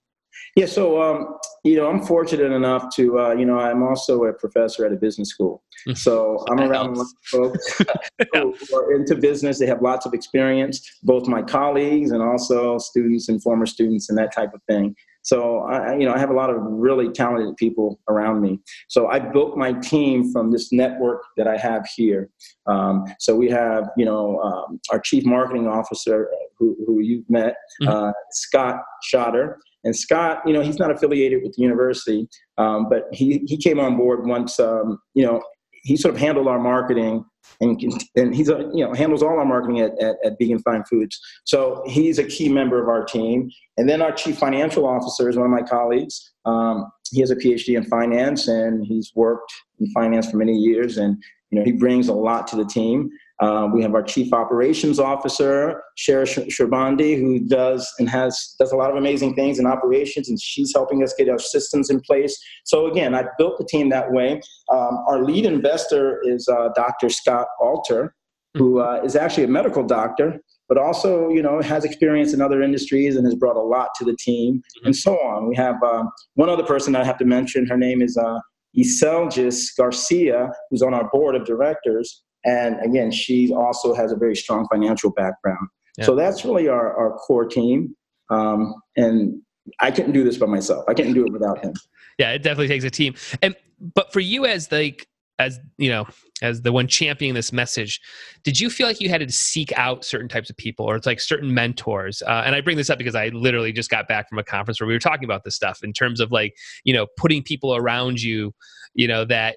Yeah, 0.55 0.65
so 0.65 1.01
um, 1.01 1.37
you 1.63 1.75
know, 1.75 1.89
I'm 1.89 2.01
fortunate 2.01 2.51
enough 2.51 2.93
to 2.95 3.19
uh, 3.19 3.33
you 3.33 3.45
know, 3.45 3.59
I'm 3.59 3.83
also 3.83 4.23
a 4.25 4.33
professor 4.33 4.85
at 4.85 4.91
a 4.91 4.95
business 4.95 5.29
school, 5.29 5.63
mm-hmm. 5.87 5.95
so 5.95 6.45
I'm 6.49 6.59
around 6.59 6.97
folks 7.25 7.81
who 8.33 8.55
are 8.75 8.93
into 8.93 9.15
business. 9.15 9.59
They 9.59 9.67
have 9.67 9.81
lots 9.81 10.05
of 10.05 10.13
experience, 10.13 10.81
both 11.03 11.27
my 11.27 11.41
colleagues 11.41 12.11
and 12.11 12.21
also 12.21 12.77
students 12.77 13.29
and 13.29 13.41
former 13.41 13.65
students 13.65 14.09
and 14.09 14.17
that 14.17 14.33
type 14.33 14.53
of 14.53 14.61
thing. 14.63 14.95
So 15.29 15.59
I, 15.59 15.95
you 15.95 16.05
know, 16.07 16.13
I 16.13 16.17
have 16.17 16.31
a 16.31 16.33
lot 16.33 16.49
of 16.49 16.57
really 16.59 17.07
talented 17.09 17.55
people 17.57 17.99
around 18.09 18.41
me. 18.41 18.59
So 18.87 19.07
I 19.09 19.19
built 19.19 19.57
my 19.57 19.73
team 19.73 20.31
from 20.31 20.49
this 20.49 20.71
network 20.71 21.21
that 21.37 21.47
I 21.47 21.55
have 21.55 21.85
here. 21.95 22.31
Um, 22.65 23.05
so 23.19 23.35
we 23.35 23.47
have, 23.49 23.91
you 23.95 24.05
know, 24.05 24.39
um, 24.39 24.79
our 24.91 24.99
chief 24.99 25.23
marketing 25.25 25.67
officer, 25.67 26.29
who, 26.57 26.75
who 26.87 27.01
you've 27.01 27.29
met, 27.29 27.53
mm-hmm. 27.79 27.89
uh, 27.89 28.11
Scott 28.31 28.77
Schotter. 29.07 29.57
And 29.83 29.95
Scott, 29.95 30.41
you 30.47 30.53
know, 30.53 30.61
he's 30.61 30.79
not 30.79 30.89
affiliated 30.89 31.43
with 31.43 31.53
the 31.55 31.61
university, 31.61 32.27
um, 32.57 32.89
but 32.89 33.03
he, 33.13 33.43
he 33.45 33.55
came 33.55 33.79
on 33.79 33.97
board 33.97 34.25
once, 34.25 34.59
um, 34.59 34.97
you 35.13 35.23
know, 35.23 35.41
he 35.83 35.97
sort 35.97 36.15
of 36.15 36.19
handled 36.19 36.47
our 36.47 36.59
marketing 36.59 37.25
and, 37.61 37.81
and 38.15 38.35
he's 38.35 38.49
a, 38.49 38.69
you 38.73 38.85
know 38.85 38.93
handles 38.93 39.23
all 39.23 39.37
our 39.37 39.45
marketing 39.45 39.79
at, 39.79 39.97
at, 39.99 40.17
at 40.23 40.33
Vegan 40.39 40.59
Fine 40.59 40.83
Foods. 40.85 41.19
So 41.45 41.83
he's 41.87 42.19
a 42.19 42.23
key 42.23 42.49
member 42.49 42.81
of 42.81 42.87
our 42.87 43.03
team. 43.03 43.49
And 43.77 43.87
then 43.87 44.01
our 44.01 44.11
chief 44.11 44.37
financial 44.37 44.85
officer 44.85 45.29
is 45.29 45.37
one 45.37 45.45
of 45.45 45.51
my 45.51 45.61
colleagues. 45.61 46.31
Um, 46.45 46.91
he 47.11 47.21
has 47.21 47.31
a 47.31 47.35
PhD 47.35 47.75
in 47.77 47.83
finance 47.85 48.47
and 48.47 48.85
he's 48.85 49.11
worked 49.15 49.51
in 49.79 49.89
finance 49.91 50.29
for 50.29 50.37
many 50.37 50.55
years. 50.55 50.97
And 50.97 51.21
you 51.51 51.59
know 51.59 51.65
he 51.65 51.71
brings 51.71 52.07
a 52.07 52.13
lot 52.13 52.47
to 52.47 52.55
the 52.55 52.65
team. 52.65 53.09
Uh, 53.39 53.69
we 53.73 53.81
have 53.81 53.93
our 53.93 54.03
chief 54.03 54.33
operations 54.33 54.99
officer, 54.99 55.81
Shara 55.97 56.27
Sharbandi, 56.49 57.17
who 57.17 57.39
does 57.39 57.89
and 57.97 58.09
has 58.09 58.55
does 58.59 58.73
a 58.73 58.75
lot 58.75 58.91
of 58.91 58.97
amazing 58.97 59.33
things 59.33 59.59
in 59.59 59.65
operations, 59.65 60.27
and 60.27 60.39
she's 60.41 60.73
helping 60.75 61.03
us 61.03 61.13
get 61.17 61.29
our 61.29 61.39
systems 61.39 61.89
in 61.89 62.01
place. 62.01 62.37
So 62.65 62.87
again, 62.87 63.15
I 63.15 63.23
built 63.37 63.57
the 63.57 63.65
team 63.65 63.89
that 63.89 64.11
way. 64.11 64.41
Um, 64.71 65.05
our 65.07 65.23
lead 65.23 65.45
investor 65.45 66.19
is 66.25 66.49
uh, 66.49 66.69
Dr. 66.75 67.09
Scott 67.09 67.47
Alter, 67.61 68.13
who 68.55 68.79
uh, 68.79 69.01
is 69.05 69.15
actually 69.15 69.45
a 69.45 69.49
medical 69.49 69.83
doctor, 69.83 70.41
but 70.67 70.77
also 70.77 71.29
you 71.29 71.41
know 71.41 71.61
has 71.61 71.85
experience 71.85 72.33
in 72.33 72.41
other 72.41 72.61
industries 72.61 73.15
and 73.15 73.25
has 73.25 73.35
brought 73.35 73.55
a 73.55 73.61
lot 73.61 73.91
to 73.99 74.05
the 74.05 74.17
team, 74.19 74.55
mm-hmm. 74.55 74.87
and 74.87 74.95
so 74.95 75.15
on. 75.15 75.47
We 75.47 75.55
have 75.55 75.81
um, 75.81 76.09
one 76.33 76.49
other 76.49 76.63
person 76.63 76.93
I 76.93 77.05
have 77.05 77.17
to 77.19 77.25
mention. 77.25 77.67
Her 77.67 77.77
name 77.77 78.01
is 78.01 78.17
uh, 78.17 78.39
Iselgis 78.77 79.69
Garcia, 79.77 80.51
who's 80.69 80.81
on 80.81 80.93
our 80.93 81.09
board 81.09 81.35
of 81.35 81.45
directors. 81.45 82.21
And 82.49 82.83
again, 82.83 83.11
she 83.11 83.53
also 83.53 83.93
has 83.93 84.11
a 84.11 84.15
very 84.15 84.35
strong 84.35 84.67
financial 84.71 85.11
background. 85.11 85.67
Yeah. 85.97 86.05
So 86.05 86.15
that's 86.15 86.43
really 86.43 86.67
our, 86.67 86.95
our 86.97 87.17
core 87.19 87.45
team. 87.45 87.95
Um, 88.31 88.73
and 88.97 89.39
I 89.79 89.91
couldn't 89.91 90.13
do 90.13 90.23
this 90.23 90.37
by 90.37 90.47
myself. 90.47 90.83
I 90.87 90.95
couldn't 90.95 91.13
do 91.13 91.25
it 91.25 91.31
without 91.31 91.63
him. 91.63 91.73
Yeah, 92.17 92.31
it 92.31 92.41
definitely 92.41 92.67
takes 92.67 92.85
a 92.85 92.89
team. 92.89 93.13
And 93.43 93.55
but 93.79 94.11
for 94.11 94.19
you 94.19 94.45
as 94.45 94.71
like 94.71 95.07
as 95.37 95.59
you 95.77 95.89
know 95.89 96.05
as 96.41 96.61
the 96.61 96.71
one 96.71 96.85
championing 96.85 97.33
this 97.33 97.53
message 97.53 98.01
did 98.43 98.59
you 98.59 98.69
feel 98.69 98.87
like 98.87 98.99
you 98.99 99.07
had 99.07 99.21
to 99.21 99.31
seek 99.31 99.71
out 99.77 100.03
certain 100.03 100.27
types 100.27 100.49
of 100.49 100.57
people 100.57 100.85
or 100.85 100.97
it's 100.97 101.05
like 101.05 101.21
certain 101.21 101.53
mentors 101.53 102.21
uh, 102.27 102.43
and 102.45 102.55
i 102.55 102.61
bring 102.61 102.75
this 102.75 102.89
up 102.89 102.97
because 102.97 103.15
i 103.15 103.29
literally 103.29 103.71
just 103.71 103.89
got 103.89 104.05
back 104.05 104.27
from 104.27 104.37
a 104.37 104.43
conference 104.43 104.81
where 104.81 104.87
we 104.87 104.93
were 104.93 104.99
talking 104.99 105.23
about 105.23 105.45
this 105.45 105.55
stuff 105.55 105.79
in 105.81 105.93
terms 105.93 106.19
of 106.19 106.29
like 106.29 106.53
you 106.83 106.93
know 106.93 107.07
putting 107.15 107.41
people 107.41 107.73
around 107.73 108.21
you 108.21 108.53
you 108.93 109.07
know 109.07 109.23
that 109.23 109.55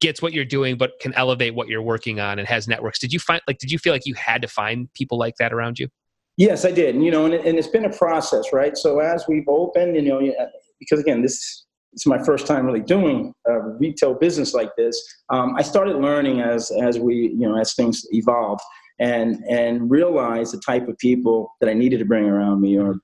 gets 0.00 0.20
what 0.20 0.32
you're 0.32 0.44
doing 0.44 0.76
but 0.76 0.92
can 1.00 1.12
elevate 1.14 1.54
what 1.54 1.68
you're 1.68 1.82
working 1.82 2.20
on 2.20 2.38
and 2.38 2.46
has 2.46 2.68
networks. 2.68 2.98
Did 2.98 3.12
you 3.12 3.18
find 3.18 3.40
like 3.46 3.58
did 3.58 3.70
you 3.70 3.78
feel 3.78 3.92
like 3.92 4.06
you 4.06 4.14
had 4.14 4.42
to 4.42 4.48
find 4.48 4.92
people 4.94 5.18
like 5.18 5.34
that 5.38 5.52
around 5.52 5.78
you? 5.78 5.88
Yes 6.36 6.64
i 6.64 6.70
did 6.70 6.96
you 6.96 7.10
know 7.10 7.24
and, 7.24 7.34
and 7.34 7.58
it's 7.58 7.68
been 7.68 7.86
a 7.86 7.96
process 7.96 8.52
right? 8.52 8.76
So 8.76 9.00
as 9.00 9.24
we've 9.28 9.48
opened 9.48 9.96
you 9.96 10.02
know 10.02 10.48
because 10.78 11.00
again 11.00 11.22
this 11.22 11.66
it's 11.96 12.06
my 12.06 12.22
first 12.22 12.46
time 12.46 12.66
really 12.66 12.80
doing 12.80 13.32
a 13.46 13.58
retail 13.80 14.14
business 14.14 14.52
like 14.54 14.70
this 14.76 15.02
um, 15.30 15.56
i 15.56 15.62
started 15.62 15.96
learning 15.96 16.40
as 16.40 16.70
as 16.82 16.98
we 16.98 17.34
you 17.34 17.48
know 17.48 17.58
as 17.58 17.74
things 17.74 18.04
evolved 18.10 18.60
and 19.00 19.42
and 19.48 19.90
realize 19.90 20.52
the 20.52 20.60
type 20.60 20.86
of 20.88 20.96
people 20.98 21.50
that 21.60 21.68
i 21.70 21.72
needed 21.72 21.98
to 21.98 22.04
bring 22.04 22.26
around 22.26 22.60
me 22.60 22.78
or 22.78 22.96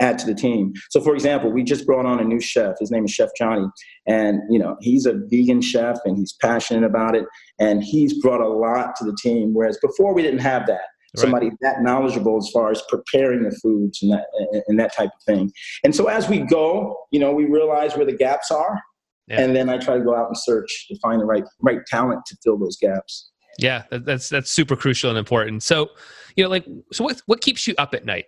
add 0.00 0.18
to 0.18 0.26
the 0.26 0.34
team. 0.34 0.72
So, 0.90 1.00
for 1.00 1.14
example, 1.14 1.50
we 1.50 1.62
just 1.62 1.86
brought 1.86 2.06
on 2.06 2.20
a 2.20 2.24
new 2.24 2.40
chef. 2.40 2.76
His 2.78 2.90
name 2.90 3.04
is 3.04 3.10
Chef 3.10 3.30
Johnny, 3.36 3.66
and 4.06 4.40
you 4.50 4.58
know 4.58 4.76
he's 4.80 5.06
a 5.06 5.14
vegan 5.28 5.60
chef 5.60 5.98
and 6.04 6.16
he's 6.16 6.32
passionate 6.34 6.84
about 6.84 7.14
it, 7.14 7.24
and 7.58 7.82
he's 7.82 8.20
brought 8.20 8.40
a 8.40 8.48
lot 8.48 8.96
to 8.96 9.04
the 9.04 9.16
team. 9.20 9.54
Whereas 9.54 9.78
before 9.80 10.14
we 10.14 10.22
didn't 10.22 10.40
have 10.40 10.66
that. 10.66 10.80
Right. 11.16 11.22
Somebody 11.22 11.50
that 11.62 11.80
knowledgeable 11.80 12.36
as 12.36 12.50
far 12.52 12.70
as 12.70 12.82
preparing 12.90 13.42
the 13.42 13.50
foods 13.62 14.02
and 14.02 14.12
that 14.12 14.26
and 14.68 14.78
that 14.78 14.94
type 14.94 15.08
of 15.08 15.22
thing. 15.24 15.50
And 15.82 15.96
so 15.96 16.06
as 16.08 16.28
we 16.28 16.40
go, 16.40 16.98
you 17.10 17.18
know, 17.18 17.32
we 17.32 17.46
realize 17.46 17.96
where 17.96 18.04
the 18.04 18.12
gaps 18.12 18.50
are, 18.50 18.78
yeah. 19.26 19.40
and 19.40 19.56
then 19.56 19.70
I 19.70 19.78
try 19.78 19.96
to 19.96 20.04
go 20.04 20.14
out 20.14 20.26
and 20.26 20.36
search 20.36 20.86
to 20.88 20.98
find 21.00 21.20
the 21.20 21.24
right 21.24 21.44
right 21.62 21.78
talent 21.86 22.26
to 22.26 22.36
fill 22.44 22.58
those 22.58 22.76
gaps. 22.76 23.30
Yeah, 23.58 23.84
that's 23.90 24.28
that's 24.28 24.50
super 24.50 24.76
crucial 24.76 25.10
and 25.10 25.18
important. 25.18 25.62
So, 25.62 25.90
you 26.36 26.44
know, 26.44 26.50
like, 26.50 26.66
so 26.92 27.04
what 27.04 27.22
what 27.26 27.40
keeps 27.40 27.66
you 27.66 27.74
up 27.78 27.94
at 27.94 28.04
night? 28.04 28.26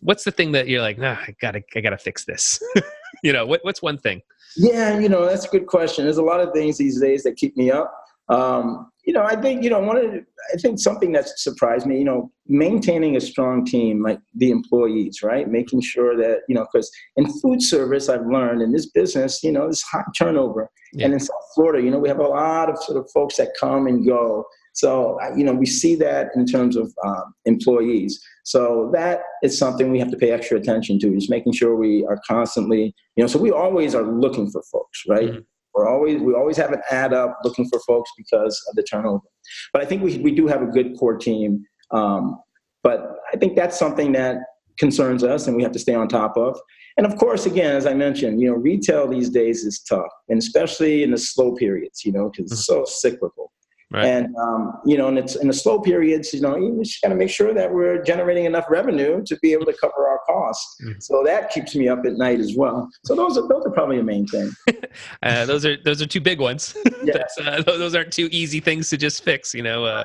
What's 0.00 0.24
the 0.24 0.30
thing 0.30 0.52
that 0.52 0.68
you're 0.68 0.82
like, 0.82 0.98
nah, 0.98 1.12
I 1.12 1.34
gotta, 1.40 1.62
I 1.74 1.80
gotta 1.80 1.98
fix 1.98 2.24
this. 2.24 2.60
you 3.22 3.32
know, 3.32 3.46
what, 3.46 3.60
what's 3.62 3.82
one 3.82 3.98
thing? 3.98 4.22
Yeah, 4.56 4.98
you 4.98 5.08
know, 5.08 5.26
that's 5.26 5.46
a 5.46 5.48
good 5.48 5.66
question. 5.66 6.04
There's 6.04 6.18
a 6.18 6.22
lot 6.22 6.40
of 6.40 6.52
things 6.52 6.78
these 6.78 7.00
days 7.00 7.22
that 7.22 7.36
keep 7.36 7.56
me 7.56 7.70
up. 7.70 7.92
Um, 8.28 8.90
you 9.04 9.12
know, 9.12 9.24
I 9.24 9.34
think, 9.34 9.64
you 9.64 9.70
know, 9.70 9.80
one 9.80 9.96
of 9.96 10.02
the, 10.04 10.24
I 10.54 10.56
think 10.58 10.78
something 10.78 11.10
that 11.12 11.28
surprised 11.38 11.86
me, 11.86 11.98
you 11.98 12.04
know, 12.04 12.30
maintaining 12.46 13.16
a 13.16 13.20
strong 13.20 13.64
team, 13.64 14.02
like 14.02 14.20
the 14.34 14.50
employees, 14.50 15.22
right? 15.22 15.48
Making 15.48 15.80
sure 15.80 16.16
that, 16.16 16.42
you 16.48 16.54
know, 16.54 16.66
because 16.72 16.90
in 17.16 17.26
food 17.40 17.62
service, 17.62 18.08
I've 18.08 18.26
learned 18.26 18.62
in 18.62 18.72
this 18.72 18.86
business, 18.86 19.42
you 19.42 19.50
know, 19.50 19.62
there's 19.62 19.82
high 19.82 20.04
turnover. 20.16 20.70
Yeah. 20.92 21.06
And 21.06 21.14
in 21.14 21.20
South 21.20 21.44
Florida, 21.54 21.82
you 21.82 21.90
know, 21.90 21.98
we 21.98 22.08
have 22.08 22.18
a 22.18 22.26
lot 22.26 22.68
of 22.68 22.80
sort 22.82 22.98
of 22.98 23.10
folks 23.12 23.36
that 23.38 23.50
come 23.58 23.86
and 23.86 24.06
go. 24.06 24.44
So, 24.72 25.18
you 25.36 25.44
know, 25.44 25.52
we 25.52 25.66
see 25.66 25.94
that 25.96 26.28
in 26.36 26.46
terms 26.46 26.76
of 26.76 26.92
um, 27.04 27.34
employees. 27.44 28.22
So 28.44 28.90
that 28.94 29.22
is 29.42 29.58
something 29.58 29.90
we 29.90 29.98
have 29.98 30.10
to 30.10 30.16
pay 30.16 30.30
extra 30.30 30.58
attention 30.58 30.98
to, 31.00 31.14
is 31.14 31.28
making 31.28 31.52
sure 31.52 31.76
we 31.76 32.06
are 32.06 32.18
constantly, 32.26 32.94
you 33.16 33.22
know, 33.22 33.26
so 33.26 33.38
we 33.38 33.50
always 33.50 33.94
are 33.94 34.04
looking 34.04 34.50
for 34.50 34.62
folks, 34.72 35.02
right? 35.08 35.30
Mm-hmm. 35.30 35.40
We're 35.74 35.88
always, 35.88 36.20
we 36.20 36.34
always 36.34 36.56
have 36.56 36.72
an 36.72 36.82
ad 36.90 37.12
up 37.12 37.38
looking 37.44 37.68
for 37.68 37.80
folks 37.86 38.10
because 38.16 38.60
of 38.68 38.76
the 38.76 38.82
turnover. 38.82 39.24
But 39.72 39.82
I 39.82 39.84
think 39.84 40.02
we, 40.02 40.18
we 40.18 40.32
do 40.32 40.46
have 40.46 40.62
a 40.62 40.66
good 40.66 40.96
core 40.98 41.16
team. 41.16 41.64
Um, 41.90 42.40
but 42.82 43.16
I 43.32 43.36
think 43.36 43.56
that's 43.56 43.78
something 43.78 44.12
that 44.12 44.38
concerns 44.78 45.22
us 45.22 45.46
and 45.46 45.56
we 45.56 45.62
have 45.62 45.72
to 45.72 45.78
stay 45.78 45.94
on 45.94 46.08
top 46.08 46.36
of. 46.36 46.58
And 46.96 47.06
of 47.06 47.16
course, 47.18 47.46
again, 47.46 47.76
as 47.76 47.86
I 47.86 47.94
mentioned, 47.94 48.40
you 48.40 48.48
know, 48.50 48.56
retail 48.56 49.06
these 49.06 49.30
days 49.30 49.64
is 49.64 49.80
tough, 49.80 50.10
and 50.28 50.38
especially 50.38 51.02
in 51.02 51.12
the 51.12 51.18
slow 51.18 51.54
periods, 51.54 52.04
you 52.04 52.12
know, 52.12 52.30
because 52.30 52.50
it's 52.50 52.68
mm-hmm. 52.68 52.84
so 52.84 52.84
cyclical. 52.84 53.52
Right. 53.92 54.06
And 54.06 54.36
um, 54.36 54.78
you 54.86 54.96
know, 54.96 55.08
and 55.08 55.18
it's 55.18 55.34
in 55.34 55.48
the 55.48 55.52
slow 55.52 55.80
periods, 55.80 56.32
you 56.32 56.40
know, 56.40 56.56
you 56.56 56.78
just 56.80 57.02
got 57.02 57.08
to 57.08 57.16
make 57.16 57.28
sure 57.28 57.52
that 57.52 57.72
we're 57.72 58.00
generating 58.04 58.44
enough 58.44 58.66
revenue 58.70 59.20
to 59.24 59.36
be 59.42 59.52
able 59.52 59.66
to 59.66 59.72
cover 59.72 60.06
our 60.06 60.20
costs. 60.26 60.80
Mm. 60.80 61.02
So 61.02 61.24
that 61.24 61.50
keeps 61.50 61.74
me 61.74 61.88
up 61.88 62.06
at 62.06 62.12
night 62.12 62.38
as 62.38 62.54
well. 62.56 62.88
So 63.04 63.16
those 63.16 63.36
are 63.36 63.48
those 63.48 63.64
are 63.66 63.70
probably 63.70 63.96
the 63.96 64.04
main 64.04 64.28
thing. 64.28 64.52
uh, 65.24 65.44
those 65.44 65.66
are 65.66 65.76
those 65.84 66.00
are 66.00 66.06
two 66.06 66.20
big 66.20 66.40
ones. 66.40 66.76
Yeah. 67.02 67.24
uh, 67.40 67.62
those 67.62 67.94
aren't 67.94 68.12
two 68.12 68.28
easy 68.30 68.60
things 68.60 68.90
to 68.90 68.98
just 68.98 69.24
fix, 69.24 69.54
you 69.54 69.62
know. 69.62 69.86
Uh, 69.86 70.04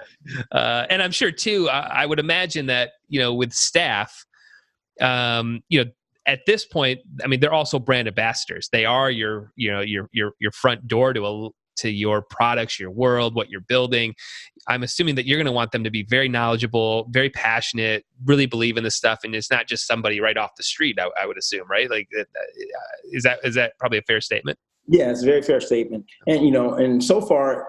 uh, 0.54 0.86
and 0.90 1.04
I'm 1.04 1.12
sure 1.12 1.30
too. 1.30 1.70
I, 1.70 2.04
I, 2.04 2.06
would 2.06 2.20
imagine 2.20 2.68
that 2.68 2.92
you 3.10 3.20
know 3.20 3.34
with 3.34 3.52
staff, 3.52 4.26
um, 5.02 5.62
you 5.68 5.84
know. 5.84 5.92
At 6.28 6.40
this 6.48 6.66
point, 6.66 7.02
I 7.24 7.28
mean, 7.28 7.40
they're 7.42 7.54
also 7.54 7.78
brand 7.80 8.08
ambassadors. 8.08 8.70
They 8.72 8.86
are 8.86 9.12
your, 9.12 9.52
you 9.56 9.72
know, 9.72 9.82
your 9.82 10.10
your 10.12 10.32
your 10.40 10.52
front 10.52 10.88
door 10.88 11.14
to 11.14 11.26
a 11.26 11.50
to 11.78 11.90
your 11.90 12.22
products, 12.22 12.80
your 12.80 12.92
world, 12.92 13.36
what 13.36 13.50
you're 13.50 13.62
building. 13.62 14.16
I'm 14.68 14.84
assuming 14.84 15.16
that 15.16 15.26
you're 15.26 15.38
going 15.38 15.46
to 15.46 15.52
want 15.52 15.72
them 15.72 15.84
to 15.84 15.92
be 15.92 16.04
very 16.04 16.28
knowledgeable, 16.28 17.08
very 17.12 17.30
passionate, 17.30 18.06
really 18.26 18.46
believe 18.46 18.78
in 18.78 18.84
this 18.84 18.96
stuff, 18.96 19.20
and 19.24 19.36
it's 19.36 19.52
not 19.52 19.68
just 19.68 19.88
somebody 19.88 20.20
right 20.20 20.38
off 20.38 20.52
the 20.58 20.64
street. 20.64 20.98
I, 21.00 21.10
I 21.22 21.26
would 21.26 21.38
assume, 21.38 21.68
right? 21.70 21.90
Like, 21.90 22.08
uh, 22.18 22.24
is 23.12 23.24
that 23.24 23.40
is 23.44 23.56
that 23.56 23.78
probably 23.80 24.00
a 24.00 24.04
fair 24.04 24.22
statement? 24.22 24.58
Yeah, 24.88 25.12
it's 25.12 25.24
a 25.24 25.26
very 25.26 25.42
fair 25.42 25.62
statement. 25.62 26.06
And 26.28 26.44
you 26.44 26.52
know, 26.52 26.74
and 26.74 27.04
so 27.04 27.22
far, 27.22 27.68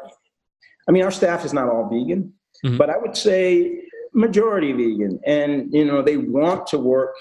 I 0.89 0.93
mean, 0.93 1.03
our 1.03 1.11
staff 1.11 1.45
is 1.45 1.53
not 1.53 1.69
all 1.69 1.89
vegan, 1.89 2.33
mm-hmm. 2.65 2.77
but 2.77 2.91
I 2.91 2.97
would 2.97 3.17
say 3.17 3.83
majority 4.15 4.73
vegan, 4.73 5.21
and 5.27 5.73
you 5.73 5.85
know, 5.85 6.03
they 6.03 6.17
want 6.17 6.67
to 6.69 6.79
work 6.79 7.15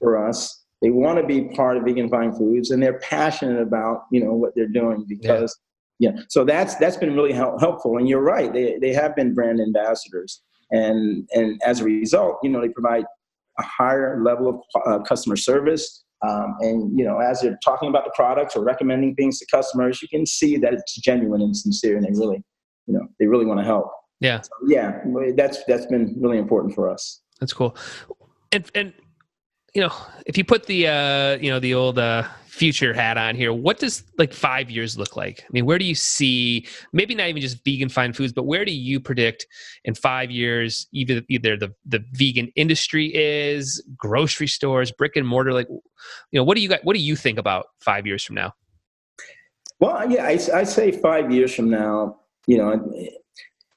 for 0.00 0.26
us 0.26 0.62
they 0.82 0.90
want 0.90 1.18
to 1.18 1.24
be 1.24 1.42
part 1.54 1.76
of 1.76 1.84
vegan 1.84 2.08
fine 2.08 2.32
foods 2.32 2.72
and 2.72 2.82
they're 2.82 2.98
passionate 2.98 3.62
about 3.62 4.04
you 4.10 4.22
know 4.22 4.34
what 4.34 4.54
they're 4.54 4.66
doing 4.66 5.04
because 5.08 5.56
yeah, 5.56 5.71
yeah. 6.02 6.22
so 6.28 6.44
that's 6.44 6.74
that's 6.76 6.96
been 6.96 7.14
really 7.14 7.32
help, 7.32 7.60
helpful 7.60 7.96
and 7.98 8.08
you're 8.08 8.22
right 8.22 8.52
they, 8.52 8.78
they 8.80 8.92
have 8.92 9.14
been 9.16 9.34
brand 9.34 9.60
ambassadors 9.60 10.42
and 10.70 11.28
and 11.32 11.60
as 11.64 11.80
a 11.80 11.84
result 11.84 12.38
you 12.42 12.50
know 12.50 12.60
they 12.60 12.68
provide 12.68 13.04
a 13.58 13.62
higher 13.62 14.22
level 14.22 14.48
of 14.48 14.82
uh, 14.86 14.98
customer 15.02 15.36
service 15.36 16.04
um, 16.26 16.54
and 16.60 16.98
you 16.98 17.04
know 17.04 17.18
as 17.18 17.40
they're 17.40 17.58
talking 17.64 17.88
about 17.88 18.04
the 18.04 18.12
products 18.14 18.56
or 18.56 18.64
recommending 18.64 19.14
things 19.14 19.38
to 19.38 19.46
customers 19.50 20.00
you 20.02 20.08
can 20.08 20.24
see 20.24 20.56
that 20.56 20.72
it's 20.72 20.94
genuine 20.96 21.42
and 21.42 21.56
sincere 21.56 21.96
and 21.96 22.04
they 22.04 22.18
really 22.18 22.42
you 22.86 22.94
know 22.94 23.06
they 23.18 23.26
really 23.26 23.46
want 23.46 23.60
to 23.60 23.64
help. 23.64 23.90
Yeah. 24.20 24.40
So, 24.40 24.50
yeah 24.66 25.00
that's 25.36 25.64
that's 25.64 25.86
been 25.86 26.16
really 26.20 26.38
important 26.38 26.74
for 26.74 26.90
us. 26.90 27.20
That's 27.40 27.52
cool. 27.52 27.76
And 28.52 28.70
and 28.74 28.92
you 29.74 29.82
know, 29.82 29.92
if 30.26 30.36
you 30.36 30.44
put 30.44 30.66
the 30.66 30.88
uh, 30.88 31.36
you 31.38 31.50
know 31.50 31.58
the 31.58 31.74
old 31.74 31.98
uh, 31.98 32.28
future 32.52 32.92
hat 32.92 33.16
on 33.16 33.34
here, 33.34 33.50
what 33.50 33.78
does 33.78 34.04
like 34.18 34.34
five 34.34 34.70
years 34.70 34.98
look 34.98 35.16
like? 35.16 35.40
I 35.40 35.48
mean, 35.52 35.64
where 35.64 35.78
do 35.78 35.86
you 35.86 35.94
see 35.94 36.66
maybe 36.92 37.14
not 37.14 37.28
even 37.28 37.40
just 37.40 37.64
vegan 37.64 37.88
fine 37.88 38.12
foods, 38.12 38.34
but 38.34 38.42
where 38.42 38.66
do 38.66 38.72
you 38.72 39.00
predict 39.00 39.46
in 39.84 39.94
five 39.94 40.30
years 40.30 40.86
either 40.92 41.22
either 41.30 41.56
the 41.56 41.74
the 41.86 42.04
vegan 42.12 42.52
industry 42.54 43.10
is, 43.14 43.82
grocery 43.96 44.46
stores, 44.46 44.92
brick 44.92 45.16
and 45.16 45.26
mortar? 45.26 45.54
Like, 45.54 45.68
you 45.70 45.80
know, 46.34 46.44
what 46.44 46.56
do 46.56 46.60
you 46.60 46.68
got? 46.68 46.84
What 46.84 46.94
do 46.94 47.00
you 47.00 47.16
think 47.16 47.38
about 47.38 47.68
five 47.80 48.06
years 48.06 48.22
from 48.22 48.36
now? 48.36 48.52
Well, 49.80 50.08
yeah, 50.10 50.26
I, 50.26 50.38
I 50.54 50.64
say 50.64 50.92
five 50.92 51.32
years 51.32 51.54
from 51.54 51.70
now, 51.70 52.20
you 52.46 52.58
know, 52.58 52.84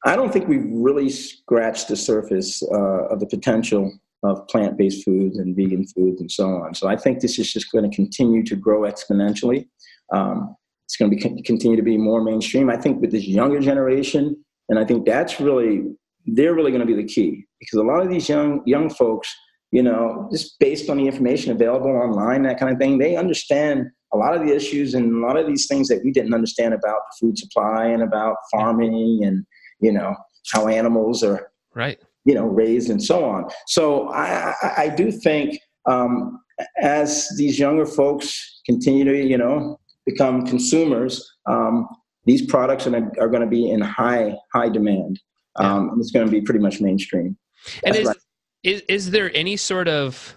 I 0.04 0.18
don't 0.18 0.32
think 0.32 0.50
we've 0.50 0.68
really 0.70 1.10
scratched 1.10 1.88
the 1.88 1.96
surface 1.96 2.62
uh, 2.62 3.08
of 3.08 3.22
the 3.22 3.26
potential 3.26 3.98
of 4.26 4.48
plant-based 4.48 5.04
foods 5.04 5.38
and 5.38 5.56
vegan 5.56 5.86
foods 5.86 6.22
and 6.22 6.32
so 6.32 6.48
on. 6.48 6.74
So 6.74 6.88
I 6.88 6.96
think 6.96 7.20
this 7.20 7.38
is 7.40 7.52
just 7.52 7.72
going 7.72 7.90
to 7.90 7.96
continue 7.96 8.44
to 8.44 8.56
grow 8.56 8.82
exponentially. 8.82 9.68
Um, 10.14 10.56
it's 10.86 10.98
going 10.98 11.12
to 11.12 11.16
be 11.16 11.42
continue 11.42 11.78
to 11.78 11.84
be 11.84 11.98
more 11.98 12.24
mainstream. 12.24 12.70
I 12.70 12.78
think 12.78 13.02
with 13.02 13.12
this 13.12 13.26
younger 13.26 13.60
generation, 13.60 14.36
and 14.70 14.78
I 14.78 14.86
think 14.86 15.06
that's 15.06 15.40
really 15.40 15.84
they're 16.26 16.54
really 16.54 16.72
going 16.72 16.86
to 16.86 16.88
be 16.88 16.96
the 16.96 17.08
key 17.08 17.46
because 17.60 17.80
a 17.80 17.84
lot 17.84 18.02
of 18.02 18.10
these 18.10 18.30
young 18.30 18.62
young 18.66 18.90
folks, 18.90 19.34
you 19.72 19.82
know, 19.82 20.30
just 20.32 20.60
based 20.60 20.90
on 20.90 20.98
the 20.98 21.08
information 21.08 21.52
available 21.52 21.90
online, 21.90 22.44
that 22.44 22.60
kind 22.60 22.72
of 22.72 22.78
thing, 22.78 23.00
they 23.00 23.16
understand 23.16 23.88
a 24.14 24.18
lot 24.18 24.36
of 24.36 24.46
the 24.46 24.56
issues 24.56 24.94
and 24.94 25.14
a 25.14 25.28
lot 25.28 25.38
of 25.38 25.48
these 25.48 25.68
things 25.68 25.88
that 25.88 26.02
we 26.04 26.12
didn't 26.12 26.34
understand 26.34 26.74
about 26.74 27.00
the 27.10 27.18
food 27.20 27.38
supply 27.38 27.86
and 27.86 28.02
about 28.02 28.36
farming 28.52 29.22
and 29.24 29.46
you 29.80 29.92
know 29.92 30.16
how 30.54 30.68
animals 30.68 31.24
are 31.24 31.52
right 31.74 32.00
you 32.26 32.34
know 32.34 32.46
raised 32.46 32.90
and 32.90 33.02
so 33.02 33.26
on. 33.26 33.46
So 33.68 34.10
i 34.10 34.54
i, 34.78 34.90
do 34.90 35.12
think 35.12 35.60
um, 35.86 36.40
as 36.82 37.30
these 37.38 37.58
younger 37.60 37.86
folks 37.86 38.62
continue 38.66 39.06
to 39.06 39.16
you 39.16 39.38
know 39.38 39.80
become 40.06 40.46
consumers 40.46 41.24
um, 41.48 41.88
these 42.26 42.46
products 42.46 42.88
are, 42.88 43.12
are 43.20 43.30
going 43.30 43.42
to 43.42 43.48
be 43.48 43.70
in 43.70 43.82
high 43.82 44.36
high 44.54 44.70
demand. 44.70 45.20
Um, 45.58 45.90
and 45.90 46.02
it's 46.02 46.12
going 46.12 46.26
to 46.26 46.32
be 46.32 46.42
pretty 46.42 46.60
much 46.60 46.82
mainstream. 46.82 47.38
And 47.86 47.96
is, 47.96 48.08
right. 48.08 48.18
is 48.64 48.82
is 48.90 49.12
there 49.12 49.32
any 49.36 49.56
sort 49.56 49.88
of 49.88 50.36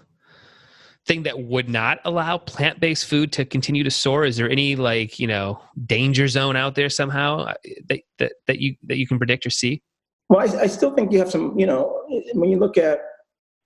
thing 1.05 1.23
that 1.23 1.39
would 1.39 1.67
not 1.67 1.99
allow 2.05 2.37
plant-based 2.37 3.05
food 3.05 3.31
to 3.33 3.43
continue 3.43 3.83
to 3.83 3.91
soar? 3.91 4.23
Is 4.23 4.37
there 4.37 4.49
any 4.49 4.75
like 4.75 5.19
you 5.19 5.27
know 5.27 5.61
danger 5.85 6.27
zone 6.27 6.55
out 6.55 6.75
there 6.75 6.89
somehow 6.89 7.39
uh, 7.39 7.53
that 7.89 8.01
that, 8.19 8.33
that 8.47 8.59
you 8.59 8.75
that 8.83 8.97
you 8.97 9.07
can 9.07 9.17
predict 9.17 9.45
or 9.45 9.49
see 9.49 9.81
well, 10.29 10.39
I, 10.39 10.61
I, 10.61 10.67
still 10.67 10.91
think 10.91 11.11
you 11.11 11.19
have 11.19 11.31
some, 11.31 11.57
you 11.57 11.65
know, 11.65 12.03
when 12.33 12.51
you 12.51 12.57
look 12.57 12.77
at, 12.77 12.99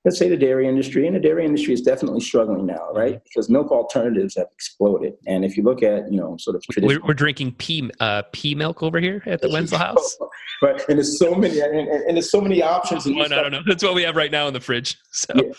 let's 0.06 0.18
say, 0.18 0.30
the 0.30 0.38
dairy 0.38 0.68
industry, 0.68 1.06
and 1.06 1.16
the 1.16 1.20
dairy 1.20 1.46
industry 1.46 1.74
is 1.74 1.82
definitely 1.82 2.22
struggling 2.22 2.66
now, 2.66 2.90
right? 2.94 3.16
Mm-hmm. 3.16 3.24
Because 3.26 3.50
milk 3.50 3.70
alternatives 3.70 4.36
have 4.38 4.48
exploded. 4.54 5.14
And 5.28 5.44
if 5.44 5.58
you 5.58 5.64
look 5.64 5.84
at, 5.84 6.12
you 6.12 6.18
know, 6.18 6.38
sort 6.40 6.56
of 6.56 6.64
traditional. 6.64 7.02
We're, 7.02 7.08
we're 7.10 7.14
drinking 7.14 7.54
pea, 7.54 7.92
uh, 8.00 8.24
pea 8.32 8.56
milk 8.56 8.82
over 8.82 9.00
here 9.00 9.22
at 9.26 9.42
the 9.42 9.50
Wenzel 9.50 9.78
House. 9.90 10.18
right. 10.62 10.82
And 10.88 10.98
there's 10.98 11.20
so 11.20 11.36
many, 11.36 11.60
and, 11.60 11.76
and 11.76 12.16
there's 12.16 12.32
so 12.32 12.40
many 12.40 12.64
options. 12.64 13.06
Well, 13.06 13.28
no, 13.28 13.44
no, 13.44 13.50
no. 13.50 13.62
That's 13.68 13.84
what 13.84 13.94
we 13.94 14.04
have 14.04 14.16
right 14.16 14.32
now 14.32 14.48
in 14.48 14.54
the 14.54 14.62
fridge. 14.62 14.98
So. 15.12 15.34
Yeah. 15.36 15.52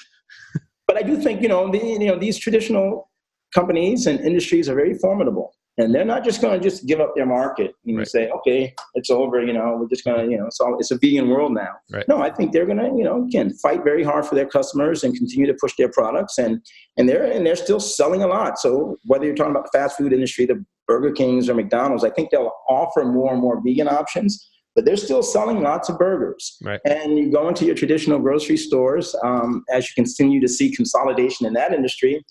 But 0.87 0.99
I 0.99 1.03
do 1.03 1.17
think, 1.23 1.41
you 1.41 1.49
know, 1.49 1.71
the, 1.71 1.79
you 1.79 2.07
know, 2.07 2.19
these 2.19 2.39
traditional 2.39 3.11
companies 3.55 4.07
and 4.07 4.21
industries 4.21 4.69
are 4.69 4.75
very 4.75 4.99
formidable 4.99 5.55
and 5.79 5.95
they're 5.95 6.05
not 6.05 6.25
just 6.25 6.41
going 6.41 6.59
to 6.59 6.68
just 6.68 6.87
give 6.87 7.01
up 7.01 7.14
their 7.14 7.27
market 7.27 7.75
and 7.87 7.99
right. 7.99 8.07
say 8.07 8.29
okay 8.31 8.75
it's 8.95 9.11
over 9.11 9.43
you 9.43 9.53
know 9.53 9.77
we're 9.79 9.89
just 9.89 10.05
going 10.05 10.25
to 10.25 10.31
you 10.31 10.39
know 10.39 10.47
it's 10.47 10.61
all 10.61 10.77
it's 10.79 10.91
a 10.91 10.99
vegan 10.99 11.29
world 11.29 11.53
now 11.53 11.72
right. 11.91 12.07
no 12.09 12.22
i 12.22 12.31
think 12.31 12.53
they're 12.53 12.66
going 12.66 12.79
to 12.79 12.93
you 12.97 13.05
know 13.05 13.25
again 13.25 13.53
fight 13.55 13.83
very 13.83 14.03
hard 14.03 14.25
for 14.25 14.35
their 14.35 14.47
customers 14.47 15.05
and 15.05 15.16
continue 15.16 15.47
to 15.47 15.57
push 15.61 15.75
their 15.77 15.91
products 15.91 16.39
and 16.39 16.61
and 16.97 17.09
they're 17.09 17.25
and 17.25 17.47
they're 17.47 17.57
still 17.57 17.81
selling 17.81 18.22
a 18.22 18.27
lot 18.27 18.59
so 18.59 18.97
whether 19.05 19.25
you're 19.25 19.35
talking 19.35 19.53
about 19.53 19.64
the 19.70 19.79
fast 19.79 19.97
food 19.97 20.12
industry 20.12 20.47
the 20.47 20.64
burger 20.87 21.12
kings 21.12 21.49
or 21.49 21.55
mcdonald's 21.55 22.05
i 22.05 22.11
think 22.11 22.31
they'll 22.31 22.53
offer 22.68 23.05
more 23.05 23.33
and 23.33 23.41
more 23.41 23.61
vegan 23.64 23.89
options 23.89 24.51
but 24.75 24.85
they're 24.85 24.97
still 24.97 25.22
selling 25.22 25.62
lots 25.62 25.89
of 25.89 25.99
burgers. 25.99 26.57
Right. 26.62 26.81
And 26.85 27.18
you 27.18 27.31
go 27.31 27.49
into 27.49 27.64
your 27.64 27.75
traditional 27.75 28.18
grocery 28.18 28.57
stores, 28.57 29.14
um, 29.22 29.64
as 29.70 29.85
you 29.85 29.95
continue 29.95 30.41
to 30.41 30.49
see 30.49 30.75
consolidation 30.75 31.47
in 31.47 31.53
that 31.55 31.72
industry, 31.72 32.25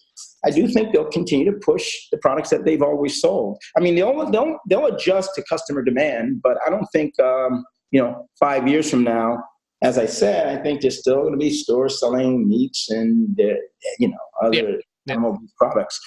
I 0.45 0.51
do 0.51 0.67
think 0.67 0.93
they'll 0.93 1.09
continue 1.09 1.49
to 1.51 1.57
push 1.59 1.89
the 2.11 2.17
products 2.17 2.49
that 2.49 2.65
they've 2.65 2.81
always 2.81 3.21
sold. 3.21 3.57
I 3.77 3.79
mean, 3.79 3.95
they'll 3.95 4.29
they'll, 4.29 4.57
they'll 4.69 4.87
adjust 4.87 5.31
to 5.35 5.43
customer 5.49 5.83
demand, 5.83 6.41
but 6.43 6.57
I 6.65 6.69
don't 6.69 6.87
think 6.91 7.17
um, 7.19 7.63
you 7.91 8.01
know 8.01 8.27
five 8.39 8.67
years 8.67 8.89
from 8.89 9.03
now. 9.03 9.43
As 9.81 9.97
I 9.97 10.05
said, 10.05 10.57
I 10.57 10.61
think 10.61 10.81
there's 10.81 10.99
still 10.99 11.21
going 11.21 11.33
to 11.33 11.37
be 11.37 11.49
stores 11.49 11.99
selling 11.99 12.47
meats 12.47 12.89
and 12.89 13.39
uh, 13.39 13.55
you 13.99 14.09
know 14.09 14.17
other 14.41 14.55
yeah. 14.55 14.75
Yeah. 15.05 15.13
animal 15.13 15.37
products. 15.57 15.99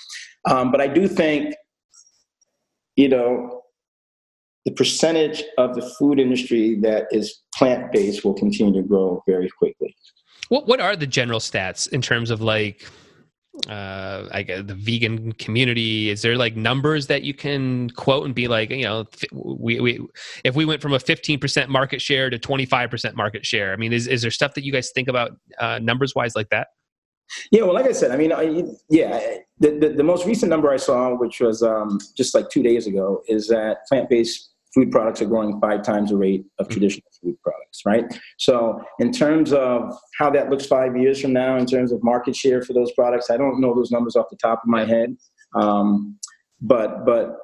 Um, 0.48 0.70
but 0.70 0.80
I 0.80 0.86
do 0.86 1.08
think, 1.08 1.54
you 2.94 3.08
know, 3.08 3.62
the 4.66 4.72
percentage 4.72 5.44
of 5.58 5.76
the 5.76 5.94
food 5.96 6.18
industry 6.18 6.74
that 6.80 7.06
is 7.12 7.42
plant 7.54 7.92
based 7.92 8.24
will 8.24 8.34
continue 8.34 8.82
to 8.82 8.86
grow 8.86 9.22
very 9.26 9.48
quickly. 9.58 9.96
What 10.48 10.66
what 10.66 10.80
are 10.80 10.96
the 10.96 11.06
general 11.06 11.40
stats 11.40 11.88
in 11.88 12.02
terms 12.02 12.30
of 12.30 12.42
like 12.42 12.84
uh 13.70 14.28
like 14.34 14.48
the 14.48 14.74
vegan 14.74 15.32
community 15.32 16.10
is 16.10 16.20
there 16.20 16.36
like 16.36 16.56
numbers 16.56 17.06
that 17.06 17.22
you 17.22 17.32
can 17.32 17.88
quote 17.90 18.26
and 18.26 18.34
be 18.34 18.48
like 18.48 18.68
you 18.68 18.84
know 18.84 19.06
we, 19.32 19.80
we 19.80 19.98
if 20.44 20.54
we 20.54 20.66
went 20.66 20.82
from 20.82 20.92
a 20.92 20.98
15% 20.98 21.68
market 21.68 22.02
share 22.02 22.28
to 22.28 22.38
25% 22.38 23.14
market 23.14 23.46
share 23.46 23.72
i 23.72 23.76
mean 23.76 23.94
is, 23.94 24.08
is 24.08 24.20
there 24.20 24.30
stuff 24.30 24.52
that 24.52 24.62
you 24.62 24.70
guys 24.70 24.90
think 24.94 25.08
about 25.08 25.30
uh, 25.58 25.78
numbers 25.78 26.14
wise 26.14 26.36
like 26.36 26.50
that 26.50 26.66
yeah 27.50 27.62
well 27.62 27.72
like 27.72 27.86
i 27.86 27.92
said 27.92 28.10
i 28.10 28.16
mean 28.18 28.30
I, 28.30 28.62
yeah 28.90 29.38
the, 29.58 29.70
the, 29.70 29.88
the, 29.88 30.04
most 30.04 30.26
recent 30.26 30.50
number 30.50 30.70
i 30.70 30.76
saw 30.76 31.16
which 31.16 31.40
was 31.40 31.62
um, 31.62 31.98
just 32.14 32.34
like 32.34 32.50
two 32.50 32.62
days 32.62 32.86
ago 32.86 33.22
is 33.26 33.48
that 33.48 33.86
plant-based 33.88 34.50
food 34.74 34.90
products 34.90 35.22
are 35.22 35.26
growing 35.26 35.60
five 35.60 35.82
times 35.82 36.10
the 36.10 36.16
rate 36.16 36.44
of 36.58 36.66
mm-hmm. 36.66 36.72
traditional 36.72 37.10
food 37.22 37.36
products, 37.42 37.82
right? 37.84 38.04
So, 38.38 38.80
in 38.98 39.12
terms 39.12 39.52
of 39.52 39.92
how 40.18 40.30
that 40.30 40.50
looks 40.50 40.66
five 40.66 40.96
years 40.96 41.20
from 41.20 41.32
now, 41.32 41.56
in 41.56 41.66
terms 41.66 41.92
of 41.92 42.02
market 42.02 42.36
share 42.36 42.62
for 42.62 42.72
those 42.72 42.92
products, 42.92 43.30
I 43.30 43.36
don't 43.36 43.60
know 43.60 43.74
those 43.74 43.90
numbers 43.90 44.16
off 44.16 44.26
the 44.30 44.36
top 44.36 44.62
of 44.62 44.68
my 44.68 44.84
head. 44.84 45.16
Um, 45.54 46.18
but, 46.60 47.04
but 47.04 47.36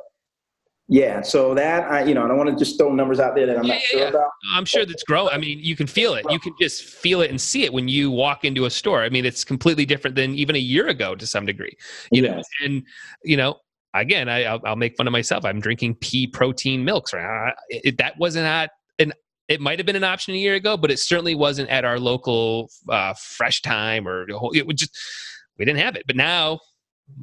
yeah, 0.93 1.23
so 1.23 1.55
that 1.55 1.91
I, 1.91 2.05
you 2.05 2.13
know, 2.13 2.23
I 2.23 2.29
don't 2.29 2.37
want 2.37 2.51
to 2.51 2.57
just 2.57 2.79
throw 2.79 2.93
numbers 2.93 3.19
out 3.19 3.35
there 3.35 3.47
that 3.47 3.57
I'm 3.57 3.65
yeah, 3.65 3.75
not 3.75 3.83
yeah, 3.83 3.89
sure 3.89 4.01
yeah. 4.01 4.09
about. 4.09 4.31
I'm 4.53 4.67
sure 4.67 4.85
that's 4.85 5.05
growing. 5.05 5.33
I 5.33 5.39
mean, 5.39 5.59
you 5.59 5.75
can 5.75 5.87
feel 5.87 6.13
it. 6.13 6.27
You 6.29 6.39
can 6.39 6.53
just 6.61 6.85
feel 6.85 7.23
it 7.23 7.31
and 7.31 7.41
see 7.41 7.65
it 7.65 7.73
when 7.73 7.89
you 7.89 8.11
walk 8.11 8.45
into 8.45 8.67
a 8.67 8.71
store. 8.71 9.03
I 9.03 9.09
mean, 9.09 9.25
it's 9.25 9.43
completely 9.43 9.87
different 9.87 10.17
than 10.17 10.35
even 10.35 10.55
a 10.55 10.59
year 10.59 10.89
ago 10.89 11.15
to 11.15 11.27
some 11.27 11.47
degree. 11.47 11.75
You 12.11 12.25
yes. 12.25 12.37
know, 12.37 12.67
and 12.67 12.83
you 13.25 13.39
know, 13.39 13.57
again, 13.95 14.29
I, 14.29 14.53
will 14.53 14.61
I'll 14.65 14.77
make 14.77 14.97
fun 14.97 15.07
of 15.07 15.13
myself. 15.13 15.45
I'm 15.45 15.61
drinking 15.61 15.97
pea 15.97 16.27
protein 16.27 16.85
milks. 16.85 17.13
Right? 17.13 17.55
It, 17.69 17.99
that 17.99 18.19
wasn't 18.19 18.47
at 18.47 18.71
an. 18.99 19.13
It 19.49 19.61
might 19.61 19.79
have 19.79 19.87
been 19.87 19.97
an 19.97 20.05
option 20.05 20.35
a 20.35 20.39
year 20.39 20.55
ago, 20.55 20.77
but 20.77 20.91
it 20.91 20.99
certainly 20.99 21.35
wasn't 21.35 21.69
at 21.69 21.85
our 21.85 21.99
local 21.99 22.71
uh, 22.89 23.13
Fresh 23.15 23.61
Thyme 23.63 24.09
or 24.09 24.27
it 24.55 24.67
would 24.67 24.79
just 24.79 24.97
we 25.59 25.65
didn't 25.65 25.81
have 25.81 25.97
it. 25.97 26.05
But 26.07 26.17
now 26.17 26.61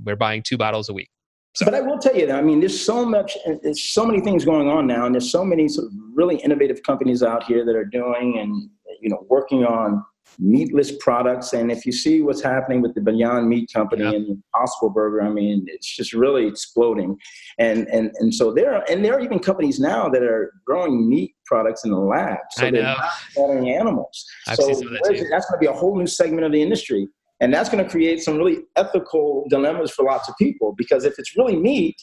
we're 0.03 0.15
buying 0.15 0.43
two 0.43 0.57
bottles 0.57 0.89
a 0.89 0.93
week. 0.93 1.09
So. 1.55 1.65
But 1.65 1.73
I 1.73 1.81
will 1.81 1.97
tell 1.97 2.15
you 2.15 2.27
that 2.27 2.35
I 2.35 2.41
mean, 2.41 2.59
there's 2.59 2.79
so 2.79 3.03
much, 3.03 3.35
there's 3.63 3.81
so 3.81 4.05
many 4.05 4.21
things 4.21 4.45
going 4.45 4.69
on 4.69 4.85
now, 4.85 5.05
and 5.05 5.15
there's 5.15 5.31
so 5.31 5.43
many 5.43 5.67
sort 5.67 5.87
of 5.87 5.93
really 6.13 6.35
innovative 6.37 6.83
companies 6.83 7.23
out 7.23 7.43
here 7.43 7.65
that 7.65 7.75
are 7.75 7.85
doing 7.85 8.37
and 8.37 8.69
you 9.01 9.09
know 9.09 9.25
working 9.29 9.65
on 9.65 10.03
meatless 10.39 10.93
products. 10.99 11.53
And 11.53 11.71
if 11.71 11.85
you 11.85 11.91
see 11.91 12.21
what's 12.21 12.41
happening 12.41 12.81
with 12.81 12.95
the 12.95 13.01
Beyond 13.01 13.47
Meat 13.47 13.69
Company 13.73 14.03
yeah. 14.03 14.11
and 14.11 14.25
the 14.25 14.41
Impossible 14.55 14.89
Burger, 14.89 15.21
I 15.21 15.29
mean, 15.29 15.65
it's 15.67 15.95
just 15.95 16.13
really 16.13 16.47
exploding. 16.47 17.17
And 17.59 17.87
and 17.89 18.11
and 18.19 18.33
so 18.33 18.53
there 18.53 18.73
are 18.73 18.85
and 18.89 19.03
there 19.03 19.15
are 19.15 19.19
even 19.19 19.39
companies 19.39 19.79
now 19.79 20.09
that 20.09 20.23
are 20.23 20.53
growing 20.65 21.09
meat 21.09 21.35
products 21.45 21.83
in 21.83 21.91
the 21.91 21.97
lab. 21.97 22.37
So 22.51 22.65
I 22.65 22.69
know. 22.69 22.77
they're 22.77 22.87
not 22.87 23.09
selling 23.31 23.69
animals. 23.69 24.25
I've 24.47 24.55
so 24.55 24.67
seen 24.67 24.75
some 24.75 24.87
of 24.87 24.93
that 24.93 25.03
too. 25.03 25.27
that's 25.29 25.49
going 25.49 25.59
to 25.59 25.59
be 25.59 25.67
a 25.67 25.73
whole 25.73 25.97
new 25.97 26.07
segment 26.07 26.45
of 26.45 26.51
the 26.51 26.61
industry. 26.61 27.07
And 27.41 27.53
that's 27.53 27.69
going 27.69 27.83
to 27.83 27.89
create 27.89 28.21
some 28.21 28.37
really 28.37 28.59
ethical 28.75 29.45
dilemmas 29.49 29.91
for 29.91 30.03
lots 30.03 30.27
of 30.27 30.35
people 30.37 30.73
because 30.77 31.05
if 31.05 31.17
it's 31.17 31.37
really 31.37 31.55
meat, 31.55 31.95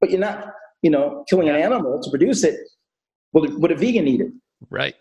but 0.00 0.10
you're 0.10 0.20
not, 0.20 0.46
you 0.82 0.90
know, 0.90 1.24
killing 1.28 1.48
an 1.48 1.56
animal 1.56 2.00
to 2.02 2.10
produce 2.10 2.42
it, 2.42 2.58
well, 3.32 3.46
would 3.58 3.70
a 3.70 3.76
vegan 3.76 4.08
eat 4.08 4.22
it? 4.22 4.32
Right. 4.70 4.94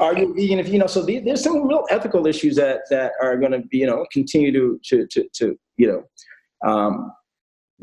Are 0.00 0.16
you 0.18 0.34
vegan? 0.34 0.58
If 0.58 0.68
you 0.68 0.78
know, 0.78 0.86
so 0.86 1.02
there's 1.02 1.42
some 1.42 1.66
real 1.66 1.86
ethical 1.90 2.26
issues 2.26 2.56
that 2.56 2.80
that 2.90 3.12
are 3.20 3.36
going 3.36 3.52
to 3.52 3.60
be, 3.60 3.78
you 3.78 3.86
know, 3.86 4.06
continue 4.12 4.52
to 4.52 4.80
to 4.84 5.06
to, 5.08 5.28
to 5.34 5.58
you 5.76 5.86
know, 5.88 6.68
um, 6.68 7.12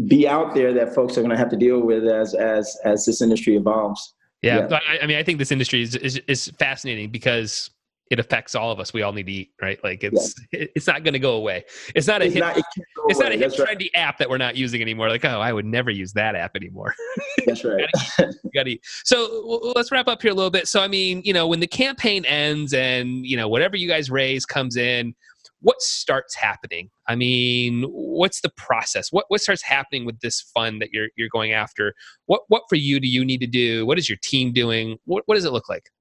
be 0.07 0.27
out 0.27 0.55
there 0.55 0.73
that 0.73 0.95
folks 0.95 1.17
are 1.17 1.21
going 1.21 1.31
to 1.31 1.37
have 1.37 1.49
to 1.49 1.57
deal 1.57 1.81
with 1.81 2.05
as 2.05 2.33
as 2.33 2.77
as 2.85 3.05
this 3.05 3.21
industry 3.21 3.55
evolves. 3.55 4.13
Yeah, 4.41 4.67
yeah. 4.69 4.79
I, 4.87 4.99
I, 5.03 5.05
mean, 5.05 5.17
I 5.17 5.23
think 5.23 5.37
this 5.37 5.51
industry 5.51 5.81
is, 5.81 5.95
is 5.95 6.17
is 6.27 6.47
fascinating 6.57 7.09
because 7.09 7.69
it 8.09 8.19
affects 8.19 8.55
all 8.55 8.71
of 8.71 8.79
us. 8.79 8.91
We 8.91 9.03
all 9.03 9.13
need 9.13 9.27
to 9.27 9.31
eat, 9.31 9.51
right? 9.61 9.81
Like 9.83 10.03
it's 10.03 10.35
yeah. 10.51 10.65
it's 10.75 10.87
not 10.87 11.03
going 11.03 11.13
to 11.13 11.19
go 11.19 11.33
away. 11.33 11.65
It's 11.95 12.07
not 12.07 12.21
a 12.21 12.25
it's 12.25 12.33
hip, 12.33 12.41
not, 12.41 12.57
it 12.57 12.65
it's 13.07 13.19
not 13.19 13.31
a 13.31 13.37
hip 13.37 13.51
trendy 13.51 13.81
right. 13.81 13.89
app 13.95 14.17
that 14.17 14.29
we're 14.29 14.37
not 14.37 14.55
using 14.55 14.81
anymore. 14.81 15.09
Like 15.09 15.25
oh, 15.25 15.39
I 15.39 15.53
would 15.53 15.65
never 15.65 15.91
use 15.91 16.13
that 16.13 16.35
app 16.35 16.55
anymore. 16.55 16.95
That's 17.45 17.63
right. 17.63 17.87
eat, 18.19 18.35
gotta. 18.53 18.77
So 19.03 19.71
let's 19.75 19.91
wrap 19.91 20.07
up 20.07 20.21
here 20.21 20.31
a 20.31 20.33
little 20.33 20.49
bit. 20.49 20.67
So 20.67 20.81
I 20.81 20.87
mean, 20.87 21.21
you 21.23 21.33
know, 21.33 21.47
when 21.47 21.59
the 21.59 21.67
campaign 21.67 22.25
ends 22.25 22.73
and 22.73 23.25
you 23.25 23.37
know 23.37 23.47
whatever 23.47 23.77
you 23.77 23.87
guys 23.87 24.09
raise 24.09 24.45
comes 24.45 24.75
in, 24.75 25.13
what 25.61 25.81
starts 25.81 26.35
happening? 26.35 26.89
I 27.07 27.15
mean, 27.15 27.83
what's 27.83 28.41
the 28.41 28.49
process? 28.49 29.11
What 29.11 29.25
what 29.27 29.41
starts 29.41 29.61
happening 29.61 30.05
with 30.05 30.19
this 30.21 30.41
fund 30.41 30.81
that 30.81 30.89
you're 30.91 31.09
you're 31.15 31.29
going 31.29 31.53
after? 31.53 31.93
What 32.25 32.41
what 32.47 32.63
for 32.69 32.75
you 32.75 32.99
do 32.99 33.07
you 33.07 33.23
need 33.23 33.41
to 33.41 33.47
do? 33.47 33.85
What 33.85 33.99
is 33.99 34.09
your 34.09 34.17
team 34.23 34.51
doing? 34.51 34.97
What 35.05 35.23
what 35.27 35.35
does 35.35 35.45
it 35.45 35.51
look 35.51 35.69
like? 35.69 35.91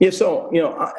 Yeah, 0.00 0.10
so 0.10 0.50
you 0.52 0.60
know, 0.62 0.92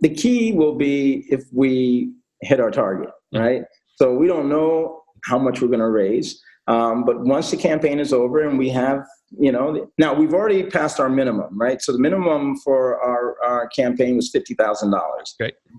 the 0.00 0.08
key 0.08 0.52
will 0.52 0.74
be 0.74 1.26
if 1.30 1.44
we 1.52 2.12
hit 2.40 2.60
our 2.60 2.70
target, 2.70 3.10
mm-hmm. 3.34 3.38
right? 3.38 3.62
So 3.96 4.14
we 4.14 4.26
don't 4.26 4.48
know 4.48 5.02
how 5.24 5.38
much 5.38 5.60
we're 5.60 5.68
going 5.68 5.80
to 5.80 5.88
raise, 5.90 6.40
um, 6.66 7.04
but 7.04 7.20
once 7.20 7.50
the 7.50 7.56
campaign 7.56 8.00
is 8.00 8.12
over 8.12 8.48
and 8.48 8.58
we 8.58 8.70
have, 8.70 9.04
you 9.38 9.52
know, 9.52 9.90
now 9.98 10.14
we've 10.14 10.32
already 10.32 10.62
passed 10.62 10.98
our 10.98 11.08
minimum, 11.08 11.58
right? 11.58 11.82
So 11.82 11.92
the 11.92 11.98
minimum 11.98 12.56
for 12.64 13.00
our, 13.02 13.36
our 13.44 13.68
campaign 13.68 14.16
was 14.16 14.30
fifty 14.30 14.54
thousand 14.54 14.90
dollars. 14.90 15.36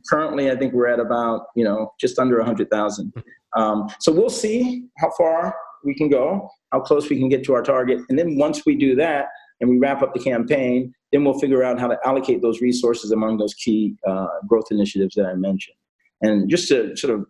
Currently, 0.09 0.51
I 0.51 0.55
think 0.55 0.73
we're 0.73 0.87
at 0.87 0.99
about, 0.99 1.47
you 1.55 1.63
know, 1.63 1.91
just 1.99 2.19
under 2.19 2.39
a 2.39 2.45
hundred 2.45 2.69
thousand. 2.69 3.13
Mm-hmm. 3.13 3.61
Um, 3.61 3.89
so 3.99 4.11
we'll 4.11 4.29
see 4.29 4.85
how 4.97 5.11
far 5.17 5.55
we 5.83 5.95
can 5.95 6.09
go, 6.09 6.49
how 6.71 6.79
close 6.79 7.09
we 7.09 7.17
can 7.17 7.27
get 7.27 7.43
to 7.45 7.53
our 7.53 7.63
target, 7.63 7.99
and 8.09 8.17
then 8.17 8.37
once 8.37 8.65
we 8.65 8.75
do 8.75 8.95
that, 8.95 9.25
and 9.61 9.69
we 9.69 9.77
wrap 9.77 10.01
up 10.01 10.13
the 10.13 10.19
campaign, 10.19 10.93
then 11.11 11.23
we'll 11.23 11.39
figure 11.39 11.63
out 11.63 11.79
how 11.79 11.87
to 11.87 11.97
allocate 12.05 12.41
those 12.41 12.59
resources 12.59 13.11
among 13.11 13.37
those 13.37 13.53
key 13.53 13.95
uh, 14.07 14.27
growth 14.47 14.65
initiatives 14.71 15.15
that 15.15 15.25
I 15.25 15.35
mentioned. 15.35 15.77
And 16.21 16.49
just 16.49 16.67
to 16.69 16.95
sort 16.97 17.13
of 17.13 17.25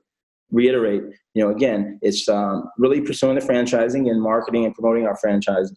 reiterate, 0.52 1.04
you 1.34 1.44
know, 1.44 1.50
again, 1.50 2.00
it's 2.02 2.28
um, 2.28 2.70
really 2.78 3.02
pursuing 3.02 3.36
the 3.36 3.42
franchising 3.42 4.10
and 4.10 4.22
marketing 4.22 4.66
and 4.66 4.74
promoting 4.74 5.06
our 5.06 5.18
franchise. 5.18 5.72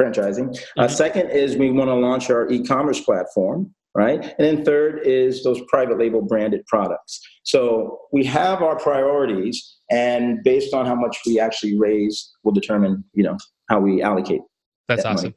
Franchising. 0.00 0.48
Uh, 0.48 0.52
mm-hmm. 0.52 0.80
Uh, 0.80 0.88
second 0.88 1.30
is 1.30 1.56
we 1.56 1.70
want 1.70 1.88
to 1.88 1.94
launch 1.94 2.30
our 2.30 2.48
e-commerce 2.50 3.00
platform, 3.00 3.74
right? 3.94 4.22
And 4.22 4.34
then 4.38 4.64
third 4.64 5.06
is 5.06 5.42
those 5.44 5.60
private 5.68 5.98
label 5.98 6.22
branded 6.22 6.64
products. 6.66 7.20
So 7.42 7.98
we 8.10 8.24
have 8.24 8.62
our 8.62 8.78
priorities, 8.78 9.76
and 9.90 10.42
based 10.44 10.72
on 10.72 10.86
how 10.86 10.94
much 10.94 11.18
we 11.26 11.38
actually 11.38 11.78
raise, 11.78 12.32
will 12.42 12.52
determine, 12.52 13.04
you 13.12 13.22
know, 13.22 13.36
how 13.68 13.80
we 13.80 14.00
allocate 14.00 14.40
that's 14.88 15.04
awesome. 15.04 15.34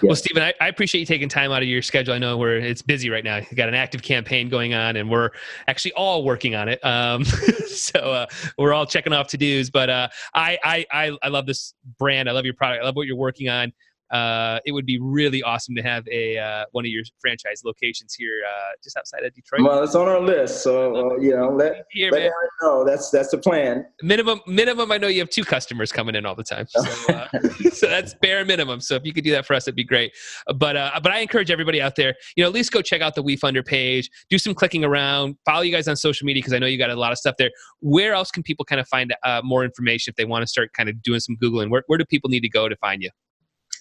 Yeah. 0.00 0.06
Well, 0.08 0.16
Steven, 0.16 0.42
I, 0.42 0.54
I, 0.58 0.68
appreciate 0.68 1.00
you 1.00 1.06
taking 1.06 1.28
time 1.28 1.52
out 1.52 1.60
of 1.60 1.68
your 1.68 1.82
schedule. 1.82 2.14
I 2.14 2.18
know 2.18 2.38
we're 2.38 2.56
it's 2.56 2.80
busy 2.80 3.10
right 3.10 3.22
now. 3.22 3.36
You 3.36 3.56
got 3.56 3.68
an 3.68 3.74
active 3.74 4.02
campaign 4.02 4.48
going 4.48 4.72
on, 4.72 4.96
and 4.96 5.10
we're 5.10 5.30
actually 5.68 5.92
all 5.92 6.24
working 6.24 6.54
on 6.54 6.68
it. 6.68 6.82
Um, 6.84 7.24
so 7.66 7.98
uh, 7.98 8.26
we're 8.56 8.72
all 8.72 8.86
checking 8.86 9.12
off 9.12 9.28
to 9.28 9.36
dos. 9.36 9.68
But 9.68 9.90
uh, 9.90 10.08
I, 10.34 10.86
I 10.90 11.16
I 11.22 11.28
love 11.28 11.44
this 11.44 11.74
brand. 11.98 12.28
I 12.28 12.32
love 12.32 12.46
your 12.46 12.54
product. 12.54 12.82
I 12.82 12.86
love 12.86 12.96
what 12.96 13.06
you're 13.06 13.16
working 13.16 13.50
on 13.50 13.72
uh, 14.12 14.60
it 14.66 14.72
would 14.72 14.84
be 14.84 14.98
really 15.00 15.42
awesome 15.42 15.74
to 15.74 15.82
have 15.82 16.06
a 16.08 16.36
uh, 16.36 16.64
one 16.72 16.84
of 16.84 16.90
your 16.90 17.02
franchise 17.18 17.62
locations 17.64 18.14
here 18.14 18.42
uh, 18.46 18.72
just 18.84 18.96
outside 18.96 19.24
of 19.24 19.32
Detroit. 19.32 19.62
Well, 19.62 19.82
it's 19.82 19.94
on 19.94 20.06
our 20.06 20.20
list, 20.20 20.62
so 20.62 21.12
uh, 21.12 21.16
you 21.16 21.34
know, 21.34 21.48
let, 21.48 21.86
here, 21.90 22.10
let 22.12 22.30
know 22.60 22.84
that's 22.84 23.08
that's 23.10 23.30
the 23.30 23.38
plan. 23.38 23.86
Minimum, 24.02 24.42
minimum. 24.46 24.92
I 24.92 24.98
know 24.98 25.08
you 25.08 25.20
have 25.20 25.30
two 25.30 25.44
customers 25.44 25.90
coming 25.90 26.14
in 26.14 26.26
all 26.26 26.34
the 26.34 26.44
time, 26.44 26.66
so, 26.68 26.82
uh, 27.08 27.26
so 27.72 27.88
that's 27.88 28.12
bare 28.20 28.44
minimum. 28.44 28.80
So 28.80 28.96
if 28.96 29.06
you 29.06 29.14
could 29.14 29.24
do 29.24 29.30
that 29.32 29.46
for 29.46 29.54
us, 29.54 29.66
it'd 29.66 29.76
be 29.76 29.84
great. 29.84 30.12
But 30.56 30.76
uh, 30.76 31.00
but 31.02 31.10
I 31.10 31.20
encourage 31.20 31.50
everybody 31.50 31.80
out 31.80 31.96
there, 31.96 32.14
you 32.36 32.44
know, 32.44 32.48
at 32.48 32.54
least 32.54 32.70
go 32.70 32.82
check 32.82 33.00
out 33.00 33.14
the 33.14 33.24
WeFunder 33.24 33.64
page, 33.64 34.10
do 34.28 34.36
some 34.36 34.54
clicking 34.54 34.84
around, 34.84 35.36
follow 35.46 35.62
you 35.62 35.72
guys 35.72 35.88
on 35.88 35.96
social 35.96 36.26
media 36.26 36.42
because 36.42 36.52
I 36.52 36.58
know 36.58 36.66
you 36.66 36.76
got 36.76 36.90
a 36.90 36.96
lot 36.96 37.12
of 37.12 37.18
stuff 37.18 37.36
there. 37.38 37.50
Where 37.80 38.12
else 38.12 38.30
can 38.30 38.42
people 38.42 38.66
kind 38.66 38.80
of 38.80 38.86
find 38.88 39.14
more 39.42 39.64
information 39.64 40.10
if 40.10 40.16
they 40.16 40.26
want 40.26 40.42
to 40.42 40.46
start 40.46 40.74
kind 40.74 40.90
of 40.90 41.02
doing 41.02 41.20
some 41.20 41.36
googling? 41.42 41.70
Where 41.70 41.82
where 41.86 41.96
do 41.96 42.04
people 42.04 42.28
need 42.28 42.40
to 42.40 42.50
go 42.50 42.68
to 42.68 42.76
find 42.76 43.02
you? 43.02 43.08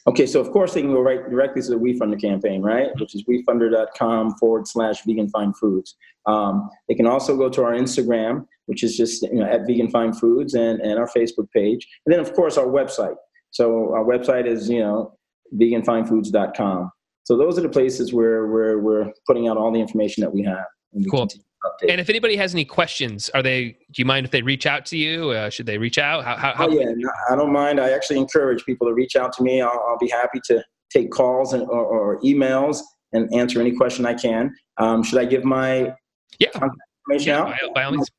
Okay, 0.08 0.26
so 0.26 0.40
of 0.40 0.52
course 0.52 0.74
they 0.74 0.82
can 0.82 0.92
go 0.92 1.00
right 1.00 1.30
directly 1.30 1.62
to 1.62 1.70
the 1.70 1.76
WeFunder 1.76 2.20
campaign, 2.20 2.62
right? 2.64 2.90
Which 3.00 3.14
is 3.14 3.24
wefunder.com 3.26 4.36
forward 4.40 4.68
slash 4.68 5.04
vegan 5.06 5.30
fine 5.30 5.54
foods. 5.54 5.96
Um, 6.26 6.70
they 6.88 6.96
can 6.96 7.06
also 7.06 7.38
go 7.38 7.50
to 7.50 7.64
our 7.64 7.74
Instagram, 7.74 8.46
which 8.66 8.84
is 8.84 8.98
just 8.98 9.22
you 9.24 9.36
know 9.36 9.46
at 9.46 9.68
vegan 9.68 9.92
fine 9.92 10.14
foods, 10.14 10.56
and, 10.56 10.82
and 10.82 10.98
our 10.98 11.08
Facebook 11.08 11.50
page, 11.52 11.88
and 12.06 12.14
then 12.14 12.20
of 12.20 12.34
course 12.34 12.58
our 12.58 12.66
website. 12.66 13.16
So 13.52 13.94
our 13.94 14.04
website 14.04 14.48
is 14.48 14.70
you 14.70 14.80
know 14.80 15.18
veganfinefoods.com. 15.56 16.92
So 17.24 17.38
those 17.38 17.58
are 17.60 17.62
the 17.62 17.70
places 17.70 18.14
where, 18.14 18.48
where 18.48 18.80
we're 18.80 19.12
putting 19.28 19.48
out 19.48 19.56
all 19.56 19.72
the 19.72 19.80
information 19.80 20.22
that 20.22 20.34
we 20.34 20.44
have. 20.44 20.66
cool. 21.10 21.22
Continue 21.22 21.46
update. 21.64 21.92
And 21.92 22.02
if 22.02 22.10
anybody 22.10 22.36
has 22.36 22.54
any 22.54 22.66
questions, 22.66 23.30
are 23.34 23.44
they? 23.44 23.78
Do 23.92 24.02
you 24.02 24.06
mind 24.06 24.26
if 24.26 24.32
they 24.32 24.42
reach 24.42 24.66
out 24.66 24.86
to 24.88 24.98
you? 24.98 25.32
Uh, 25.32 25.50
should 25.50 25.66
they 25.66 25.78
reach 25.78 25.98
out? 25.98 26.24
How? 26.24 26.36
how, 26.36 26.54
how 26.54 26.68
oh, 26.68 26.72
yeah, 26.72 26.92
I 27.30 27.36
don't 27.36 27.54
mind. 27.54 27.80
I 27.80 27.92
actually 27.92 28.20
encourage 28.20 28.66
people 28.66 28.88
to 28.88 28.94
reach 28.94 29.16
out 29.16 29.34
to 29.34 29.44
me. 29.44 29.62
I'll, 29.62 29.86
I'll 29.88 29.98
be 30.00 30.10
happy 30.10 30.40
to 30.46 30.64
take 30.92 31.12
calls 31.12 31.54
and, 31.54 31.64
or, 31.64 31.86
or, 31.86 32.20
emails 32.22 32.80
and 33.14 33.34
answer 33.34 33.62
any 33.62 33.72
question 33.72 34.06
I 34.06 34.14
can. 34.14 34.54
Um, 34.78 35.04
should 35.04 35.20
I 35.20 35.26
give 35.26 35.46
my 35.46 35.94
yeah 36.40 36.50
information 36.54 37.30
yeah, 37.30 37.40
out? 37.40 37.48
By, 37.48 37.70
by 37.76 37.84
all 37.86 37.92
means. 37.92 38.10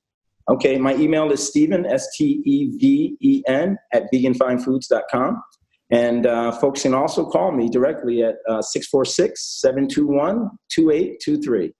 Okay, 0.48 0.76
my 0.78 0.94
email 0.96 1.30
is 1.30 1.46
Steven, 1.46 1.86
S 1.86 2.08
T 2.16 2.42
E 2.44 2.76
V 2.78 3.16
E 3.20 3.42
N, 3.46 3.76
at 3.92 4.04
veganfinefoods.com. 4.12 5.42
And 5.92 6.26
uh, 6.26 6.52
folks 6.52 6.82
can 6.82 6.94
also 6.94 7.26
call 7.26 7.52
me 7.52 7.68
directly 7.68 8.22
at 8.22 8.36
uh, 8.48 8.62
646 8.62 9.60
721 9.60 10.48
2823. 10.70 11.72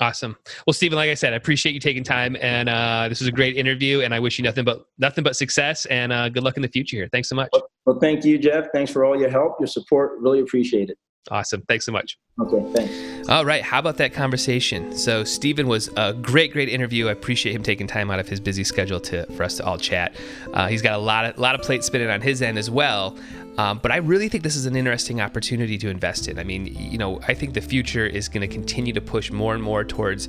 Awesome. 0.00 0.36
Well, 0.66 0.74
Steven, 0.74 0.96
like 0.96 1.10
I 1.10 1.14
said, 1.14 1.32
I 1.32 1.36
appreciate 1.36 1.72
you 1.72 1.80
taking 1.80 2.04
time, 2.04 2.36
and 2.40 2.68
uh, 2.68 3.08
this 3.08 3.18
was 3.18 3.26
a 3.26 3.32
great 3.32 3.56
interview. 3.56 4.02
And 4.02 4.14
I 4.14 4.20
wish 4.20 4.38
you 4.38 4.44
nothing 4.44 4.64
but 4.64 4.86
nothing 4.98 5.24
but 5.24 5.34
success 5.34 5.86
and 5.86 6.12
uh, 6.12 6.28
good 6.28 6.44
luck 6.44 6.56
in 6.56 6.62
the 6.62 6.68
future 6.68 6.96
here. 6.96 7.08
Thanks 7.10 7.28
so 7.28 7.34
much. 7.34 7.50
Well, 7.84 7.98
thank 7.98 8.24
you, 8.24 8.38
Jeff. 8.38 8.66
Thanks 8.72 8.92
for 8.92 9.04
all 9.04 9.18
your 9.18 9.30
help, 9.30 9.56
your 9.58 9.66
support. 9.66 10.20
Really 10.20 10.40
appreciate 10.40 10.90
it. 10.90 10.98
Awesome. 11.30 11.62
Thanks 11.62 11.84
so 11.84 11.92
much. 11.92 12.16
Okay, 12.40 12.72
thanks. 12.72 13.28
All 13.28 13.44
right. 13.44 13.62
How 13.62 13.80
about 13.80 13.96
that 13.98 14.12
conversation? 14.12 14.96
So, 14.96 15.24
Steven 15.24 15.66
was 15.66 15.90
a 15.96 16.14
great, 16.14 16.52
great 16.52 16.68
interview. 16.68 17.08
I 17.08 17.12
appreciate 17.12 17.54
him 17.54 17.62
taking 17.62 17.86
time 17.86 18.10
out 18.10 18.20
of 18.20 18.28
his 18.28 18.40
busy 18.40 18.64
schedule 18.64 19.00
to 19.00 19.26
for 19.32 19.42
us 19.42 19.56
to 19.56 19.64
all 19.64 19.78
chat. 19.78 20.14
Uh, 20.54 20.68
he's 20.68 20.80
got 20.80 20.94
a 20.94 21.02
lot 21.02 21.24
of 21.24 21.38
lot 21.38 21.54
of 21.54 21.62
plates 21.62 21.86
spinning 21.86 22.08
on 22.08 22.20
his 22.20 22.40
end 22.40 22.56
as 22.56 22.70
well. 22.70 23.18
Um, 23.58 23.80
but 23.82 23.90
I 23.90 23.96
really 23.96 24.28
think 24.28 24.44
this 24.44 24.54
is 24.54 24.66
an 24.66 24.76
interesting 24.76 25.20
opportunity 25.20 25.76
to 25.78 25.88
invest 25.88 26.28
in. 26.28 26.38
I 26.38 26.44
mean, 26.44 26.66
you 26.66 26.96
know, 26.96 27.20
I 27.26 27.34
think 27.34 27.54
the 27.54 27.60
future 27.60 28.06
is 28.06 28.28
going 28.28 28.48
to 28.48 28.52
continue 28.52 28.92
to 28.92 29.00
push 29.00 29.32
more 29.32 29.52
and 29.52 29.62
more 29.62 29.82
towards 29.82 30.28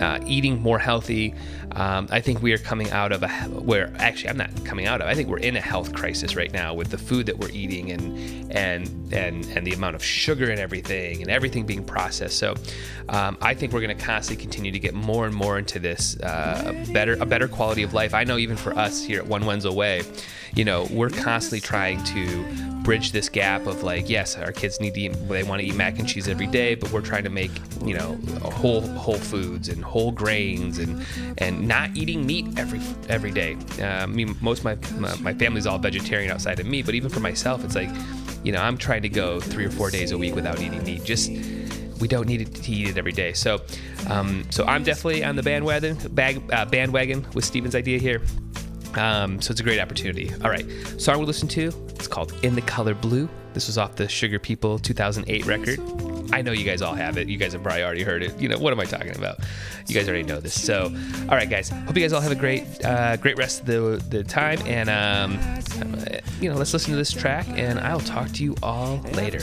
uh, 0.00 0.18
eating 0.26 0.60
more 0.62 0.78
healthy. 0.78 1.34
Um, 1.72 2.08
I 2.10 2.20
think 2.22 2.42
we 2.42 2.54
are 2.54 2.58
coming 2.58 2.90
out 2.90 3.12
of 3.12 3.22
a 3.22 3.28
where 3.50 3.92
actually 3.98 4.30
I'm 4.30 4.38
not 4.38 4.64
coming 4.64 4.86
out 4.86 5.02
of. 5.02 5.08
I 5.08 5.14
think 5.14 5.28
we're 5.28 5.38
in 5.38 5.56
a 5.56 5.60
health 5.60 5.94
crisis 5.94 6.34
right 6.34 6.52
now 6.52 6.72
with 6.72 6.90
the 6.90 6.98
food 6.98 7.26
that 7.26 7.38
we're 7.38 7.50
eating 7.50 7.90
and 7.92 8.50
and 8.50 9.12
and 9.12 9.44
and 9.44 9.66
the 9.66 9.72
amount 9.72 9.94
of 9.94 10.02
sugar 10.02 10.50
and 10.50 10.58
everything 10.58 11.20
and 11.20 11.30
everything 11.30 11.66
being 11.66 11.84
processed. 11.84 12.38
So 12.38 12.54
um, 13.10 13.36
I 13.42 13.52
think 13.52 13.74
we're 13.74 13.82
going 13.82 13.96
to 13.96 14.04
constantly 14.04 14.42
continue 14.42 14.72
to 14.72 14.78
get 14.78 14.94
more 14.94 15.26
and 15.26 15.34
more 15.34 15.58
into 15.58 15.78
this 15.78 16.18
uh, 16.20 16.72
better 16.94 17.18
a 17.20 17.26
better 17.26 17.46
quality 17.46 17.82
of 17.82 17.92
life. 17.92 18.14
I 18.14 18.24
know 18.24 18.38
even 18.38 18.56
for 18.56 18.72
us 18.76 19.04
here 19.04 19.18
at 19.20 19.26
One 19.26 19.44
Wenzel 19.44 19.76
Way, 19.76 20.02
you 20.54 20.64
know, 20.64 20.86
we're 20.90 21.10
constantly 21.10 21.60
trying 21.60 22.02
to 22.04 22.44
bridge 22.82 23.12
this 23.12 23.28
gap 23.28 23.66
of 23.66 23.82
like, 23.82 24.08
yes, 24.08 24.36
our 24.36 24.52
kids 24.52 24.80
need 24.80 24.94
to 24.94 25.00
eat, 25.00 25.28
they 25.28 25.42
want 25.42 25.60
to 25.60 25.66
eat 25.66 25.74
mac 25.74 25.98
and 25.98 26.08
cheese 26.08 26.28
every 26.28 26.46
day, 26.46 26.74
but 26.74 26.90
we're 26.92 27.00
trying 27.00 27.24
to 27.24 27.30
make, 27.30 27.50
you 27.84 27.94
know, 27.94 28.18
whole 28.42 28.80
whole 28.80 29.18
foods 29.18 29.68
and 29.68 29.84
whole 29.84 30.10
grains 30.10 30.78
and 30.78 31.04
and 31.38 31.66
not 31.66 31.94
eating 31.96 32.26
meat 32.26 32.46
every 32.58 32.80
every 33.08 33.30
day. 33.30 33.56
Uh, 33.78 33.84
I 33.84 34.06
mean, 34.06 34.34
most 34.40 34.60
of 34.60 34.64
my, 34.64 34.98
my 34.98 35.14
my 35.16 35.34
family's 35.34 35.66
all 35.66 35.78
vegetarian 35.78 36.30
outside 36.30 36.58
of 36.58 36.66
me, 36.66 36.82
but 36.82 36.94
even 36.94 37.10
for 37.10 37.20
myself, 37.20 37.64
it's 37.64 37.74
like, 37.74 37.90
you 38.42 38.52
know, 38.52 38.60
I'm 38.60 38.76
trying 38.76 39.02
to 39.02 39.08
go 39.08 39.40
three 39.40 39.66
or 39.66 39.70
four 39.70 39.90
days 39.90 40.12
a 40.12 40.18
week 40.18 40.34
without 40.34 40.60
eating 40.60 40.82
meat. 40.84 41.04
Just 41.04 41.30
we 42.00 42.08
don't 42.08 42.26
need 42.26 42.54
to 42.54 42.72
eat 42.72 42.88
it 42.88 42.98
every 42.98 43.12
day. 43.12 43.34
So, 43.34 43.60
um, 44.08 44.44
so 44.50 44.64
I'm 44.64 44.82
definitely 44.82 45.22
on 45.22 45.36
the 45.36 45.42
bandwagon 45.42 45.98
bag, 46.14 46.42
uh, 46.50 46.64
bandwagon 46.64 47.26
with 47.34 47.44
Steven's 47.44 47.74
idea 47.74 47.98
here. 47.98 48.22
Um, 48.96 49.40
so 49.40 49.52
it's 49.52 49.60
a 49.60 49.64
great 49.64 49.80
opportunity. 49.80 50.32
All 50.42 50.50
right, 50.50 50.66
song 50.98 51.18
we 51.18 51.26
listen 51.26 51.48
to. 51.48 51.68
It's 51.90 52.08
called 52.08 52.32
"In 52.42 52.54
the 52.54 52.62
Color 52.62 52.94
Blue." 52.94 53.28
This 53.52 53.66
was 53.66 53.78
off 53.78 53.96
the 53.96 54.08
Sugar 54.08 54.38
People 54.38 54.78
2008 54.78 55.44
record. 55.46 55.80
I 56.32 56.42
know 56.42 56.52
you 56.52 56.64
guys 56.64 56.82
all 56.82 56.94
have 56.94 57.18
it. 57.18 57.28
You 57.28 57.36
guys 57.36 57.52
have 57.52 57.62
probably 57.62 57.82
already 57.82 58.04
heard 58.04 58.22
it. 58.22 58.38
You 58.38 58.48
know, 58.48 58.58
what 58.58 58.72
am 58.72 58.80
I 58.80 58.84
talking 58.84 59.16
about? 59.16 59.40
You 59.88 59.94
guys 59.94 60.08
already 60.08 60.22
know 60.22 60.38
this. 60.38 60.60
So, 60.60 60.84
all 60.84 61.36
right, 61.36 61.50
guys. 61.50 61.70
Hope 61.70 61.96
you 61.96 62.02
guys 62.02 62.12
all 62.12 62.20
have 62.20 62.30
a 62.30 62.36
great, 62.36 62.62
uh, 62.84 63.16
great 63.16 63.36
rest 63.36 63.60
of 63.60 63.66
the, 63.66 64.04
the 64.08 64.22
time. 64.22 64.60
And, 64.64 64.88
um, 64.88 65.40
you 66.40 66.48
know, 66.48 66.56
let's 66.56 66.72
listen 66.72 66.92
to 66.92 66.96
this 66.96 67.10
track, 67.10 67.48
and 67.48 67.80
I'll 67.80 68.00
talk 68.00 68.30
to 68.32 68.44
you 68.44 68.54
all 68.62 68.98
later. 69.14 69.40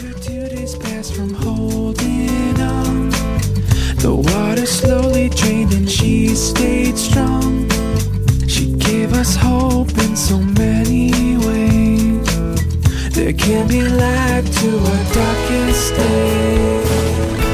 The 3.98 4.14
water 4.14 4.66
slowly 4.66 5.30
drained 5.30 5.74
and 5.74 5.90
she 5.90 6.30
stayed 6.30 6.98
strong. 6.98 7.68
Us 9.18 9.36
hope 9.36 9.98
in 9.98 10.16
so 10.16 10.38
many 10.38 11.38
ways. 11.38 12.28
There 13.16 13.34
can 13.34 13.68
be 13.68 13.82
light 13.82 14.46
to 14.46 14.78
our 14.78 15.04
darkest 15.12 15.96
day. 15.96 17.47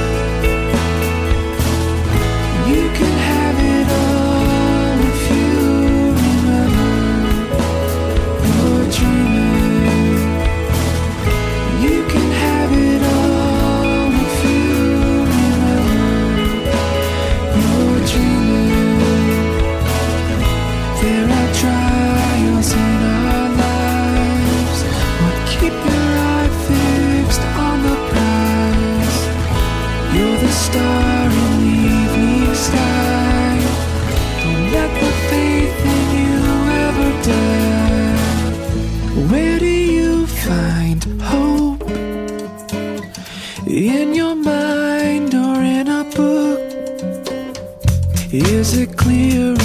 In 43.74 44.14
your 44.14 44.36
mind 44.36 45.34
or 45.34 45.60
in 45.64 45.88
a 45.88 46.04
book? 46.04 46.60
Is 48.32 48.78
it 48.78 48.96
clear 48.96 49.63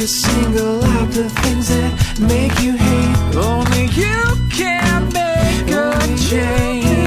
To 0.00 0.08
single 0.08 0.82
out 0.82 1.10
the 1.10 1.28
things 1.28 1.68
that 1.68 2.20
make 2.20 2.58
you 2.62 2.72
hate. 2.72 3.36
Only 3.36 3.84
you 4.00 4.48
can 4.48 5.12
make 5.12 5.70
a 5.70 6.16
change. 6.16 6.99